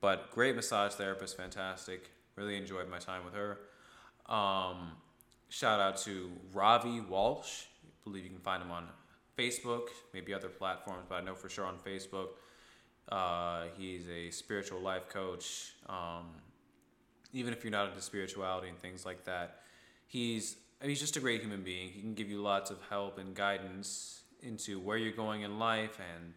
[0.00, 2.10] But great massage therapist, fantastic.
[2.34, 3.60] Really enjoyed my time with her.
[4.26, 4.94] Um,
[5.48, 7.66] shout out to Ravi Walsh.
[7.84, 8.88] I believe you can find him on
[9.40, 12.28] Facebook, maybe other platforms, but I know for sure on Facebook.
[13.10, 15.72] Uh, he's a spiritual life coach.
[15.88, 16.26] Um,
[17.32, 19.60] even if you're not into spirituality and things like that,
[20.06, 21.90] he's he's just a great human being.
[21.90, 25.98] He can give you lots of help and guidance into where you're going in life
[26.14, 26.34] and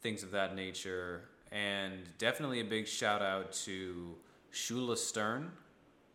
[0.00, 1.22] things of that nature.
[1.52, 4.16] And definitely a big shout out to
[4.52, 5.50] Shula Stern,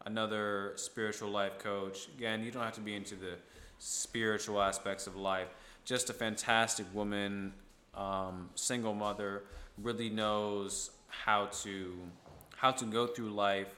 [0.06, 2.10] another spiritual life coach.
[2.18, 3.36] Again, you don't have to be into the
[3.80, 5.48] spiritual aspects of life
[5.86, 7.53] just a fantastic woman,
[7.95, 9.44] um, single mother,
[9.78, 11.94] really knows how to
[12.58, 13.76] how to go through life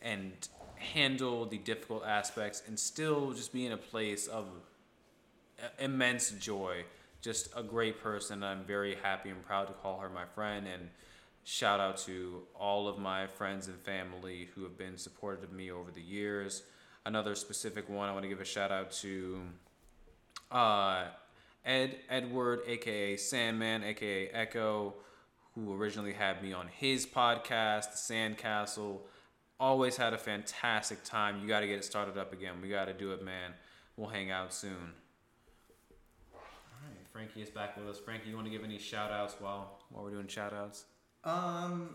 [0.00, 0.32] and
[0.76, 4.48] handle the difficult aspects and still just be in a place of
[5.78, 6.84] immense joy.
[7.20, 8.42] Just a great person.
[8.42, 10.88] I'm very happy and proud to call her my friend and
[11.44, 15.70] shout out to all of my friends and family who have been supportive of me
[15.70, 16.62] over the years.
[17.04, 19.40] Another specific one I want to give a shout out to
[20.50, 21.04] uh,
[21.64, 24.94] Ed Edward, aka Sandman, aka Echo,
[25.54, 28.98] who originally had me on his podcast, Sandcastle.
[29.60, 31.40] Always had a fantastic time.
[31.40, 32.54] You got to get it started up again.
[32.60, 33.52] We got to do it, man.
[33.96, 34.94] We'll hang out soon.
[36.34, 36.40] All
[36.84, 37.98] right, Frankie is back with us.
[37.98, 40.86] Frankie, you want to give any shout outs while, while we're doing shout outs?
[41.22, 41.90] Um,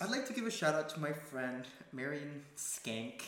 [0.00, 3.22] I'd like to give a shout out to my friend, Marion Schenck.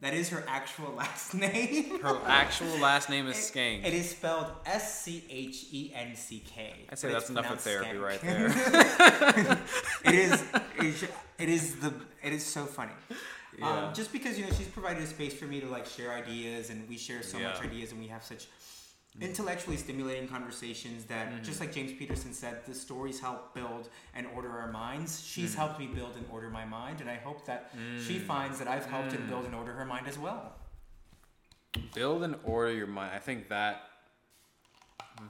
[0.00, 2.00] That is her actual last name.
[2.00, 3.84] her actual last name is Schenck.
[3.86, 6.86] It is spelled S C H E N C K.
[6.88, 8.02] I say that's enough of therapy skank.
[8.02, 9.58] right there.
[10.04, 10.44] it is.
[11.38, 11.92] It is the.
[12.22, 12.92] It is so funny.
[13.58, 13.88] Yeah.
[13.88, 16.70] Um, just because you know she's provided a space for me to like share ideas,
[16.70, 17.48] and we share so yeah.
[17.48, 18.46] much ideas, and we have such
[19.20, 21.42] intellectually stimulating conversations that mm-hmm.
[21.42, 25.56] just like james peterson said the stories help build and order our minds she's mm.
[25.56, 28.06] helped me build and order my mind and i hope that mm.
[28.06, 29.28] she finds that i've helped mm.
[29.28, 30.52] build and order her mind as well
[31.92, 33.82] build and order your mind i think that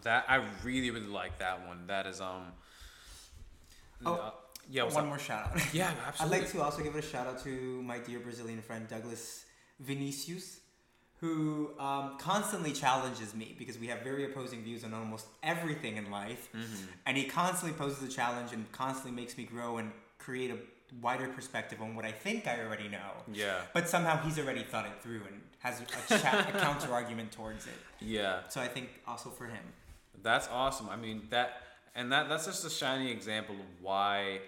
[0.02, 2.52] that i really really like that one that is um
[4.04, 4.30] oh uh,
[4.70, 5.06] yeah one up?
[5.06, 7.98] more shout out yeah absolutely i'd like to also give a shout out to my
[7.98, 9.46] dear brazilian friend douglas
[9.80, 10.59] vinicius
[11.20, 16.10] who um, constantly challenges me because we have very opposing views on almost everything in
[16.10, 16.48] life.
[16.56, 16.86] Mm-hmm.
[17.04, 20.56] And he constantly poses a challenge and constantly makes me grow and create a
[21.02, 23.12] wider perspective on what I think I already know.
[23.30, 23.60] Yeah.
[23.74, 27.66] But somehow he's already thought it through and has a, cha- a counter argument towards
[27.66, 27.74] it.
[28.00, 28.40] Yeah.
[28.48, 29.62] So I think also for him.
[30.22, 30.88] That's awesome.
[30.88, 31.62] I mean that
[31.94, 34.40] and that that's just a shining example of why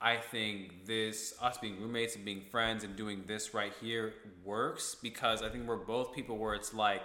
[0.00, 4.14] I think this us being roommates and being friends and doing this right here
[4.44, 7.02] works because I think we're both people where it's like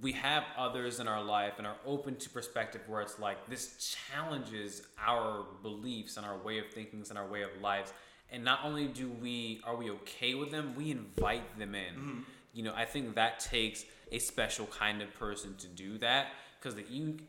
[0.00, 3.94] we have others in our life and are open to perspective where it's like this
[4.10, 7.92] challenges our beliefs and our way of thinking and our way of lives.
[8.30, 11.94] And not only do we are we okay with them we invite them in.
[11.94, 12.20] Mm-hmm.
[12.54, 16.28] you know i think that takes a special kind of person to do that
[16.58, 16.84] because the,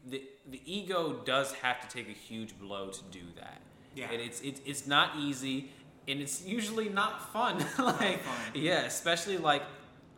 [0.05, 3.61] the the ego does have to take a huge blow to do that
[3.95, 4.11] yeah.
[4.11, 5.71] And it's it's it's not easy
[6.07, 7.57] and it's usually not fun.
[7.77, 8.51] like not fun.
[8.53, 9.63] yeah, especially like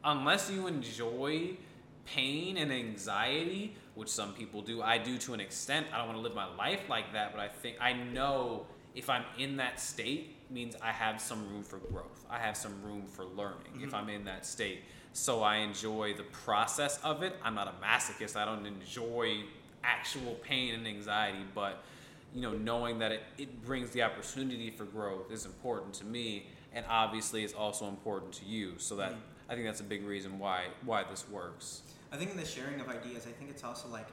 [0.04, 1.58] unless you enjoy
[2.06, 4.82] pain and anxiety, which some people do.
[4.82, 5.88] I do to an extent.
[5.94, 9.10] I don't want to live my life like that, but I think I know if
[9.10, 12.26] I'm in that state means I have some room for growth.
[12.30, 13.84] I have some room for learning mm-hmm.
[13.84, 14.84] if I'm in that state.
[15.14, 17.36] So I enjoy the process of it.
[17.44, 18.36] I'm not a masochist.
[18.36, 19.44] I don't enjoy
[19.84, 21.84] actual pain and anxiety, but
[22.36, 26.48] you know, knowing that it, it brings the opportunity for growth is important to me,
[26.74, 28.74] and obviously it's also important to you.
[28.78, 29.22] So that mm-hmm.
[29.50, 31.82] I think that's a big reason why why this works.
[32.12, 34.08] I think in the sharing of ideas, I think it's also like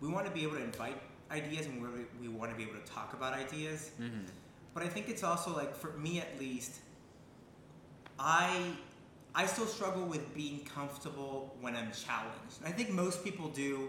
[0.00, 1.00] we want to be able to invite
[1.30, 1.88] ideas and we,
[2.20, 3.92] we want to be able to talk about ideas.
[4.00, 4.18] Mm-hmm.
[4.74, 6.80] But I think it's also like for me at least,
[8.18, 8.72] I
[9.34, 12.58] I still struggle with being comfortable when I'm challenged.
[12.66, 13.88] I think most people do.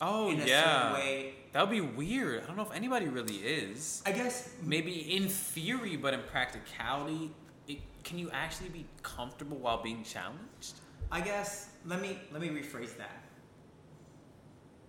[0.00, 0.92] Oh in a yeah.
[0.92, 1.34] way.
[1.56, 2.42] That would be weird.
[2.42, 4.02] I don't know if anybody really is.
[4.04, 7.30] I guess maybe in theory, but in practicality,
[7.66, 10.74] it, can you actually be comfortable while being challenged?
[11.10, 13.22] I guess let me let me rephrase that.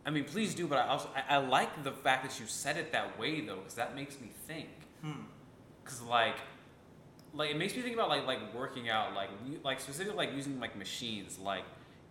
[0.05, 2.75] I mean, please do, but I also I, I like the fact that you said
[2.75, 4.67] it that way though, because that makes me think.
[5.01, 5.21] Hmm.
[5.81, 6.09] Because hmm.
[6.09, 6.35] like,
[7.33, 9.29] like it makes me think about like like working out, like
[9.63, 11.63] like specifically like using like machines, like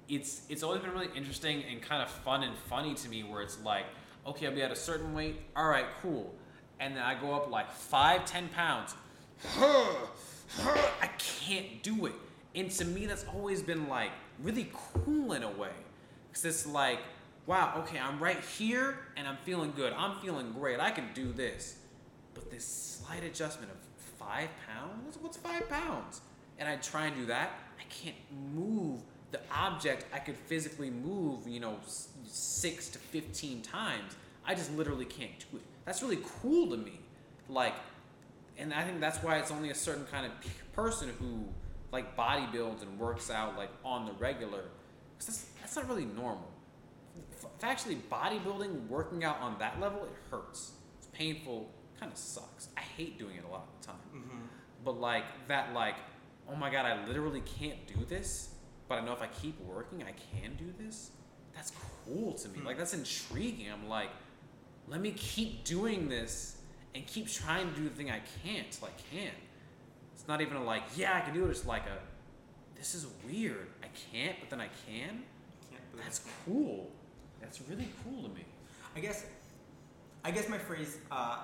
[0.09, 3.43] it's it's always been really interesting and kind of fun and funny to me where
[3.43, 3.85] it's like
[4.27, 5.41] okay i'll be at a certain weight.
[5.55, 6.35] All right cool.
[6.81, 8.95] And then i go up like five ten pounds.
[9.57, 12.15] I can't do it.
[12.55, 14.11] And to me that's always been like
[14.43, 15.71] really cool in a way.
[16.29, 16.99] Because it's like
[17.47, 19.93] wow okay i'm right here and i'm feeling good.
[19.93, 20.81] I'm feeling great.
[20.81, 21.77] I can do this.
[22.35, 23.79] But this slight adjustment of
[24.19, 25.19] five pounds?
[25.21, 26.21] What's five pounds?
[26.59, 27.51] And i try and do that.
[27.79, 28.17] I can't
[28.55, 29.01] move
[29.31, 30.05] the object.
[30.13, 31.79] I could physically move, you know,
[32.27, 34.17] six to 15 times.
[34.45, 35.63] I just literally can't do it.
[35.85, 37.01] That's really cool to me.
[37.49, 37.75] Like,
[38.59, 40.33] and I think that's why it's only a certain kind of
[40.73, 41.45] person who
[41.93, 44.65] like bodybuilds and works out like on the regular.
[45.19, 46.51] Cause that's, that's not really normal.
[47.63, 50.73] Actually, bodybuilding, working out on that level, it hurts.
[50.99, 52.69] It's painful, kind of sucks.
[52.77, 53.97] I hate doing it a lot of the time.
[54.15, 54.39] Mm-hmm.
[54.85, 55.97] But like that, like,
[56.51, 58.51] oh my god, I literally can't do this
[58.89, 61.11] but I know if I keep working, I can do this.
[61.57, 61.73] That's
[62.05, 62.59] cool to me.
[62.59, 62.67] Hmm.
[62.67, 63.67] Like that's intriguing.
[63.73, 64.11] I'm like,
[64.87, 66.59] let me keep doing this
[66.95, 69.33] and keep trying to do the thing I can't I can.
[70.15, 71.51] It's not even a like, yeah, I can do it.
[71.51, 71.99] It's like a,
[72.77, 73.67] this is weird.
[73.83, 75.23] I can't, but then I can.
[75.97, 76.91] That's cool.
[77.41, 78.45] That's really cool to me.
[78.95, 79.27] I guess,
[80.25, 81.39] I guess my phrase uh,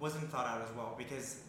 [0.00, 1.40] wasn't thought out as well because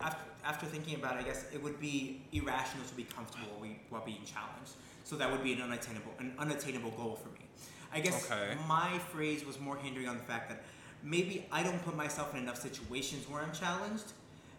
[0.00, 4.04] after, after thinking about it, I guess it would be irrational to be comfortable while
[4.04, 4.72] being challenged.
[5.04, 7.46] So that would be an unattainable, an unattainable goal for me.
[7.92, 8.54] I guess okay.
[8.66, 10.64] my phrase was more hindering on the fact that
[11.02, 14.12] maybe I don't put myself in enough situations where I'm challenged.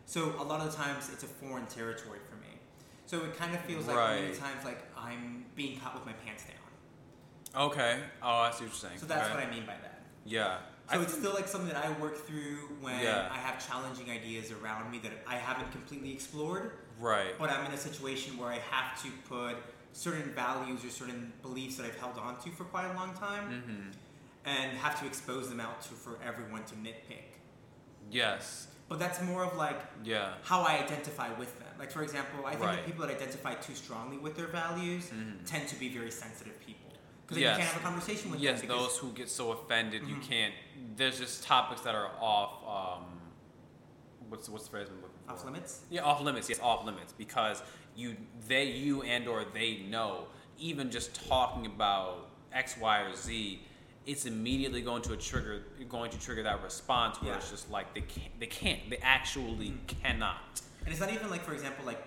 [0.05, 2.59] So a lot of the times it's a foreign territory for me.
[3.07, 4.21] So it kind of feels like right.
[4.21, 7.65] many times like I'm being caught with my pants down.
[7.67, 7.99] Okay.
[8.21, 8.97] Oh, I see what you're saying.
[8.97, 9.35] So that's okay.
[9.35, 10.01] what I mean by that.
[10.25, 10.57] Yeah.
[10.91, 13.29] So I it's still like something that I work through when yeah.
[13.31, 16.71] I have challenging ideas around me that I haven't completely explored.
[16.99, 17.37] Right.
[17.39, 19.55] But I'm in a situation where I have to put
[19.95, 23.45] certain values or certain beliefs that I've held on to for quite a long time,
[23.49, 23.89] mm-hmm.
[24.45, 27.39] and have to expose them out to for everyone to nitpick.
[28.11, 28.67] Yes.
[28.87, 31.69] but that's more of like yeah how I identify with them.
[31.79, 32.75] Like for example, I think Right.
[32.75, 35.43] that people that identify too strongly with their values Mhm.
[35.45, 36.91] tend to be very sensitive people
[37.23, 37.57] because Yes.
[37.57, 38.67] you can't have a conversation with yes them.
[38.67, 40.21] because- those who get so offended you Mhm.
[40.31, 40.53] can't
[40.97, 43.05] there's just topics that are off um
[44.35, 45.81] what's what's the phrase i'm looking for off limits.
[45.89, 47.61] yeah off limits yes off limits because
[47.95, 48.15] you
[48.47, 50.25] they you and or they know
[50.59, 53.61] even just talking about x y or z
[54.05, 57.37] it's immediately going to a trigger going to trigger that response where Yeah.
[57.37, 59.87] it's just like they can't they can't they actually Mhm.
[59.87, 61.99] cannot And it's not even like, for example, like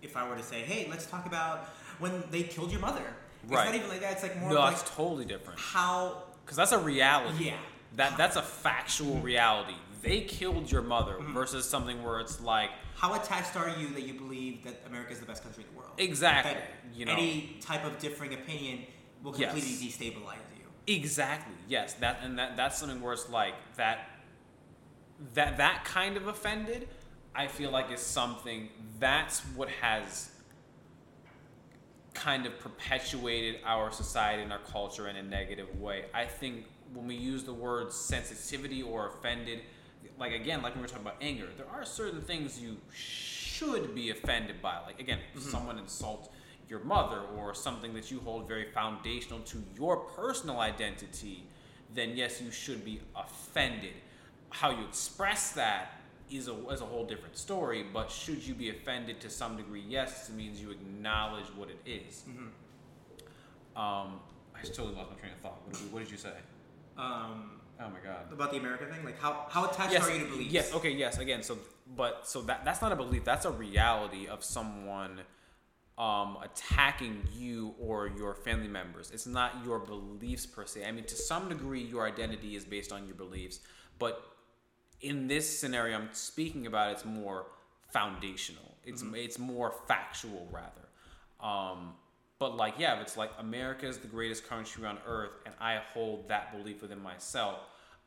[0.00, 1.66] if I were to say, hey, let's talk about
[1.98, 3.04] when they killed your mother.
[3.42, 3.66] It's Right.
[3.66, 4.12] not even like that.
[4.14, 6.22] It's like more no like that's totally different how.
[6.42, 7.56] because that's a reality Yeah.
[7.96, 11.32] that that's a factual reality they killed your mother Mhm.
[11.32, 15.20] versus something where it's like How attached are you that you believe that America is
[15.20, 15.92] the best country in the world?
[15.98, 16.62] exactly That
[16.94, 18.86] you know any type of differing opinion
[19.22, 19.52] will Yes.
[19.52, 20.66] completely destabilize you.
[20.92, 21.54] Exactly.
[21.68, 21.94] Yes.
[21.94, 24.08] That and that that's something where it's like that
[25.34, 26.88] that that kind of offended,
[27.34, 28.68] I feel like is something
[28.98, 30.30] that's what has
[32.14, 36.06] kind of perpetuated our society and our culture in a negative way.
[36.12, 39.62] I think when we use the word sensitivity or offended,
[40.22, 43.92] like again, like when we were talking about anger, there are certain things you should
[43.92, 44.78] be offended by.
[44.86, 46.28] Like again, if someone insults
[46.68, 51.44] your mother or something that you hold very foundational to your personal identity,
[51.92, 53.94] then yes, you should be offended.
[54.50, 56.00] How you express that
[56.30, 59.82] is a, is a whole different story, but should you be offended to some degree?
[59.88, 62.22] Yes, it means you acknowledge what it is.
[63.74, 64.20] Um,
[64.54, 65.60] I just totally lost my train of thought.
[65.66, 66.32] What did, what did you say?
[66.96, 68.32] Um, Oh my god.
[68.32, 70.52] about the America thing, like how how attached Yes, are you to beliefs?
[70.52, 71.18] yes, okay, yes.
[71.18, 71.58] Again, so
[71.96, 73.24] but so that that's not a belief.
[73.24, 75.20] That's a reality of someone
[75.98, 79.10] um, attacking you or your family members.
[79.10, 80.84] It's not your beliefs per se.
[80.84, 83.60] I mean, to some degree, your identity is based on your beliefs,
[83.98, 84.22] but
[85.00, 87.46] in this scenario I'm speaking about, it's more
[87.90, 88.76] foundational.
[88.84, 90.88] It's it's more factual rather.
[91.40, 91.94] Um,
[92.38, 95.80] but like, yeah, if it's like America is the greatest country on earth, and I
[95.94, 97.60] hold that belief within myself,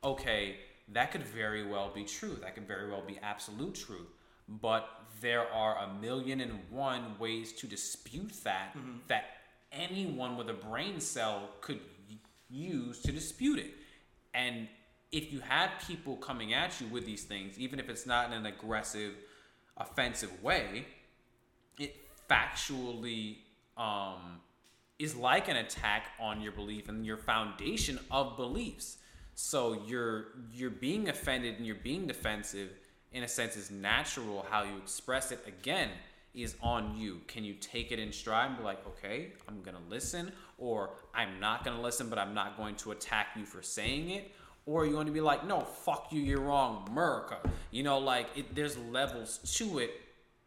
[0.06, 0.58] okay,
[0.94, 2.38] that could very well be true.
[2.42, 4.08] That could very well be absolute truth.
[4.48, 4.88] But
[5.22, 8.76] there are a million and one ways to dispute that
[9.08, 9.24] that
[9.72, 11.80] anyone with a brain cell could
[12.50, 13.74] use to dispute it.
[14.34, 14.68] And
[15.12, 18.34] if you have people coming at you with these things, even if it's not in
[18.34, 19.14] an aggressive,
[19.78, 20.86] offensive way,
[21.80, 21.96] it
[22.30, 23.38] factually
[23.78, 24.42] um,
[25.00, 28.98] is like an attack on your belief and your foundation of beliefs.
[29.36, 32.70] So you're you're being offended and you're being defensive
[33.12, 34.46] in a sense is natural.
[34.50, 35.90] How you express it again
[36.34, 37.22] is on you.
[37.28, 41.40] Can you take it in stride and be like, okay, I'm gonna listen, or I'm
[41.40, 44.32] not gonna listen, but I'm not going to attack you for saying it,
[44.66, 47.38] or you want to be like, no, fuck you, you're wrong, America.
[47.72, 49.92] You know, like it, there's levels to it,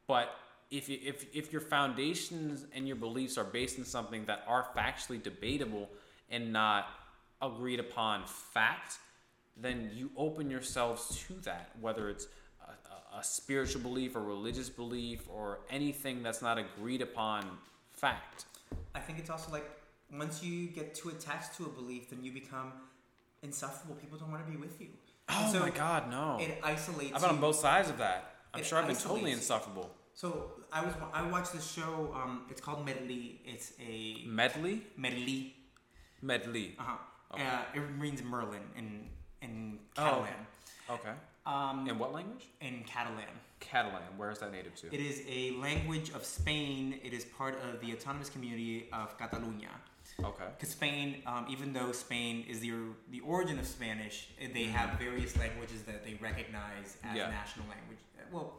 [0.07, 0.35] but
[0.71, 4.67] if you, if if your foundations and your beliefs are based in something that are
[4.75, 5.91] factually debatable
[6.31, 6.87] and not
[7.41, 8.99] agreed upon fact,
[9.57, 12.27] then you open yourselves to that, whether it's
[12.67, 17.45] a, a, spiritual belief or religious belief or anything that's not agreed upon
[17.91, 18.47] fact.
[18.95, 19.69] I think it's also like
[20.13, 22.73] once you get too attached to a belief, then you become
[23.43, 23.97] insufferable.
[23.97, 24.89] People don't want to be with you.
[25.29, 26.39] Oh so my God, no!
[26.41, 27.13] It isolates.
[27.15, 28.37] I've been on both sides of that.
[28.55, 29.91] I'm sure I've been totally insufferable.
[30.15, 32.15] So I was I watched this show.
[32.15, 33.37] Um, it's called Merlí.
[33.45, 35.53] It's a Merlí, Merlí.
[36.25, 36.73] Merlí.
[36.79, 36.97] Uh huh.
[37.35, 37.45] Okay.
[37.47, 39.09] Uh, it means Merlin in
[39.43, 40.47] in Oh, Catalan.
[40.91, 41.13] Okay.
[41.47, 42.45] Um, In what language?
[42.61, 43.25] in Catalan.
[43.61, 44.03] Catalan.
[44.17, 44.87] Where is that native to?
[44.95, 46.99] It is a language of Spain.
[47.03, 49.71] It is part of the autonomous community of Catalunya.
[50.23, 50.45] Okay.
[50.59, 52.73] Because Spain, um, even though Spain is the
[53.11, 57.17] the origin of Spanish, they have various languages that they recognize as Mm-hmm.
[57.17, 57.31] Yeah.
[57.31, 57.99] national language.
[58.33, 58.57] Well,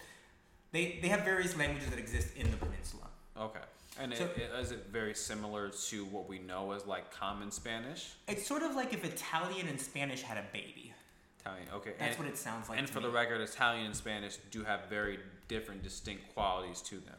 [0.71, 3.07] they they have various languages that exist in the peninsula.
[3.37, 3.59] Okay.
[3.99, 7.51] And So- it, it, is it very similar to what we know as like common
[7.51, 8.11] Spanish?
[8.27, 10.93] It's sort of like if Italian and Spanish had a baby.
[11.41, 11.67] Italian.
[11.73, 11.93] Okay.
[11.99, 12.79] That's and, what it sounds like.
[12.79, 13.05] and for me.
[13.07, 17.15] the record, Italian and Spanish do have very different, distinct qualities to them.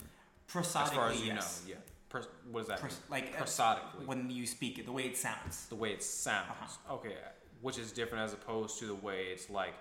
[0.47, 1.63] prosodically, as far as you yes.
[1.67, 1.77] know, yeah.
[2.09, 3.01] Pros- what does that Pros- mean?
[3.11, 4.05] like uh, Prosodically.
[4.07, 5.67] when you speak it, the way it sounds.
[5.69, 6.49] the way it sounds.
[6.51, 6.95] Uh-huh.
[6.95, 7.15] Okay.
[7.63, 9.75] Which is different as opposed to the way it's like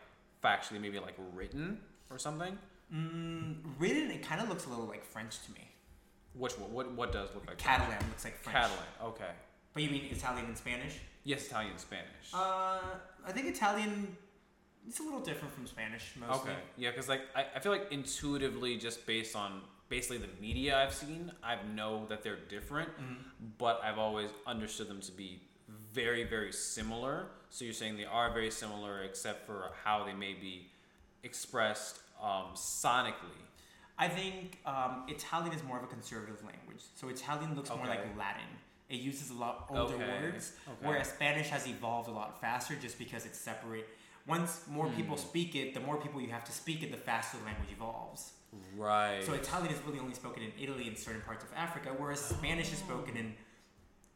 [0.44, 1.80] factually maybe like written
[2.12, 2.58] or something.
[2.94, 5.69] Mm, written, it kind of looks a little like French to me.
[6.34, 6.72] Which one?
[6.72, 8.56] What what does look like Catalan looks like French.
[8.58, 8.86] Catalan.
[9.04, 9.32] Okay.
[9.74, 10.96] But you mean Italian and Spanish?
[11.24, 12.34] Yes, Italian, and Spanish.
[12.34, 12.80] Uh,
[13.26, 14.16] I think Italian.
[14.88, 16.52] It's a little different from Spanish mostly.
[16.52, 16.60] Okay.
[16.78, 20.94] Yeah, because like I, I feel like intuitively, just based on basically the media I've
[20.94, 23.18] seen, I know that they're different, Mhm.
[23.58, 27.28] but I've always understood them to be very, very similar.
[27.50, 30.70] So you're saying they are very similar, except for how they may be
[31.24, 33.42] expressed um, sonically?
[34.00, 36.82] I think um, Italian is more of a conservative language.
[36.96, 38.48] So Italian looks more like Latin.
[38.90, 40.76] It uses a lot older Okay, words, okay.
[40.88, 43.88] whereas Spanish has evolved a lot faster just because it's separate.
[44.26, 45.22] Once more people Hmm.
[45.30, 48.32] speak it, the more people you have to speak it, the faster the language evolves.
[48.76, 49.24] Right.
[49.24, 52.72] So Italian is really only spoken in Italy and certain parts of Africa, whereas Spanish
[52.74, 53.36] is spoken in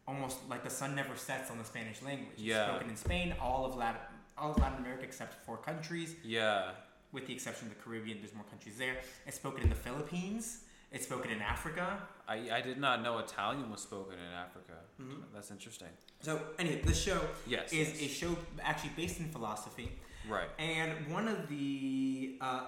[0.08, 2.38] almost like the sun never sets on the Spanish language.
[2.38, 2.62] Yeah.
[2.64, 4.02] It's spoken in Spain, all of Latin,
[4.38, 6.72] all of Latin America except four countries, yeah.
[7.14, 8.18] With the exception of the Caribbean.
[8.20, 8.96] There's more countries there.
[9.26, 10.62] It's spoken in the Philippines.
[10.92, 12.00] It's spoken in Africa.
[12.28, 14.74] I, I did not know Italian was spoken in Africa.
[15.02, 15.24] Mhm.
[15.34, 15.88] That's interesting.
[16.22, 17.72] So anyway, the show Yes.
[17.72, 18.02] is yes.
[18.02, 19.92] a show actually based in philosophy,
[20.30, 20.50] right.
[20.60, 22.68] and one of the uh,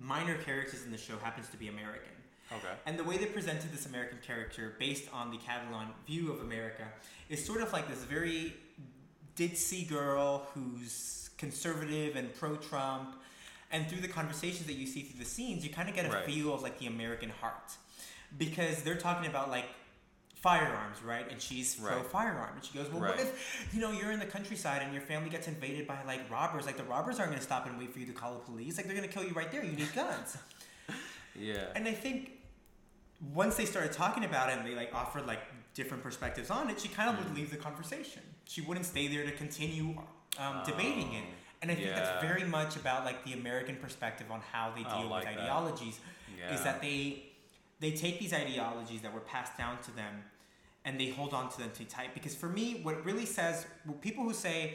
[0.00, 2.10] minor characters in the show happens to be American.
[2.52, 2.74] Okay.
[2.86, 6.84] And the way they presented this American character, based on the Catalan view of America,
[7.28, 8.54] is sort of like this very
[9.36, 13.16] ditzy girl who's conservative and pro-Trump.
[13.72, 16.10] And through the conversations that you see through the scenes, you kind of get a
[16.10, 16.24] Right.
[16.24, 17.72] feel of like the American heart,
[18.38, 19.66] because they're talking about like
[20.34, 21.28] firearms, right?
[21.30, 22.06] And she's pro Right.
[22.06, 25.02] firearm, and she goes, "Well, what if you know you're in the countryside and your
[25.02, 26.66] family gets invaded by like robbers?
[26.66, 28.76] Like the robbers aren't going to stop and wait for you to call the police.
[28.76, 29.64] Like they're going to kill you right there.
[29.64, 30.36] You need guns."
[31.34, 31.66] Yeah.
[31.74, 32.30] And I think
[33.34, 35.40] once they started talking about it and they like offered like
[35.74, 37.36] different perspectives on it, she kind of would Mm.
[37.36, 38.22] leave the conversation.
[38.44, 40.00] She wouldn't stay there to continue
[40.38, 41.24] um, debating it.
[41.62, 45.08] And I think that's very much about like the American perspective on how they deal
[45.08, 45.42] like with that.
[45.42, 45.98] ideologies.
[46.38, 46.54] yeah.
[46.54, 47.24] Is that they
[47.80, 50.22] they take these ideologies that were passed down to them
[50.84, 52.14] and they hold on to them too tight.
[52.14, 53.66] Because for me, what it really says,
[54.00, 54.74] people who say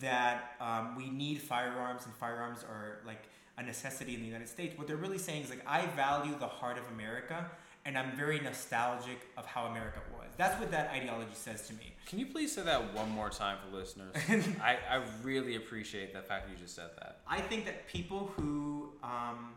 [0.00, 3.24] that um, we need firearms and firearms are like
[3.58, 6.46] a necessity in the United States, what they're really saying is like I value the
[6.46, 7.50] heart of America
[7.86, 10.28] and I'm very nostalgic of how America was.
[10.36, 11.92] That's what that ideology says to me.
[12.06, 14.14] Can you please say that one more time for listeners?
[14.62, 17.20] I, I really appreciate the fact that you just said that.
[17.28, 19.50] I think that people who um,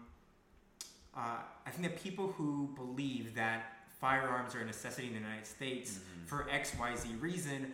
[1.16, 5.48] uh, I think that people who believe that firearms are a necessity in the United
[5.48, 6.28] States Mhm.
[6.28, 7.74] for X Y Z reason,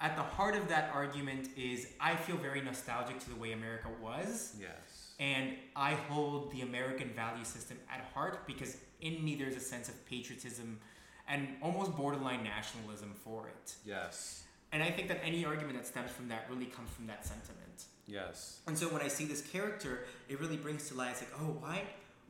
[0.00, 3.88] at the heart of that argument is I feel very nostalgic to the way America
[4.00, 5.14] was, Yes.
[5.20, 9.88] and I hold the American value system at heart because in me there's a sense
[9.88, 10.78] of patriotism
[11.28, 13.74] and almost borderline nationalism for it.
[13.84, 14.44] Yes.
[14.72, 17.84] And I think that any argument that stems from that really comes from that sentiment.
[18.06, 18.60] Yes.
[18.66, 21.10] And so when I see this character, it really brings to light.
[21.12, 21.82] It's like, oh, why,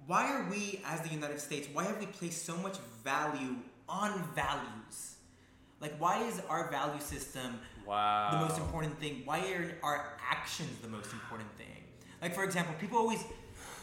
[0.07, 1.69] why are we as the United States?
[1.73, 3.57] Why have we placed so much value
[3.89, 5.15] on values?
[5.81, 8.31] Like, why is our value system Wow.
[8.33, 9.23] the most important thing?
[9.25, 11.67] Why are our actions the most important thing?
[12.21, 13.25] Like, for example, people always,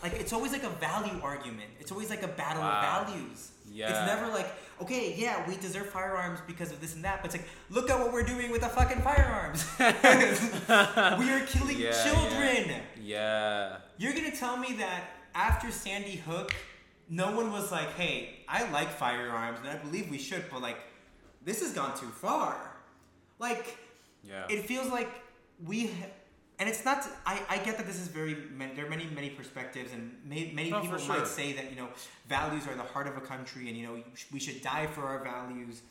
[0.04, 1.70] like, it's always like a value argument.
[1.80, 3.02] It's always like a battle Wow.
[3.02, 3.52] of values.
[3.72, 3.90] Yeah.
[3.90, 4.48] It's never like,
[4.82, 7.22] okay, yeah, we deserve firearms because of this and that.
[7.22, 9.66] But it's like, look at what we're doing with the fucking firearms.
[9.80, 12.82] we are killing Yeah, children.
[13.02, 13.78] Yeah.
[13.98, 15.04] You're gonna tell me that
[15.36, 16.54] after Sandy Hook,
[17.10, 20.78] no one was like, "Hey, I like firearms and I believe we should," but like,
[21.44, 22.78] this has gone too far.
[23.40, 23.78] Like,
[24.24, 24.46] Yeah.
[24.50, 25.10] it feels like
[25.66, 25.92] we,
[26.60, 27.08] and it's not.
[27.26, 28.36] I, I get that this is very.
[28.56, 31.18] man- There are many many perspectives, and may, many No, people sure.
[31.18, 31.88] might say that you know
[32.28, 35.24] values are the heart of a country, and you know we should die for our
[35.24, 35.82] values.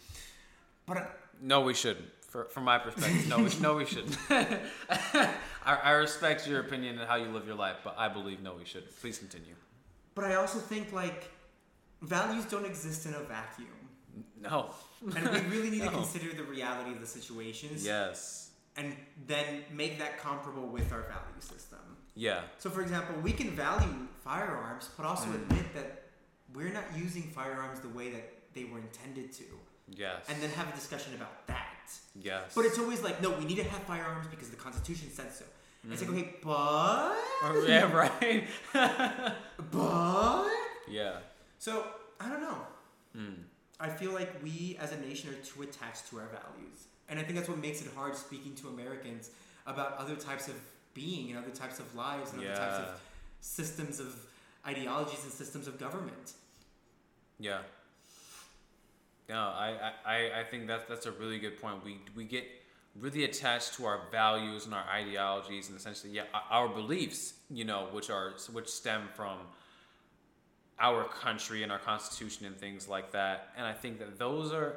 [0.87, 1.05] But uh,
[1.43, 2.07] No, we shouldn't.
[2.29, 4.19] For, from my perspective, no, we, no, we shouldn't.
[4.31, 5.31] I,
[5.65, 8.65] I respect your opinion and how you live your life, but I believe no, we
[8.67, 8.95] shouldn't.
[9.01, 9.55] Please continue.
[10.15, 11.31] but I also think like
[12.03, 13.69] values don't exist in a vacuum.
[14.43, 14.71] No.
[15.17, 18.48] and we really need to consider the reality of the situations Yes.
[18.79, 18.95] And
[19.27, 21.79] then make that comparable with our value system.
[22.15, 22.43] Yeah.
[22.59, 23.95] So, for example, we can value
[24.25, 25.35] firearms, but also Mm.
[25.43, 25.89] admit that
[26.55, 29.45] we're not using firearms the way that they were intended to,
[29.89, 30.25] Yes.
[30.29, 31.65] and then have a discussion about that.
[32.15, 32.53] yes.
[32.55, 35.45] But it's always like, no, we need to have firearms because the Constitution said so.
[35.83, 36.19] And It's like, Mhm.
[36.19, 37.17] okay, but.
[37.45, 38.49] Oh, yeah, right.
[39.71, 40.49] But.
[40.89, 41.19] yeah.
[41.59, 41.87] So,
[42.21, 42.67] I don't know.
[43.17, 43.45] Mm.
[43.81, 46.88] I feel like we as a nation are too attached to our values.
[47.09, 49.31] And I think that's what makes it hard speaking to Americans
[49.67, 50.55] about other types of
[50.95, 53.01] being and other types of lives and other types of
[53.41, 54.15] systems of
[54.67, 56.33] ideologies and systems of government.
[57.39, 57.59] Yeah.
[59.29, 61.85] No, I, I, I- think that that's a really good point.
[61.85, 62.45] We we get
[62.99, 67.65] really attached to our values and our ideologies and essentially yeah our- our beliefs, you
[67.65, 69.39] know, which are which stem from
[70.81, 73.51] our country and our constitution and things like that.
[73.57, 74.77] And I think that those are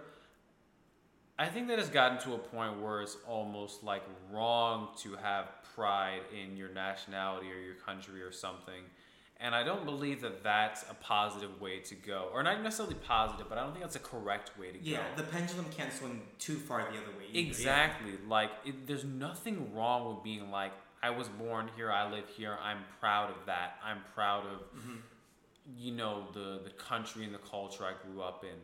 [1.40, 5.50] I think that it's gotten to a point where it's almost like wrong to have
[5.76, 8.84] pride in your nationality or your country or something.
[9.44, 12.30] And I don't believe that that's a positive way to go.
[12.32, 15.04] Or not necessarily positive, but I don't think that's a correct way to Yeah, go.
[15.04, 17.26] Yeah, the pendulum can't swing too far the other way.
[17.30, 17.48] either, yeah.
[17.48, 18.12] Exactly.
[18.28, 21.92] Like, it, there's nothing wrong with being like, I was born here.
[21.92, 22.56] I live here.
[22.62, 23.80] I'm proud of that.
[23.84, 24.98] I'm proud of, mm-hmm.
[25.76, 28.60] you know, the the country and the culture I grew up in,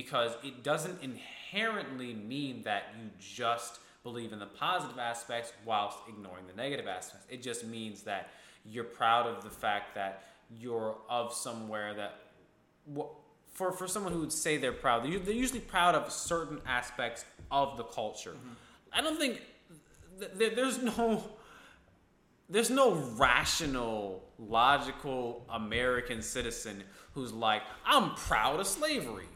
[0.00, 6.46] because it doesn't inherently mean that you just believe in the positive aspects whilst ignoring
[6.46, 7.26] the negative aspects.
[7.28, 8.30] It just means that
[8.64, 10.24] you're proud of the fact that
[10.58, 12.14] you're of somewhere that
[13.52, 17.76] for for someone who would say they're proud, they're usually proud of certain aspects of
[17.76, 18.30] the culture.
[18.30, 18.94] Mm-hmm.
[18.94, 19.42] I don't think
[20.38, 21.22] th- there's no
[22.48, 29.28] there's no rational, logical American citizen who's like, I'm proud of slavery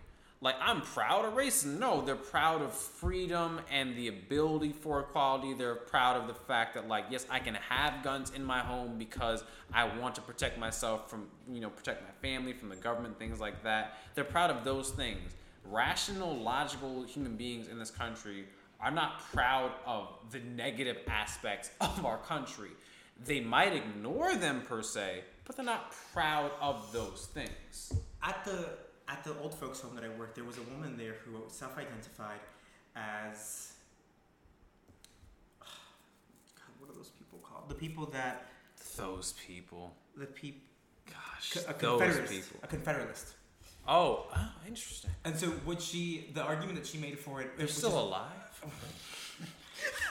[0.44, 1.78] like I'm proud of racism.
[1.78, 5.54] No, they're proud of freedom and the ability for equality.
[5.54, 8.96] They're proud of the fact that like yes, I can have guns in my home
[8.98, 9.42] because
[9.72, 13.40] I want to protect myself from, you know, protect my family from the government, things
[13.40, 13.94] like that.
[14.14, 15.32] They're proud of those things.
[15.64, 18.44] Rational, logical human beings in this country
[18.80, 22.70] are not proud of the negative aspects of our country.
[23.24, 27.94] They might ignore them per se, but they're not proud of those things.
[28.22, 28.68] At the
[29.08, 32.40] at the old folks home that I worked, there was a woman there who self-identified
[32.96, 33.72] as
[35.62, 35.66] ah,
[36.56, 37.68] God, what are those people called?
[37.68, 38.46] The people that
[38.96, 39.94] those people.
[40.16, 40.60] The people.
[41.06, 42.30] Gosh, a Confederate.
[42.30, 42.60] People.
[42.62, 43.32] A Confederalist.
[43.86, 45.10] Oh, oh, interesting.
[45.24, 48.30] And so, what she, the argument that she made for it, they're still is, alive.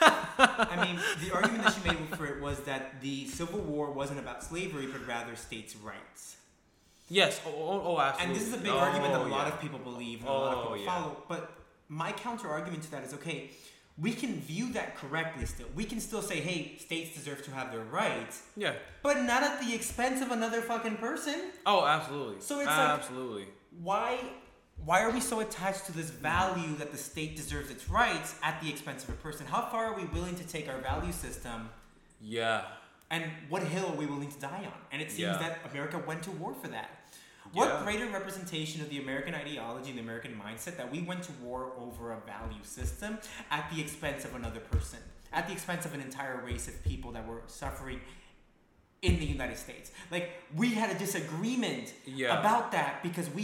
[0.38, 4.20] I mean, the argument that she made for it was that the Civil War wasn't
[4.20, 6.36] about slavery, but rather states' rights.
[7.08, 7.40] Yes.
[7.46, 8.34] Oh, oh, oh, absolutely.
[8.34, 10.28] And this is a big oh, argument that a oh, lot of people believe and
[10.28, 10.86] a lot of people oh, yeah.
[10.86, 11.22] follow.
[11.28, 11.52] But
[11.88, 13.50] my counter argument to that is okay.
[13.96, 15.68] We can view that correctly still.
[15.76, 18.42] We can still say, hey, states deserve to have their rights.
[18.56, 18.72] Yeah.
[19.02, 21.52] But not at the expense of another fucking person.
[21.64, 22.40] Oh, absolutely.
[22.40, 23.42] So it's absolutely.
[23.42, 23.52] Like,
[23.82, 24.18] why
[24.84, 28.60] why are we so attached to this value that the state deserves its rights at
[28.60, 29.46] the expense of a person?
[29.46, 31.70] How far are we willing to take our value system?
[32.20, 32.64] Yeah.
[33.14, 34.72] And what hill are we willing to die on?
[34.90, 35.38] And it seems yeah.
[35.38, 36.90] that America went to war for that.
[37.52, 37.84] What yeah.
[37.84, 41.70] greater representation of the American ideology and the American mindset that we went to war
[41.78, 43.18] over a value system
[43.52, 44.98] at the expense of another person,
[45.32, 48.00] at the expense of an entire race of people that were suffering
[49.02, 49.92] in the United States.
[50.10, 52.40] Like we had a disagreement yeah.
[52.40, 53.42] about that because we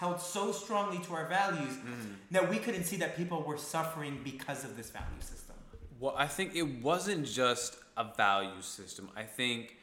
[0.00, 2.14] held so strongly to our values mm-hmm.
[2.32, 5.54] that we couldn't see that people were suffering because of this value system.
[6.00, 9.10] Well, I think it wasn't just a value system.
[9.16, 9.76] I think,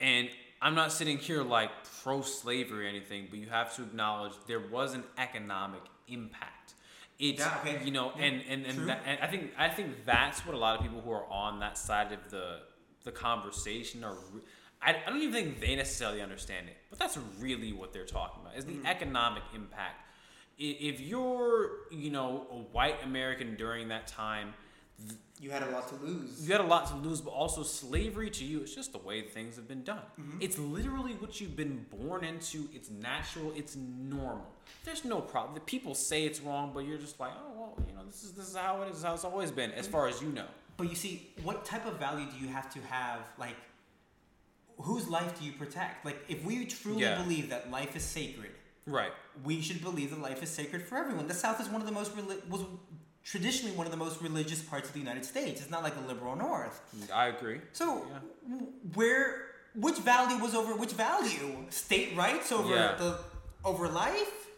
[0.00, 0.28] and
[0.60, 1.70] I'm not sitting here like
[2.02, 6.74] pro slavery or anything, but you have to acknowledge there was an economic impact.
[7.18, 7.84] It's yeah, okay.
[7.84, 10.58] you know, yeah, and and and, that, and, I think I think that's what a
[10.58, 12.60] lot of people who are on that side of the
[13.04, 14.16] the conversation are.
[14.80, 18.42] I, I don't even think they necessarily understand it, but that's really what they're talking
[18.42, 18.86] about is the mm.
[18.86, 20.08] economic impact.
[20.58, 24.54] If you're you know a white American during that time
[25.42, 26.46] you had a lot to lose.
[26.46, 29.22] You had a lot to lose, but also slavery to you is just the way
[29.22, 30.02] things have been done.
[30.20, 30.38] Mm-hmm.
[30.40, 32.68] It's literally what you've been born into.
[32.72, 33.52] It's natural.
[33.56, 34.46] It's normal.
[34.84, 35.54] There's no problem.
[35.54, 38.32] The people say it's wrong, but you're just like, oh well, you know, this is
[38.32, 39.02] this is how it is.
[39.02, 40.46] How it's always been, as far as you know.
[40.76, 43.20] But you see, what type of value do you have to have?
[43.36, 43.56] Like,
[44.78, 46.04] whose life do you protect?
[46.04, 47.20] Like, if we truly yeah.
[47.20, 48.52] believe that life is sacred,
[48.86, 49.12] right?
[49.44, 51.26] We should believe that life is sacred for everyone.
[51.26, 52.12] The South is one of the most
[52.48, 52.64] was
[53.24, 55.60] traditionally one of the most religious parts of the United States.
[55.60, 56.80] It's not like the liberal North.
[57.12, 57.60] I agree.
[57.72, 58.56] So yeah.
[58.94, 61.56] where which value was over which value?
[61.70, 62.94] State rights over yeah.
[62.96, 63.18] the
[63.64, 64.48] over life?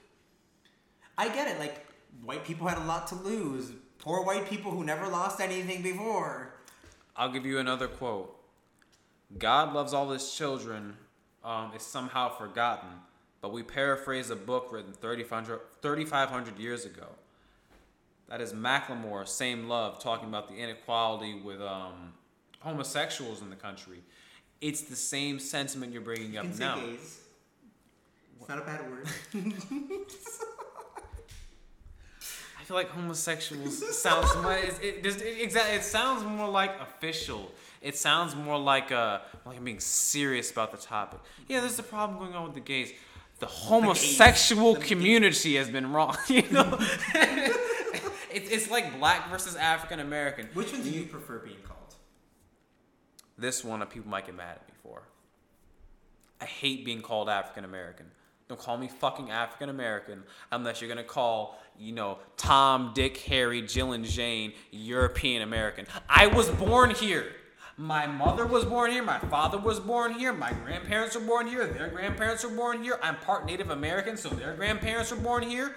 [1.17, 1.59] I get it.
[1.59, 1.87] Like
[2.25, 3.71] white people had a lot to lose.
[3.99, 6.55] Poor white people who never lost anything before.
[7.17, 8.37] I'll give you another quote.
[9.39, 10.97] God loves all his children
[11.45, 12.89] um, is somehow forgotten,
[13.41, 17.07] but we paraphrase a book written 3,500 years ago.
[18.29, 22.15] That is Macklemore, Same Love, talking about the inequality with um,
[22.61, 23.99] homosexuals in the country.
[24.61, 26.77] It's the same sentiment you're bringing you up can now.
[26.77, 27.21] Say gays.
[28.41, 29.07] It's not a bad word.
[32.59, 35.05] I feel like homosexuals sounds more, it, it,
[35.55, 37.53] it, sounds more like official.
[37.83, 41.21] It sounds more like uh like I'm being serious about the topic.
[41.47, 42.95] Yeah, there's a problem going on with the gays.
[43.41, 46.17] The homosexual the community has been wrong.
[46.29, 46.79] You know.
[48.35, 50.49] It's, it's like black versus African American.
[50.55, 51.95] Which one do you prefer being called?
[53.39, 55.03] This one, uh, people might get mad at me for.
[56.41, 58.07] I hate being called African American.
[58.49, 63.63] Don't call me fucking African American unless you're gonna call, you know, Tom, Dick, Harry,
[63.63, 65.87] Jill, and Jane European American.
[66.09, 67.33] I was born here.
[67.77, 69.03] My mother was born here.
[69.03, 70.33] My father was born here.
[70.33, 71.67] My grandparents were born here.
[71.67, 72.99] Their grandparents were born here.
[73.03, 75.75] I'm part Native American, so their grandparents were born here.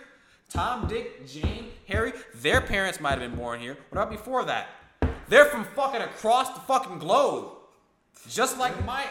[0.49, 3.78] Tom, Dick, Jane, Harry, their parents might have been born here.
[3.90, 4.69] What about before that?
[5.28, 7.52] They're from fucking across the fucking globe.
[8.30, 9.06] Just like my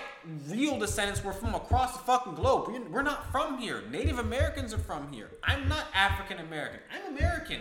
[0.49, 2.73] real descendants were from across the fucking globe.
[2.91, 3.83] We're not from here.
[3.91, 5.31] Native Americans are from here.
[5.43, 6.81] I'm not African American.
[6.91, 7.61] I'm American.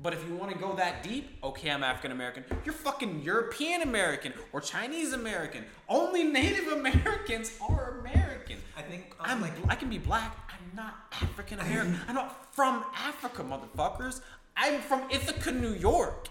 [0.00, 2.44] But if you want to go that deep, okay, I'm African American.
[2.64, 5.64] You're fucking European American or Chinese American.
[5.88, 8.58] Only Native Americans are American.
[8.76, 10.36] I think um, I'm like I can be black.
[10.48, 11.98] I'm not African American.
[12.06, 14.20] I'm not from Africa, motherfuckers.
[14.56, 16.26] I'm from Ithaca, New York.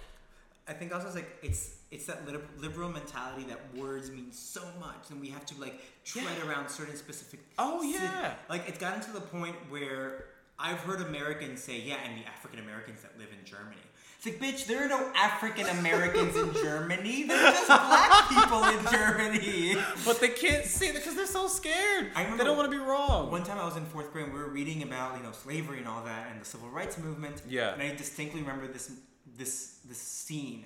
[0.67, 2.19] I think also it's like it's it's that
[2.59, 6.49] liberal mentality that words mean so much, and we have to like tread yeah.
[6.49, 7.39] around certain specific.
[7.57, 8.33] Oh yeah.
[8.49, 10.25] Like it's gotten to the point where
[10.59, 13.77] I've heard Americans say, yeah, and the African Americans that live in Germany.
[14.17, 17.25] It's like, bitch, there are no African Americans in Germany.
[17.27, 19.75] They're just black people in Germany.
[20.03, 22.07] But they can't see because they're so scared.
[22.15, 23.29] I they don't want to be wrong.
[23.29, 25.87] One time I was in fourth grade, we were reading about you know slavery and
[25.87, 27.43] all that, and the civil rights movement.
[27.47, 27.73] Yeah.
[27.73, 28.91] And I distinctly remember this
[29.37, 30.65] this this scene.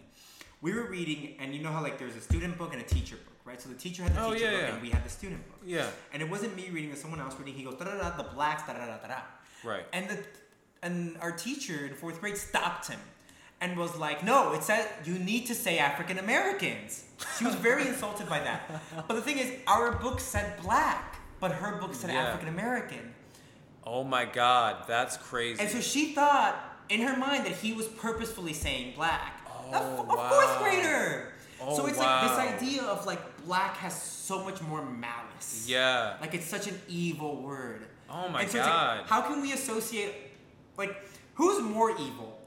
[0.62, 3.18] We were reading, and you know how like there's a student book and a teacher
[3.18, 3.62] book, right?
[3.62, 4.74] So the teacher had the oh, teacher yeah, book, yeah.
[4.74, 5.60] and we had the student book.
[5.66, 5.88] Yeah.
[6.14, 7.56] And it wasn't me reading; it was someone else reading.
[7.56, 9.22] He goes, da da da, the blacks, da da da da da.
[9.66, 9.84] Right.
[9.92, 10.18] And the
[10.84, 13.00] and our teacher in fourth grade stopped him
[13.62, 17.06] and was like, "No, it said you need to say African Americans."
[17.38, 18.70] She was very insulted by that.
[19.08, 22.24] But the thing is, our book said black, but her book said yeah.
[22.24, 23.14] African American.
[23.86, 25.62] Oh my God, that's crazy.
[25.62, 26.56] And so she thought
[26.90, 29.42] in her mind that he was purposefully saying black.
[29.48, 30.30] Oh, a, a wow.
[30.30, 31.34] fourth grader.
[31.62, 32.22] Oh, so it's wow.
[32.22, 35.66] like this idea of like black has so much more malice.
[35.68, 36.18] Yeah.
[36.20, 37.86] Like it's such an evil word.
[38.10, 39.00] Oh my so god.
[39.00, 40.14] Like, how can we associate
[40.78, 40.96] like
[41.36, 42.40] who's more evil?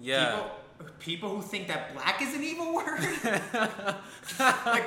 [0.00, 0.36] Yeah.
[0.36, 0.50] People,
[0.98, 3.00] people who think that black is an evil word?
[4.66, 4.86] like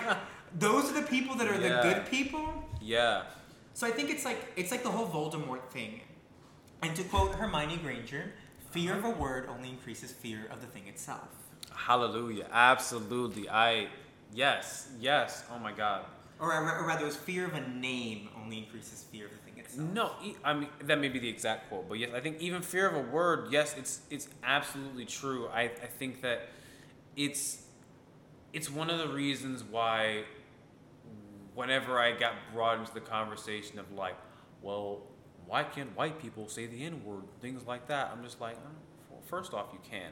[0.58, 1.82] those are the people that are yeah.
[1.82, 2.64] the good people?
[2.82, 3.24] Yeah.
[3.74, 6.02] So I think it's like it's like the whole Voldemort thing.
[6.82, 8.32] And to quote Hermione Granger,
[8.72, 9.22] fear of a uh-huh.
[9.22, 11.28] word only increases fear of the thing itself.
[11.74, 12.48] Hallelujah.
[12.52, 13.50] Absolutely.
[13.50, 13.88] I
[14.34, 15.44] yes, yes.
[15.52, 16.06] Oh my god.
[16.40, 19.45] Or, or rather, it was fear of a name only increases fear of the thing
[19.76, 19.94] itself.
[19.94, 20.12] No,
[20.44, 22.96] I mean that may be the exact quote, but yes, I think even fear of
[22.96, 25.48] a word, yes, it's it's absolutely true.
[25.48, 26.50] I, I think that
[27.16, 27.64] it's
[28.54, 30.24] it's one of the reasons why
[31.54, 34.18] whenever I got brought into the conversation of like,
[34.62, 35.02] well,
[35.46, 38.58] why can't white people say the N word, things like that, I'm just like,
[39.10, 40.12] well, first off, you can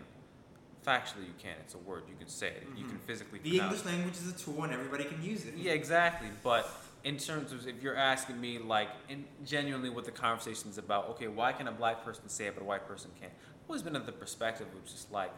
[0.85, 1.55] factually you can.
[1.61, 2.03] It's a word.
[2.09, 2.67] You can say it.
[2.67, 2.77] Mm-hmm.
[2.77, 3.39] You can physically.
[3.39, 5.55] The English language is a tool, and everybody can use it.
[5.55, 6.29] Yeah, exactly.
[6.43, 6.69] But
[7.03, 11.09] in terms of if you're asking me like, in genuinely what the conversation is about,
[11.09, 13.31] okay, why can a black person say it but a white person can't?
[13.33, 15.31] I've always been of the perspective which is like,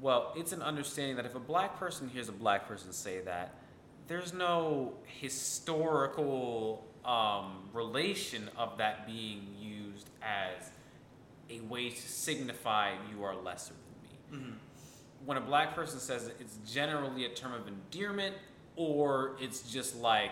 [0.00, 3.54] well, it's an understanding that if a black person hears a black person say that,
[4.06, 10.70] there's no historical um, relation of that being used as
[11.50, 14.44] a way to signify you are lesser than me.
[14.44, 14.56] Mm-hmm
[15.24, 18.34] when a black person says it, it's generally a term of endearment
[18.76, 20.30] or it's just like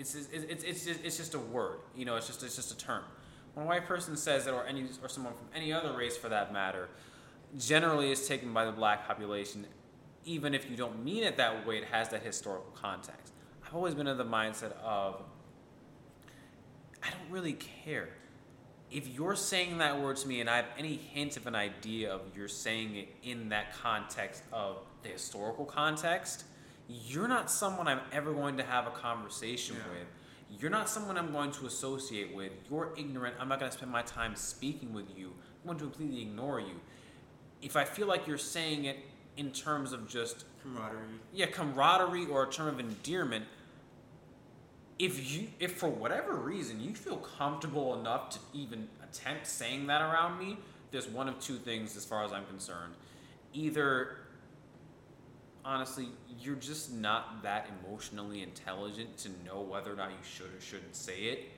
[0.00, 1.78] it's it's it's it's just, it's just a word.
[1.94, 3.02] You know, it's just it's just a term.
[3.54, 6.28] When a white person says it, or any or someone from any other race for
[6.28, 6.88] that matter,
[7.58, 9.66] generally is taken by the black population.
[10.24, 13.32] Even if you don't mean it that way, it has that historical context.
[13.66, 15.22] I've always been in the mindset of
[17.02, 18.08] I don't really care
[18.90, 22.12] if you're saying that word to me and I have any hint of an idea
[22.12, 26.44] of you're saying it in that context of the historical context,
[26.90, 29.98] you're not someone I'm ever going to have a conversation yeah.
[29.98, 30.60] with.
[30.60, 32.52] You're not someone I'm going to associate with.
[32.68, 33.36] You're ignorant.
[33.38, 35.32] I'm not going to spend my time speaking with you.
[35.62, 36.80] I'm going to completely ignore you.
[37.62, 38.96] If I feel like you're saying it
[39.36, 41.00] in terms of just camaraderie,
[41.32, 43.44] yeah, camaraderie or a term of endearment,
[44.98, 50.02] if you if for whatever reason you feel comfortable enough to even attempt saying that
[50.02, 50.58] around me,
[50.90, 52.94] there's one of two things as far as I'm concerned.
[53.52, 54.19] Either
[55.64, 56.08] honestly,
[56.38, 60.96] you're just not that emotionally intelligent to know whether or not you should or shouldn't
[60.96, 61.48] say it.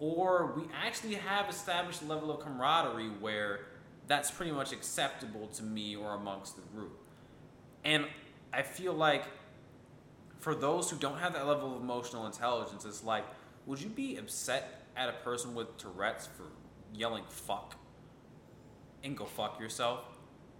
[0.00, 3.66] Or we actually have established a level of camaraderie where
[4.06, 6.98] that's pretty much acceptable to me or amongst the group.
[7.84, 8.06] And
[8.52, 9.24] I feel like
[10.38, 13.24] for those who don't have that level of emotional intelligence, it's like,
[13.66, 16.44] would you be upset at a person with Tourette's for
[16.94, 17.74] yelling fuck
[19.04, 20.17] and go fuck yourself?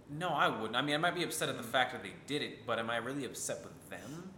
[0.09, 0.75] No, I wouldn't.
[0.75, 2.89] I mean, I might be upset at the fact that they did it, but am
[2.89, 4.31] I really upset with them?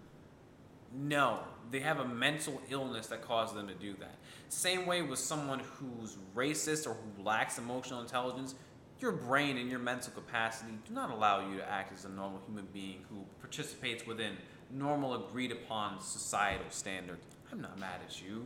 [0.93, 1.39] No,
[1.71, 4.15] they have a mental illness that caused them to do that.
[4.49, 8.55] Same way with someone who's racist or who lacks emotional intelligence,
[8.99, 12.41] your brain and your mental capacity do not allow you to act as a normal
[12.45, 14.37] human being who participates within
[14.69, 17.25] normal agreed upon societal standards.
[17.51, 18.45] I'm not mad at you.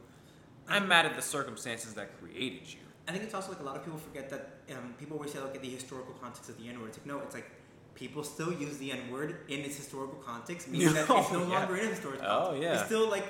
[0.67, 2.79] I'm mad at the circumstances that created you.
[3.07, 5.39] I think it's also like a lot of people forget that um, people always say,
[5.39, 6.89] look at the historical context of the N word.
[6.89, 7.49] It's like, no, it's like
[7.93, 11.59] people still use the N word in its historical context, meaning that it's no yeah.
[11.59, 12.63] longer in historical Oh, context.
[12.63, 12.73] yeah.
[12.75, 13.25] It's still like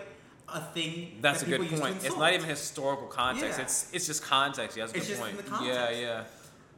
[0.48, 1.18] a thing.
[1.22, 1.98] That's that a good point.
[2.04, 3.58] It's not even historical context.
[3.60, 3.66] Yeah.
[3.66, 4.78] It's it's just context.
[4.78, 5.38] Yeah, that's a It's good point.
[5.38, 5.74] the context.
[5.74, 6.24] Yeah, yeah.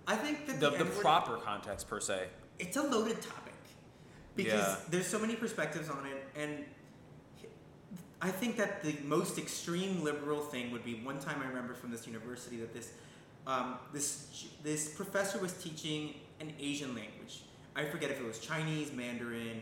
[0.08, 2.28] I think that The the, the proper context per se.
[2.60, 3.54] it's a loaded topic
[4.36, 4.76] because Yeah.
[4.90, 6.66] there's so many perspectives on it and
[8.22, 11.92] i think that the most extreme liberal thing would be one time i remember from
[11.92, 12.92] this university that this
[13.46, 17.44] um, this this professor was teaching an asian language
[17.76, 19.62] i forget if it was chinese mandarin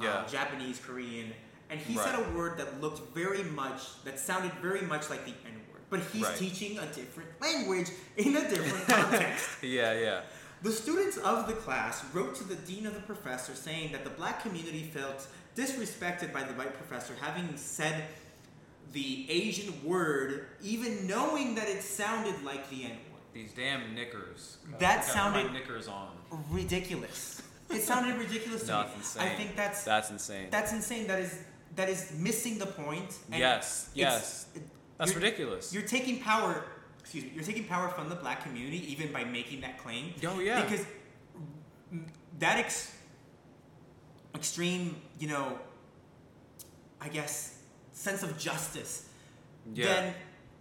[0.00, 0.08] Yeah.
[0.10, 1.32] uh, japanese korean
[1.70, 5.34] and he said a word that looked very much that sounded very much like the
[5.46, 6.36] n word but he's Right.
[6.36, 10.20] teaching a different language in a different context Yeah, yeah.
[10.62, 14.10] the students of the class wrote to the dean of the professor saying that the
[14.20, 15.26] black community felt
[15.62, 18.04] disrespected by the white professor having said
[18.92, 22.98] the Asian word, even knowing that it sounded like the N word.
[23.34, 24.58] These damn knickers.
[24.72, 26.10] Uh, that I sounded- knickers on.
[26.50, 27.42] Ridiculous.
[27.70, 28.88] It sounded ridiculous to No, me.
[28.98, 30.48] it's I think that's That's insane.
[30.50, 31.06] that's insane.
[31.06, 31.38] That is
[31.76, 33.10] that is missing the point.
[33.30, 34.46] and Yes, yes.
[34.96, 35.72] That's you're- ridiculous.
[35.74, 36.64] You're taking power.
[37.00, 37.32] Excuse me.
[37.34, 40.14] You're taking power from the black community even by making that claim.
[40.26, 40.62] Oh, yeah.
[40.62, 40.84] Because
[42.38, 42.92] that ex-
[44.34, 45.58] extreme, you know,
[47.00, 47.58] I guess,
[47.92, 49.06] sense of justice,
[49.74, 49.86] Yeah.
[49.86, 50.14] then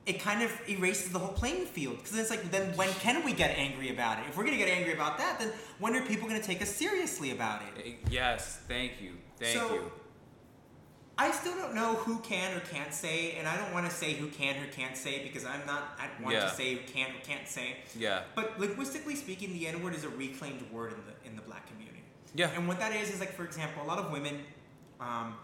[0.05, 1.97] it kind of erases the whole playing field.
[1.97, 4.25] Because it's like, then when can we get angry about it?
[4.29, 7.31] If we're gonna get angry about that, then when are people gonna take us seriously
[7.31, 7.85] about it?
[7.85, 9.17] Eh, Yes, thank you.
[9.39, 9.91] Thank So- you.
[11.19, 14.13] I still don't know who can or can't say, and I don't want to say
[14.13, 16.47] who can or can't say because I'm not at one Yeah.
[16.47, 17.77] to say who can or can't say.
[17.95, 18.21] Yeah.
[18.35, 21.41] But linguistically speaking, the N word is a reclaimed word in the in the.
[22.37, 22.51] Yeah.
[22.55, 24.39] And what that is is like, for example, a lot of women
[25.01, 25.35] um,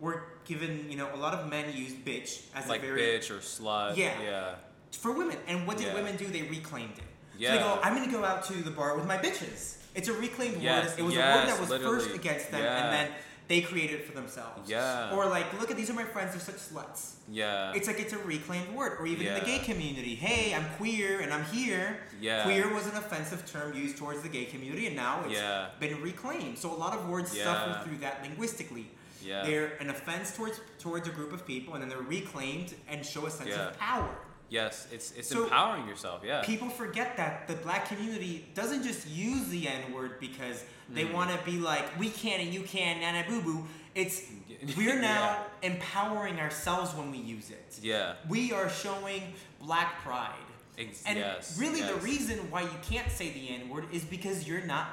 [0.00, 3.30] were given, you know, a lot of men used bitch as Like a very bitch
[3.30, 3.96] or slut.
[3.96, 4.20] Yeah.
[4.22, 4.54] Yeah.
[4.98, 5.36] for women.
[5.46, 5.94] And what did Yeah.
[5.94, 6.26] women do?
[6.26, 7.04] They reclaimed it.
[7.34, 7.52] So Yeah.
[7.52, 9.76] they go, I'm gonna go out to the bar with my bitches.
[9.94, 10.98] It's a reclaimed Yes, word.
[10.98, 11.98] It was a word that was literally.
[12.00, 12.82] first against them, Yeah.
[12.84, 13.14] and then
[13.48, 14.70] they created it for themselves.
[14.70, 15.14] Yeah.
[15.14, 16.30] Or like, look at these are my friends.
[16.32, 17.14] They're such sluts.
[17.30, 17.72] Yeah.
[17.74, 20.14] It's like it's a reclaimed word, or even in the gay community.
[20.14, 21.98] Hey, I'm queer and I'm here.
[22.20, 22.44] Yeah.
[22.44, 25.68] Queer was an offensive term used towards the gay community, and now it's Yeah.
[25.80, 26.58] been reclaimed.
[26.58, 27.44] So a lot of words Yeah.
[27.44, 28.90] suffer through that linguistically.
[29.22, 29.44] Yeah.
[29.44, 33.26] They're an offense towards towards a group of people, and then they're reclaimed and show
[33.26, 33.68] a sense Yeah.
[33.68, 34.14] of power.
[34.48, 36.20] yes, it's it's So- empowering yourself.
[36.22, 36.42] Yeah.
[36.42, 41.12] People forget that the black community doesn't just use the N word because they Mm.
[41.14, 43.66] want to be like, we can and you can, nana boo boo.
[43.94, 44.22] It's
[44.76, 47.78] we're now empowering ourselves when we use it.
[47.82, 48.14] yeah.
[48.28, 49.22] We are showing
[49.60, 50.34] black pride.
[50.78, 51.58] Ex- And yes.
[51.58, 54.86] really, the reason why you can't say the N word is because you're not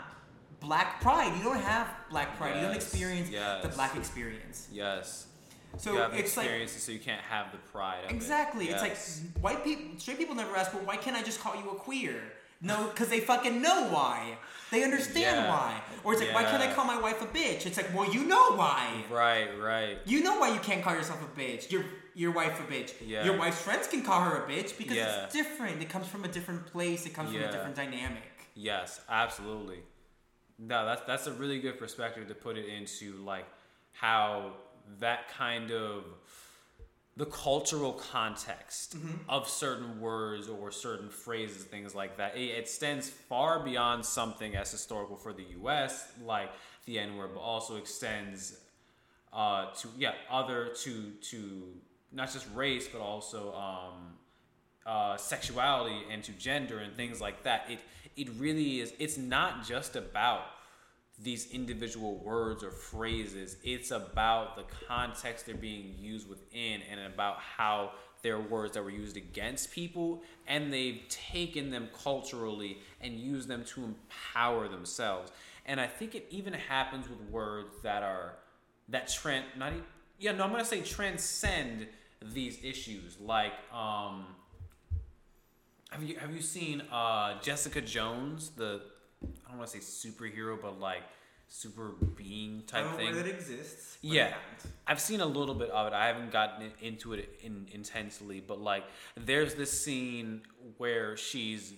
[0.60, 1.32] black pride.
[1.38, 2.56] You don't have black pride.
[2.56, 4.68] you don't Yes, experience the black experience.
[4.72, 5.28] Yes.
[5.78, 8.04] So you have it's like experiences, so you can't have the pride.
[8.06, 8.16] Of it.
[8.16, 8.66] Exactly.
[8.70, 8.84] Yes.
[8.84, 11.70] It's like white people, straight people never ask, well, why can't I just call you
[11.70, 12.20] a queer?
[12.62, 14.38] No, because they fucking know why.
[14.72, 15.50] They understand Yeah.
[15.50, 15.82] why.
[16.04, 17.66] Or it's like, why can't I call my wife a bitch?
[17.66, 19.04] It's like, well, you know why.
[19.10, 19.50] Right.
[19.60, 19.98] Right.
[20.06, 21.72] You know why you can't call yourself a bitch.
[21.72, 22.94] Your your wife a bitch.
[23.06, 23.24] Yeah.
[23.24, 25.24] Your wife's friends can call her a bitch because Yeah.
[25.24, 25.82] it's different.
[25.82, 27.06] It comes from a different place.
[27.06, 28.24] It comes from a different dynamic.
[28.56, 29.80] Yes, absolutely.
[30.58, 33.46] No, that's that's a really good perspective to put it into like
[33.94, 34.54] how
[35.00, 36.04] that kind of
[37.20, 38.96] the cultural context
[39.28, 44.72] of certain words or certain phrases, things like that, it extends far beyond something as
[44.72, 46.14] historical for the U.S.
[46.24, 46.50] like
[46.86, 48.58] the N word, but also extends
[49.34, 51.64] uh, to yeah other to to
[52.14, 54.14] not just race but also um,
[54.86, 57.66] uh, sexuality and to gender and things like that.
[57.70, 57.80] It
[58.16, 58.94] it really is.
[58.98, 60.44] It's not just about
[61.22, 63.58] these individual words or phrases.
[63.64, 67.92] It's about the context they're being used within and about how
[68.22, 73.64] they're words that were used against people and they've taken them culturally and used them
[73.66, 75.32] to empower themselves.
[75.66, 78.36] And I think it even happens with words that are
[78.90, 79.72] that trend not
[80.18, 81.88] yeah no I'm gonna say transcend
[82.22, 84.26] these issues like um
[85.92, 88.82] have you have you seen uh Jessica Jones the
[89.24, 91.04] I don't want to say superhero but like
[91.48, 93.06] super being I type don't thing.
[93.14, 93.98] where that exists.
[94.02, 94.34] yeah.
[94.86, 95.94] I've seen a little bit of it.
[95.94, 98.84] I haven't gotten into it in, intensely but like
[99.16, 100.42] there's this scene
[100.78, 101.74] where she's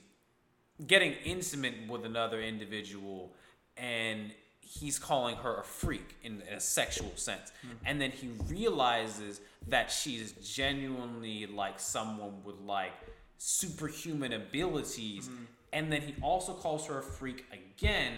[0.86, 3.34] getting intimate with another individual
[3.78, 4.32] and
[4.62, 7.52] he's calling her a freak in, in a sexual sense.
[7.62, 7.68] Hmm.
[7.86, 12.94] And then he realizes that she's genuinely like someone with like
[13.38, 15.44] superhuman abilities hmm.
[15.74, 18.14] And then he also calls her a freak again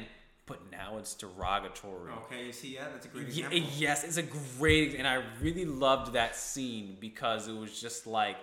[0.45, 3.59] but now it's derogatory Okay, you see, yeah, that's a great example.
[3.77, 8.35] yes, it's a great, and I really loved that scene because it was just like,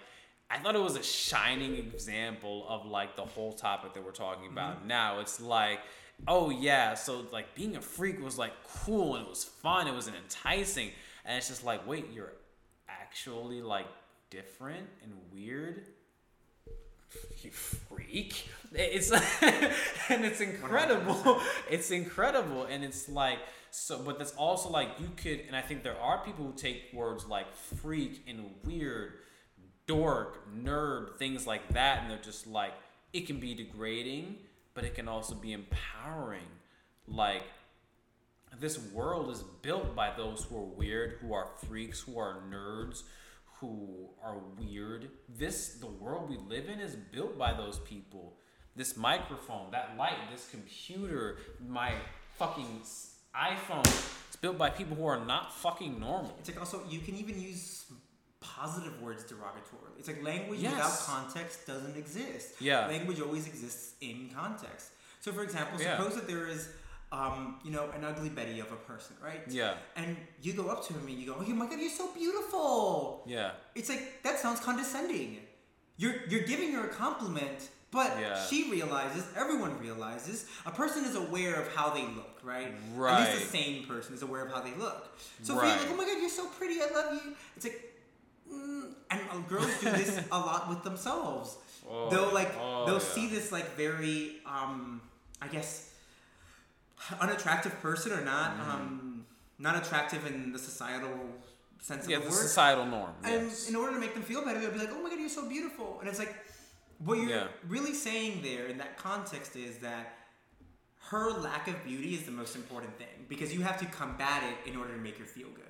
[0.51, 4.51] I thought it was a shining example of like the whole topic that we're talking
[4.51, 4.79] about.
[4.79, 4.89] Mm-hmm.
[4.89, 5.81] Now it's like
[6.29, 8.53] oh yeah, so like being a freak was like
[8.85, 10.91] cool and it was fun, it was enticing,
[11.25, 12.33] and it's just like, wait, you're
[12.89, 13.87] actually like
[14.31, 15.87] different and weird.
[17.43, 18.49] You freak!
[18.73, 19.11] It's
[20.11, 21.41] and it's incredible.
[21.71, 23.39] It's incredible, and it's like
[23.71, 24.01] so.
[24.01, 27.27] But that's also like you could, and I think there are people who take words
[27.27, 29.15] like freak and weird,
[29.87, 32.73] dork, nerd, things like that, and they're just like
[33.13, 34.37] it can be degrading
[34.75, 36.47] but it can also be empowering.
[37.07, 37.45] Like,
[38.59, 43.03] this world is built by those who are weird, who are freaks, who are nerds,
[43.59, 45.11] who are weird.
[45.29, 48.37] This, the world we live in, is built by those people.
[48.81, 51.37] This microphone, that light, this computer,
[51.69, 51.93] my
[52.39, 52.81] fucking
[53.37, 53.85] iPhone,
[54.29, 56.35] it's built by people who are not fucking normal.
[56.39, 57.85] It's like also, you can even use
[58.41, 59.99] positive words derogatorily.
[59.99, 60.73] It's like language yes.
[60.73, 62.55] without context doesn't exist.
[62.59, 62.87] Yeah.
[62.87, 64.93] Language always exists in context.
[65.21, 66.21] So, for example, suppose yeah.
[66.21, 66.71] that there is,
[67.13, 69.43] um, you know, an ugly Betty of a person, right?
[69.47, 69.75] Yeah.
[69.95, 73.25] And you go up to him and you go, "Oh my God, you're so beautiful."
[73.27, 73.51] Yeah.
[73.75, 75.41] It's like that sounds condescending.
[75.99, 78.41] You're you're giving her a compliment, but yeah.
[78.47, 82.73] she realizes, everyone realizes, a person is aware of how they look, right?
[82.95, 83.21] Right.
[83.21, 85.19] At least the same person is aware of how they look.
[85.43, 85.75] So right.
[85.75, 87.97] if you're like, "Oh my God, you're so pretty, I love you," it's like
[88.53, 91.57] mm, and uh, girls do this a lot with themselves.
[91.89, 93.01] Oh, they'll like oh, they'll yeah.
[93.01, 95.01] see this like very um
[95.43, 95.93] I guess
[97.21, 98.69] unattractive person or not mm.
[98.69, 99.25] um
[99.59, 101.11] not attractive in the societal
[101.81, 102.43] sense yeah, of the, the word.
[102.43, 103.13] societal norm.
[103.25, 103.69] And yes.
[103.69, 105.49] in order to make them feel better, they'll be like, "Oh my god, you're so
[105.49, 106.35] beautiful," and it's like
[107.05, 107.47] what you're yeah.
[107.69, 110.15] really saying there in that context is that
[111.09, 114.71] her lack of beauty is the most important thing because you have to combat it
[114.71, 115.65] in order to make her feel good.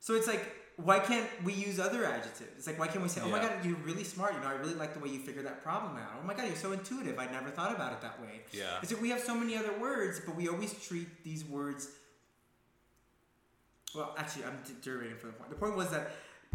[0.00, 0.44] So it's like
[0.76, 2.50] why can't we use other adjectives?
[2.56, 3.32] It's like why can't we say, "Oh yeah.
[3.32, 4.34] my god, you're really smart.
[4.34, 6.10] You know, I really like the way you figured that problem out.
[6.20, 7.18] Oh my god, you're so intuitive.
[7.18, 8.78] I never thought about it that way." Yeah.
[8.82, 11.88] It's like we have so many other words, but we always treat these words.
[13.94, 15.50] Well, actually, I'm derivating from the point.
[15.50, 16.12] The point was that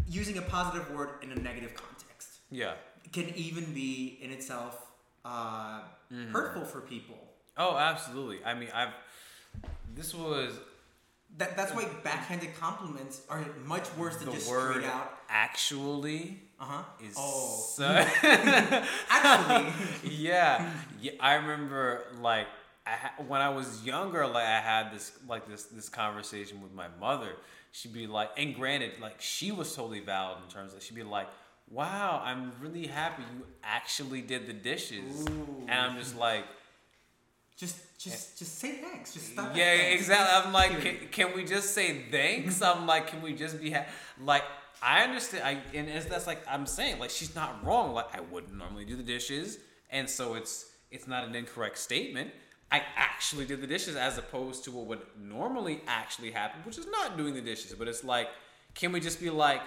[0.08, 2.40] using a positive word in a negative context.
[2.50, 2.74] Yeah.
[3.12, 4.86] Can even be in itself
[5.24, 5.80] uh,
[6.12, 6.30] mm.
[6.30, 7.16] hurtful for people.
[7.56, 8.38] Oh, absolutely.
[8.44, 8.92] I mean, I've.
[9.94, 10.52] This was
[11.36, 15.18] that, that's why backhanded compliments are much worse than just straight out.
[15.28, 16.82] Actually, uh huh.
[17.04, 17.84] Is oh, so
[19.10, 19.72] actually,
[20.10, 20.70] yeah.
[21.00, 21.12] yeah.
[21.20, 22.46] I remember like
[22.86, 26.72] I ha- when I was younger, like I had this like this this conversation with
[26.72, 27.32] my mother.
[27.70, 31.02] She'd be like, and granted, like she was totally valid in terms of she'd be
[31.02, 31.28] like,
[31.70, 35.66] "Wow, I'm really happy you actually did the dishes," Ooh.
[35.68, 36.44] and I'm just like
[37.58, 38.38] just just eh.
[38.38, 39.12] just say thanks.
[39.12, 39.56] Just stop.
[39.56, 40.28] Yeah, exactly.
[40.46, 42.62] I'm like, can, can, we just say thanks?
[42.62, 43.86] I'm like, can we just be ha-
[44.22, 44.44] like?
[44.80, 45.44] I understand.
[45.44, 47.92] I and it's, that's like I'm saying, like she's not wrong.
[47.92, 49.58] Like I wouldn't normally do the dishes,
[49.90, 52.30] and so it's it's not an incorrect statement.
[52.70, 56.86] I actually did the dishes as opposed to what would normally actually happen, which is
[56.86, 57.72] not doing the dishes.
[57.72, 58.28] But it's like,
[58.74, 59.62] can we just be like,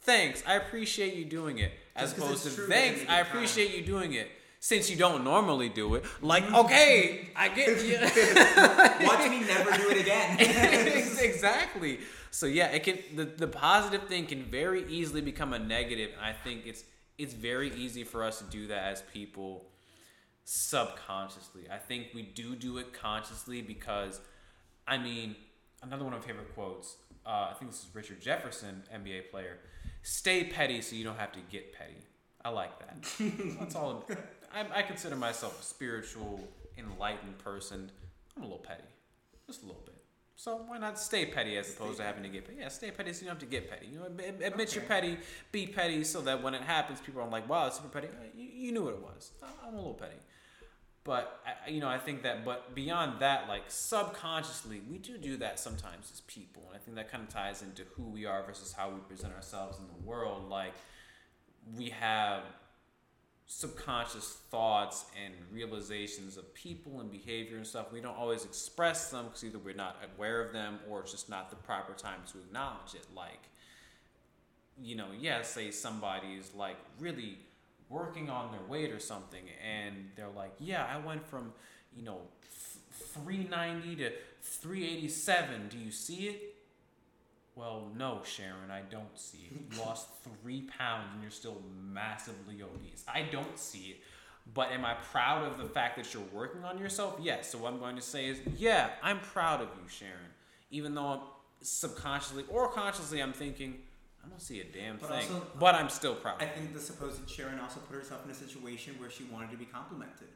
[0.00, 4.30] thanks, I appreciate you doing it, as opposed to thanks, I appreciate you doing it
[4.60, 6.04] since you don't normally do it.
[6.20, 7.98] Like, okay, I get you.
[9.06, 10.36] Watch me never do it again.
[11.18, 12.00] exactly.
[12.30, 16.24] So yeah, it can the, the positive thing can very easily become a negative, and
[16.24, 16.84] I think it's
[17.16, 19.66] it's very easy for us to do that as people
[20.44, 21.64] subconsciously.
[21.70, 24.20] I think we do do it consciously because,
[24.86, 25.36] I mean,
[25.82, 26.96] another one of my favorite quotes.
[27.26, 29.58] Uh, I think this is Richard Jefferson, NBA player.
[30.08, 31.98] Stay petty so you don't have to get petty.
[32.42, 32.96] I like that.
[33.60, 34.06] That's all.
[34.54, 36.40] I, I consider myself a spiritual,
[36.78, 37.90] enlightened person.
[38.34, 38.88] I'm a little petty,
[39.46, 39.96] just a little bit.
[40.34, 42.56] So why not stay petty as opposed stay to having to get petty?
[42.58, 43.88] Yeah, stay petty so you don't have to get petty.
[43.92, 44.74] You know, admit okay.
[44.74, 45.18] you're petty,
[45.52, 48.28] be petty, so that when it happens, people aren't like, "Wow, it's super petty." Uh,
[48.34, 49.32] you, you knew what it was.
[49.66, 50.16] I'm a little petty,
[51.08, 52.44] but you know, I think that.
[52.44, 56.98] But beyond that, like subconsciously, we do do that sometimes as people, and I think
[56.98, 60.06] that kind of ties into who we are versus how we present ourselves in the
[60.06, 60.50] world.
[60.50, 60.74] Like
[61.74, 62.42] we have
[63.46, 67.90] subconscious thoughts and realizations of people and behavior and stuff.
[67.90, 71.30] We don't always express them because either we're not aware of them or it's just
[71.30, 73.06] not the proper time to acknowledge it.
[73.16, 73.48] Like,
[74.78, 77.38] you know, yeah, say somebody's like really
[77.88, 81.52] working on their weight or something and they're like, yeah, I went from,
[81.96, 82.20] you know,
[82.90, 84.12] 390 to
[84.42, 85.68] 387.
[85.68, 86.54] Do you see it?
[87.54, 89.74] Well, no, Sharon, I don't see it.
[89.74, 90.08] You lost
[90.42, 91.60] three pounds and you're still
[91.92, 93.04] massively obese.
[93.12, 93.96] I don't see it.
[94.54, 97.18] But am I proud of the fact that you're working on yourself?
[97.20, 97.50] Yes.
[97.50, 100.14] So what I'm going to say is, yeah, I'm proud of you, Sharon.
[100.70, 101.20] Even though I'm
[101.60, 103.80] subconsciously or consciously, I'm thinking,
[104.24, 105.18] I don't see a damn but thing.
[105.34, 106.42] Also, but I'm still proud.
[106.42, 109.56] I think the supposed Sharon also put herself in a situation where she wanted to
[109.56, 110.28] be complimented.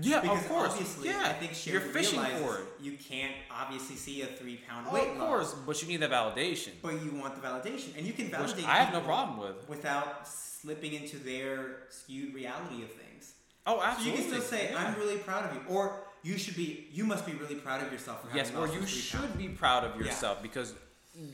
[0.00, 0.70] Yeah, because of course.
[0.72, 2.64] Obviously, yeah, I think Sherry you're fishing for it.
[2.80, 5.26] You can't obviously see a three pound Oh, weight of loss.
[5.28, 8.32] course, but you need the validation, But you want the validation, and you can which
[8.34, 8.66] validate.
[8.68, 9.68] I have no problem with.
[9.68, 13.34] without slipping into their skewed reality of things.
[13.66, 14.22] Oh, absolutely.
[14.22, 14.78] So you can still say, yeah.
[14.84, 16.88] "I'm really proud of you," or you should be.
[16.92, 19.48] You must be really proud of yourself for having Yes, or you should pounds." be
[19.48, 20.74] proud of yourself because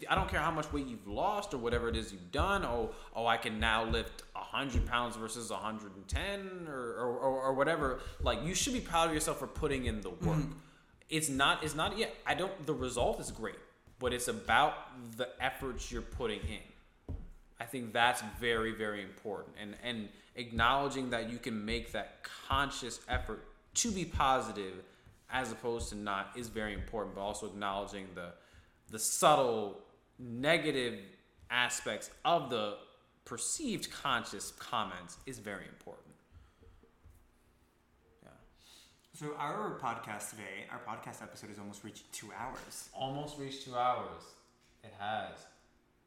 [0.08, 2.64] I don't care how much weight you've lost or whatever it is you've done.
[2.64, 7.42] Oh, oh, I can now lift hundred pounds versus hundred and ten, or, or, or
[7.42, 8.00] or whatever.
[8.22, 10.20] Like you should be proud of yourself for putting in the work.
[10.38, 10.52] Mm-hmm.
[11.08, 11.64] It's not.
[11.64, 12.14] It's not yet.
[12.26, 12.66] I don't.
[12.66, 13.58] The result is great,
[13.98, 14.74] but it's about
[15.16, 17.16] the efforts you're putting in.
[17.58, 19.56] I think that's very, very important.
[19.60, 23.44] And and acknowledging that you can make that conscious effort
[23.74, 24.74] to be positive
[25.32, 28.32] as opposed to not is very important, but also acknowledging the
[28.90, 29.80] the subtle
[30.18, 30.98] negative
[31.50, 32.76] aspects of the
[33.24, 36.14] perceived conscious comments is very important.
[38.22, 38.30] Yeah.
[39.14, 42.88] So our podcast today, our podcast episode has almost reached two hours.
[42.92, 44.22] Almost reached two hours.
[44.82, 45.46] It has.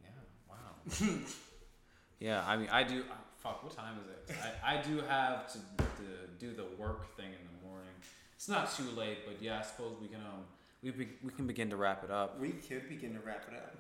[0.02, 0.10] Yeah.
[0.50, 1.18] Wow.
[2.20, 2.44] yeah.
[2.46, 3.04] I mean, I do.
[3.10, 3.64] oh, fuck.
[3.64, 4.38] What time is it?
[4.64, 7.94] I, I do have to, to do the work thing in the morning.
[8.36, 10.44] It's not too late, but yeah, I suppose we can um
[10.84, 12.40] we be, we can begin to wrap it up.
[12.40, 13.76] We could begin to wrap it up.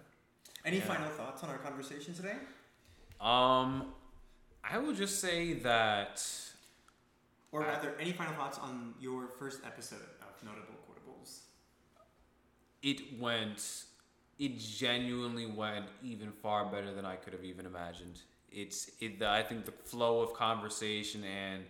[0.65, 0.85] Any Yeah.
[0.85, 2.38] final thoughts on our conversation today?
[3.19, 3.93] Um,
[4.63, 6.25] I would just say that
[7.51, 11.41] Or I- rather, any final thoughts on your first episode of Notable Quotables?
[12.81, 13.85] it went
[14.39, 18.19] it genuinely went even far better than I could have even imagined.
[18.51, 21.65] It's it the, I think the flow of conversation and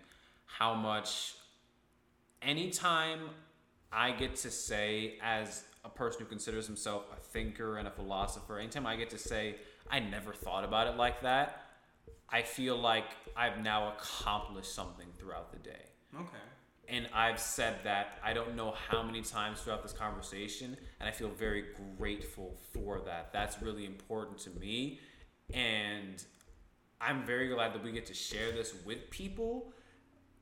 [0.45, 1.35] how much
[2.41, 3.30] anytime
[3.94, 8.57] I get to say as a person who considers himself a thinker and a philosopher,
[8.60, 9.56] anytime I get to say
[9.90, 11.61] I never thought about it like that,
[12.30, 13.06] I feel like
[13.36, 16.44] I've now accomplished something throughout the day Okay.
[16.88, 21.11] and I've said that I don't know how many times throughout this conversation, and I
[21.11, 21.65] feel very
[21.98, 23.32] grateful for that.
[23.34, 24.99] That's really important to me,
[25.53, 26.24] and
[27.02, 29.74] I'm very glad that we get to share this with people.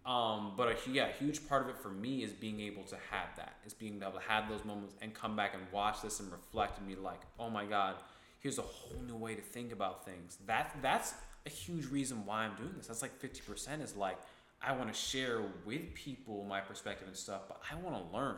[0.06, 2.96] Um, but a, yeah, a huge part of it for me is being able to
[3.12, 6.20] have that, is being able to have those moments and come back and watch this
[6.20, 7.96] and reflect and be like, oh my god,
[8.40, 10.38] here's a whole new way to think about things.
[10.48, 11.14] That that's
[11.46, 12.88] a huge reason why I'm doing this.
[12.88, 14.18] That's like 50% is like
[14.62, 18.38] I want to share with people my perspective and stuff, but I want to learn.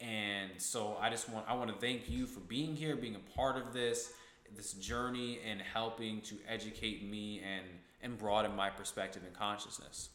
[0.00, 3.36] And so I just want I want to thank you for being here, being a
[3.36, 4.12] part of this
[4.56, 7.66] this journey and helping to educate me and
[8.02, 10.10] and broaden my perspective and consciousness.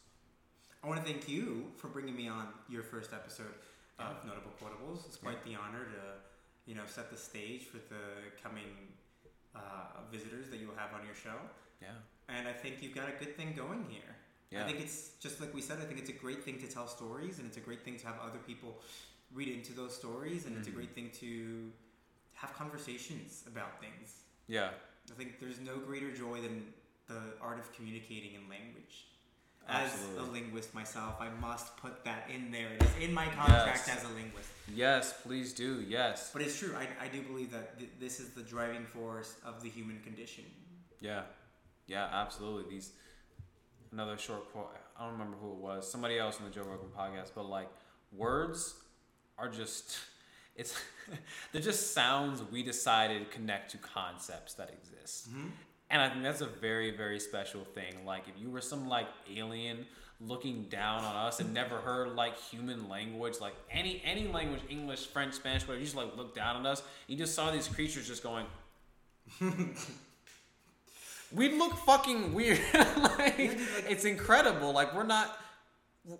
[0.84, 3.54] I want to thank you for bringing me on your first episode
[3.98, 5.06] of Notable Quotables.
[5.06, 8.04] It's quite the honor to, you know, set the stage for the
[8.42, 8.68] coming
[9.56, 9.60] uh,
[10.12, 11.36] visitors that you'll have on your show.
[11.80, 11.88] Yeah.
[12.28, 14.02] And I think you've got a good thing going here.
[14.50, 14.62] Yeah.
[14.62, 15.78] I think it's just like we said.
[15.80, 18.06] I think it's a great thing to tell stories, and it's a great thing to
[18.06, 18.76] have other people
[19.32, 20.74] read into those stories, and it's a Mhm.
[20.74, 21.72] great thing to
[22.34, 24.24] have conversations about things.
[24.48, 24.74] Yeah.
[25.10, 26.74] I think there's no greater joy than
[27.08, 29.06] the art of communicating in language.
[29.66, 30.18] As Absolutely.
[30.18, 32.68] a linguist myself, I must put that in there.
[32.74, 33.96] It is in my contract Yes.
[33.98, 34.48] as a linguist.
[34.74, 35.80] Yes, please do.
[35.88, 36.30] Yes.
[36.32, 36.74] But it's true.
[36.76, 40.44] I, I do believe that th- this is the driving force of the human condition.
[41.00, 41.22] Yeah,
[41.86, 42.74] yeah, absolutely.
[42.74, 42.92] These
[43.92, 44.70] another short quote.
[44.98, 45.90] I don't remember who it was.
[45.90, 47.68] Somebody else on the Joe Rogan podcast, but like
[48.12, 48.74] words
[49.38, 49.96] are just
[50.56, 50.78] it's
[51.52, 55.30] they're just sounds we decided connect to concepts that exist.
[55.30, 55.48] Mm-hmm.
[55.94, 58.04] And I think that's a very very special thing.
[58.04, 59.86] Like if you were some like alien
[60.20, 65.06] looking down on us and never heard like human language, like any any language, English,
[65.06, 66.82] French, Spanish, whatever, you just like look down on us.
[67.06, 68.44] You just saw these creatures just going.
[71.32, 72.58] we look fucking weird.
[72.74, 73.56] like,
[73.88, 74.72] it's incredible.
[74.72, 75.38] Like we're not.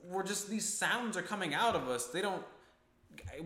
[0.09, 2.07] We're just these sounds are coming out of us.
[2.07, 2.45] They don't.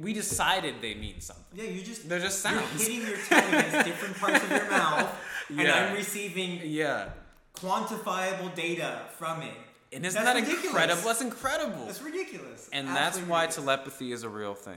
[0.00, 1.44] We decided they mean something.
[1.54, 2.60] Yeah, you just They're just sounds.
[2.88, 5.14] you're hitting your tongue against different parts of your mouth,
[5.48, 7.08] and I'm receiving Yeah.
[7.56, 9.54] quantifiable data from it.
[9.90, 10.66] And isn't That's that ridiculous.
[10.66, 11.02] incredible?
[11.02, 11.86] That's incredible.
[11.86, 12.68] That's ridiculous.
[12.74, 13.54] and that's why ridiculous.
[13.56, 14.76] telepathy is a real thing.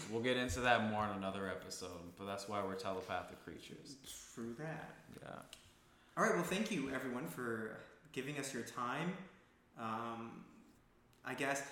[0.10, 3.96] we'll get into that more in another episode, but that's why we're telepathic creatures.
[4.34, 4.90] True that.
[5.20, 5.28] Yeah.
[6.16, 6.34] All right.
[6.36, 7.78] Well, thank you everyone for
[8.12, 9.12] giving us your time.
[9.78, 10.30] Um,
[11.24, 11.62] I guess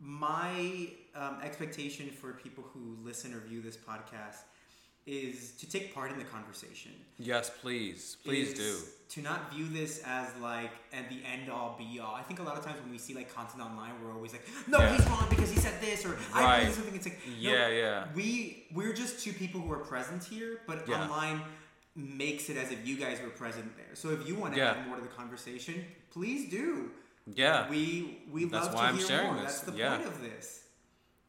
[0.00, 0.88] my
[1.18, 4.36] um, expectation for people who listen or view this podcast
[5.06, 6.90] is to take part in the conversation.
[7.18, 8.16] Yes, please.
[8.24, 8.76] Please do.
[9.10, 12.14] To not view this as like at the end all be all.
[12.16, 14.42] I think a lot of times when we see like content online, we're always like,
[14.66, 14.96] no, Yeah.
[14.96, 16.60] he's wrong because he said this, or I Right.
[16.62, 16.94] believe something.
[16.96, 18.06] It's like, no, Yeah, yeah.
[18.16, 21.02] we we're just two people who are present here, but Yeah.
[21.02, 21.40] online
[21.94, 23.94] makes it as if you guys were present there.
[23.94, 24.72] So if you want to Yeah.
[24.72, 26.90] add more to the conversation, please do.
[27.32, 27.70] Yeah.
[27.70, 29.42] We we That's love why to I'm hear sharing more.
[29.44, 29.60] this.
[29.60, 29.96] That's the Yeah.
[29.96, 30.64] point of this.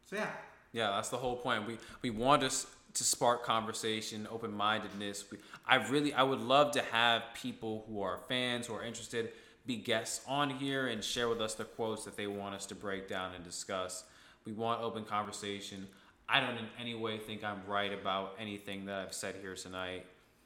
[0.10, 0.30] So yeah.
[0.74, 1.68] Yeah, that's the whole point.
[1.68, 5.24] We we want us to spark conversation, open mindedness.
[5.66, 9.32] I really I would love to have people who are fans who are interested
[9.66, 12.76] be guests on here and share with us the quotes that they want us to
[12.76, 14.06] break down and discuss.
[14.46, 15.88] We want open conversation.
[16.30, 20.06] I don't in any way think I'm right about anything that I've said here tonight,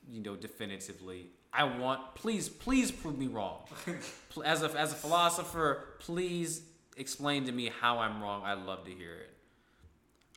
[0.09, 1.27] you know, definitively.
[1.53, 3.63] I want please please prove me wrong.
[4.45, 6.61] As a as a philosopher, please
[6.97, 8.43] explain to me how I'm wrong.
[8.43, 9.30] I'd love to hear it.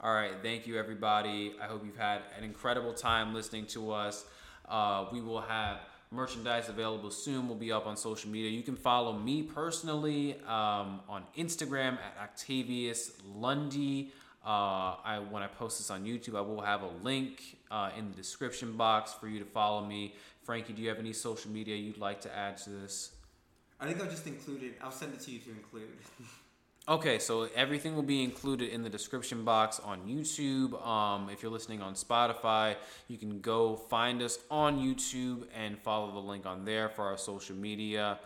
[0.05, 1.55] All right, thank you everybody.
[1.59, 4.27] I hope you've had an incredible time listening to us.
[4.69, 5.79] Uh, we will have
[6.11, 7.49] merchandise available soon.
[7.49, 8.51] We'll be up on social media.
[8.51, 14.13] You can follow me personally um, on Instagram at Octavius Lundy.
[14.45, 18.11] Uh, I when I post this on YouTube, I will have a link uh, in
[18.11, 20.17] the description box for you to follow me.
[20.43, 23.13] Frankie, do you have any social media you'd like to add to this?
[23.81, 24.79] I think I'll just include it.
[24.83, 25.89] I'll send it to you to include.
[26.87, 30.87] Okay, so everything will be included in the description box on YouTube.
[30.87, 32.77] Um, if you're listening on Spotify,
[33.09, 37.17] you can go find us on YouTube and follow the link on there for our
[37.17, 38.19] social media.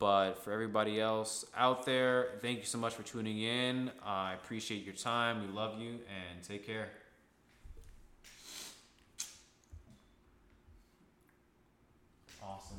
[0.00, 3.88] But for everybody else out there, thank you so much for tuning in.
[4.04, 5.46] Uh, I appreciate your time.
[5.46, 6.88] We love you and take care.
[12.42, 12.78] Awesome.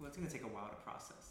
[0.00, 1.21] Well, it's gonna take a while to process.